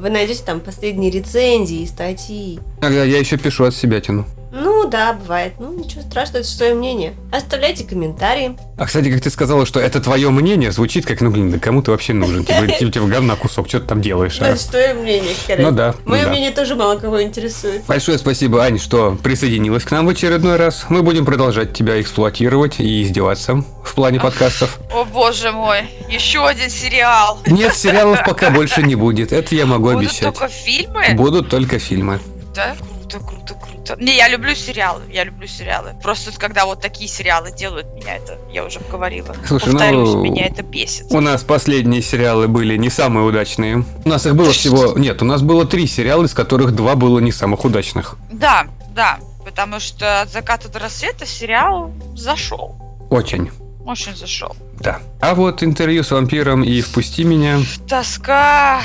Вы 0.00 0.10
найдете 0.10 0.42
там 0.44 0.60
последние 0.60 1.10
рецензии, 1.12 1.84
статьи. 1.86 2.58
Иногда 2.80 3.04
я 3.04 3.18
еще 3.18 3.36
пишу 3.36 3.64
от 3.64 3.74
себя 3.74 4.00
тяну. 4.00 4.24
Ну 4.52 4.88
да, 4.88 5.12
бывает. 5.12 5.54
Ну 5.58 5.72
ничего 5.72 6.02
страшного, 6.02 6.38
это 6.40 6.48
свое 6.48 6.74
мнение. 6.74 7.14
Оставляйте 7.32 7.84
комментарии. 7.84 8.56
А, 8.76 8.86
кстати, 8.86 9.10
как 9.12 9.20
ты 9.20 9.30
сказала, 9.30 9.64
что 9.66 9.78
это 9.78 10.00
твое 10.00 10.30
мнение, 10.30 10.72
звучит 10.72 11.06
как, 11.06 11.20
ну, 11.20 11.30
блин, 11.30 11.50
да 11.52 11.58
кому 11.58 11.82
ты 11.82 11.90
вообще 11.92 12.14
нужен? 12.14 12.44
Типа, 12.44 12.66
типа, 12.66 12.90
типа 12.90 13.06
говна 13.06 13.36
кусок, 13.36 13.68
что 13.68 13.80
ты 13.80 13.86
там 13.86 14.00
делаешь? 14.00 14.38
а? 14.40 14.46
Это 14.48 14.60
же 14.60 14.68
твое 14.68 14.94
мнение, 14.94 15.34
какая 15.46 15.64
Ну 15.64 15.70
да, 15.70 15.94
Мое 16.04 16.24
да. 16.24 16.30
мнение 16.30 16.50
тоже 16.50 16.74
мало 16.74 16.96
кого 16.98 17.22
интересует. 17.22 17.84
Большое 17.86 18.18
спасибо, 18.18 18.62
Ань, 18.64 18.78
что 18.78 19.16
присоединилась 19.22 19.84
к 19.84 19.90
нам 19.92 20.06
в 20.06 20.08
очередной 20.08 20.56
раз. 20.56 20.86
Мы 20.88 21.02
будем 21.02 21.24
продолжать 21.24 21.72
тебя 21.72 22.00
эксплуатировать 22.00 22.80
и 22.80 23.02
издеваться 23.02 23.62
в 23.84 23.94
плане 23.94 24.18
подкастов. 24.18 24.78
О 24.92 25.04
боже 25.04 25.52
мой, 25.52 25.82
еще 26.08 26.44
один 26.46 26.70
сериал. 26.70 27.38
Нет, 27.46 27.74
сериалов 27.76 28.20
пока 28.24 28.50
больше 28.50 28.82
не 28.82 28.94
будет, 28.96 29.32
это 29.32 29.54
я 29.54 29.66
могу 29.66 29.84
Будут 29.92 29.98
обещать. 30.00 30.34
только 30.34 30.48
фильмы? 30.48 31.04
Будут 31.14 31.48
только 31.48 31.78
фильмы. 31.78 32.18
Да? 32.54 32.74
Круто, 33.10 33.24
круто, 33.24 33.54
круто. 33.54 33.96
Не, 33.98 34.16
я 34.16 34.28
люблю 34.28 34.54
сериалы, 34.54 35.02
я 35.10 35.24
люблю 35.24 35.46
сериалы. 35.46 35.94
Просто 36.02 36.30
когда 36.38 36.64
вот 36.66 36.80
такие 36.80 37.08
сериалы 37.08 37.52
делают, 37.52 37.86
меня 37.94 38.16
это, 38.16 38.38
я 38.52 38.64
уже 38.64 38.80
говорила. 38.90 39.34
Слушай, 39.46 39.72
Повторюсь, 39.72 40.10
ну, 40.10 40.22
меня 40.22 40.46
это 40.46 40.62
бесит. 40.62 41.06
У 41.10 41.20
нас 41.20 41.42
последние 41.42 42.02
сериалы 42.02 42.48
были 42.48 42.76
не 42.76 42.90
самые 42.90 43.26
удачные. 43.26 43.84
У 44.04 44.08
нас 44.08 44.26
их 44.26 44.34
было 44.36 44.52
всего... 44.52 44.98
Нет, 44.98 45.22
у 45.22 45.24
нас 45.24 45.42
было 45.42 45.66
три 45.66 45.86
сериала, 45.86 46.24
из 46.24 46.34
которых 46.34 46.74
два 46.74 46.94
было 46.94 47.18
не 47.18 47.32
самых 47.32 47.64
удачных. 47.64 48.16
Да, 48.30 48.66
да, 48.94 49.18
потому 49.44 49.80
что 49.80 50.22
от 50.22 50.30
заката 50.30 50.68
до 50.68 50.78
рассвета 50.78 51.26
сериал 51.26 51.92
зашел. 52.16 52.76
Очень. 53.10 53.50
Очень 53.84 54.14
зашел. 54.14 54.54
Да. 54.78 55.00
А 55.20 55.34
вот 55.34 55.62
интервью 55.62 56.04
с 56.04 56.10
вампиром 56.10 56.62
и 56.62 56.80
«Впусти 56.80 57.24
меня». 57.24 57.58
Тоска, 57.88 58.82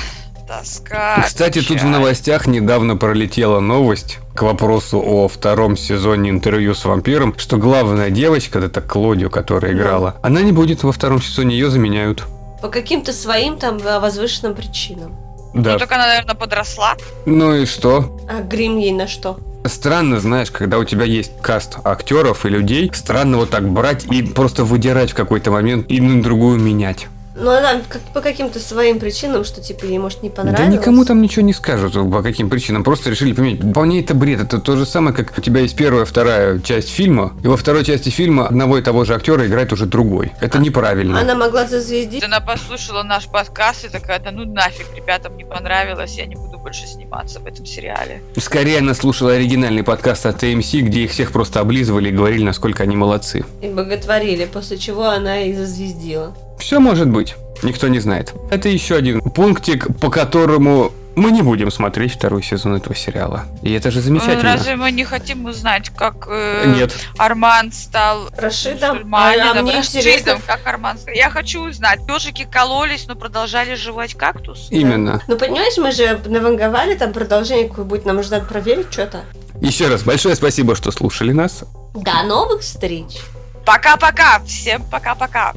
тоска. 0.48 1.24
Кстати, 1.26 1.62
тут 1.62 1.82
в 1.82 1.86
новостях 1.86 2.48
недавно 2.48 2.96
пролетела 2.96 3.60
новость 3.60 4.20
к 4.34 4.42
вопросу 4.42 5.02
о 5.02 5.28
втором 5.28 5.78
сезоне 5.78 6.30
интервью 6.30 6.76
с 6.76 6.86
вампиром, 6.86 7.36
что 7.38 7.58
главная 7.58 8.10
девочка, 8.10 8.60
это 8.60 8.82
Клодио, 8.82 9.30
которая 9.30 9.74
играла, 9.74 10.16
она 10.22 10.42
не 10.42 10.52
будет 10.52 10.84
во 10.84 10.92
втором 10.92 11.22
сезоне, 11.22 11.56
ее 11.56 11.70
заменяют. 11.70 12.24
По 12.62 12.70
каким-то 12.70 13.14
своим 13.14 13.58
там 13.58 13.78
э, 13.78 14.00
возвышенным 14.00 14.56
причинам. 14.56 15.16
Да. 15.54 15.74
Ну, 15.74 15.80
так 15.80 15.92
она, 15.92 16.08
наверное, 16.08 16.36
подросла. 16.36 16.96
Ну 17.26 17.54
и 17.54 17.66
что? 17.66 18.20
А 18.30 18.42
грим 18.42 18.78
ей 18.78 18.92
на 18.92 19.08
что? 19.08 19.40
Странно, 19.66 20.20
знаешь, 20.20 20.52
когда 20.52 20.78
у 20.78 20.84
тебя 20.84 21.06
есть 21.06 21.32
каст 21.42 21.78
актеров 21.84 22.46
и 22.46 22.50
людей, 22.50 22.92
странно 22.94 23.38
вот 23.38 23.50
так 23.50 23.68
брать 23.68 24.06
и 24.12 24.22
просто 24.22 24.64
выдирать 24.64 25.12
в 25.12 25.16
какой-то 25.16 25.52
момент 25.52 25.90
и 25.90 26.02
на 26.02 26.22
другую 26.22 26.60
менять. 26.60 27.08
Ну, 27.36 27.52
она 27.52 27.82
как, 27.88 28.02
по 28.14 28.22
каким-то 28.22 28.60
своим 28.60 29.00
причинам, 29.00 29.44
что 29.44 29.62
типа 29.62 29.86
ей 29.86 29.98
может 29.98 30.24
не 30.24 30.30
понравилось. 30.30 30.70
Да 30.70 30.74
никому 30.74 31.04
там 31.04 31.22
ничего 31.22 31.44
не 31.44 31.54
скажут, 31.54 31.94
по 31.94 32.22
каким 32.24 32.50
причинам. 32.50 32.84
Просто 32.84 33.10
решили 33.10 33.34
поменять. 33.34 33.74
По 33.74 33.82
мне 33.82 34.02
это 34.02 34.14
бред. 34.14 34.40
Это 34.42 34.60
то 34.60 34.78
же 34.78 34.86
самое, 34.86 35.16
как 35.16 35.38
у 35.38 35.42
тебя 35.42 35.62
есть 35.62 35.76
первая, 35.76 36.06
вторая 36.06 36.60
часть 36.60 36.90
фильма, 36.90 37.34
и 37.44 37.48
во 37.48 37.58
второй 37.58 37.84
части 37.84 38.10
фильма 38.10 38.48
одного 38.48 38.78
и 38.78 38.82
того 38.82 39.04
же 39.04 39.14
актера 39.14 39.46
играет 39.46 39.74
уже 39.74 39.86
другой. 39.86 40.32
Это 40.40 40.60
неправильно. 40.60 41.20
Она 41.20 41.36
могла 41.36 41.68
зазвездить. 41.68 42.24
Она 42.24 42.40
послушала 42.40 43.04
наш 43.04 43.28
подкаст 43.28 43.86
и 43.86 43.90
такая, 43.90 44.20
да 44.20 44.32
ну 44.32 44.46
нафиг, 44.46 44.88
ребятам 44.96 45.36
не 45.36 45.44
понравилось, 45.44 46.16
я 46.18 46.26
не 46.26 46.36
буду 46.36 46.55
больше 46.66 46.88
сниматься 46.88 47.40
в 47.40 47.46
этом 47.46 47.64
сериале. 47.64 48.24
Скорее 48.38 48.80
она 48.80 48.96
слушала 48.96 49.34
оригинальный 49.34 49.84
подкаст 49.84 50.26
от 50.26 50.42
AMC, 50.42 50.80
где 50.80 51.04
их 51.04 51.12
всех 51.12 51.32
просто 51.32 51.60
облизывали 51.60 52.10
и 52.10 52.12
говорили, 52.12 52.44
насколько 52.44 52.82
они 52.82 52.96
молодцы. 52.96 53.46
И 53.62 53.68
боготворили, 53.68 54.46
после 54.46 54.80
чего 54.80 55.06
она 55.06 55.44
и 55.44 55.54
зазвездила. 55.54 56.36
Все 56.58 56.80
может 56.80 57.08
быть. 57.08 57.36
Никто 57.62 57.88
не 57.88 58.00
знает. 58.00 58.34
Это 58.50 58.68
еще 58.68 58.96
один 58.96 59.22
пунктик, 59.22 60.00
по 60.00 60.10
которому 60.10 60.92
мы 61.16 61.32
не 61.32 61.42
будем 61.42 61.72
смотреть 61.72 62.14
второй 62.14 62.44
сезон 62.44 62.76
этого 62.76 62.96
сериала. 62.96 63.46
И 63.62 63.72
это 63.72 63.92
же 63.92 64.02
замечательно. 64.02 64.54
Разве 64.54 64.76
мы 64.76 64.92
не 64.92 65.06
хотим 65.06 65.46
узнать, 65.46 65.90
как 65.90 66.28
э, 66.30 66.66
Нет. 66.68 66.94
Арман 67.18 67.72
стал 67.72 68.30
Рашидом, 68.38 69.14
а, 69.16 69.30
а 69.30 69.62
мне 69.62 69.78
Рашидом, 69.78 70.02
интересно, 70.02 70.38
как 70.46 70.66
Арман 70.66 70.98
стал? 70.98 71.14
Я 71.14 71.30
хочу 71.30 71.62
узнать. 71.62 72.00
Ежики 72.08 72.48
кололись, 72.50 73.08
но 73.08 73.16
продолжали 73.16 73.76
жевать 73.76 74.16
кактус? 74.16 74.68
Именно. 74.72 75.22
ну 75.28 75.38
понимаешь, 75.38 75.78
мы 75.78 75.92
же 75.92 76.20
наванговали 76.26 76.96
там 76.96 77.14
продолжение 77.14 77.70
какое-нибудь, 77.70 78.06
нам 78.06 78.18
нужно 78.18 78.40
проверить 78.40 78.92
что-то. 78.92 79.22
Еще 79.62 79.88
раз 79.88 80.04
большое 80.04 80.36
спасибо, 80.36 80.76
что 80.76 80.92
слушали 80.92 81.32
нас. 81.32 81.64
До 81.94 82.24
новых 82.24 82.62
встреч! 82.62 83.18
Пока-пока! 83.66 84.40
Всем 84.46 84.84
пока-пока! 84.90 85.54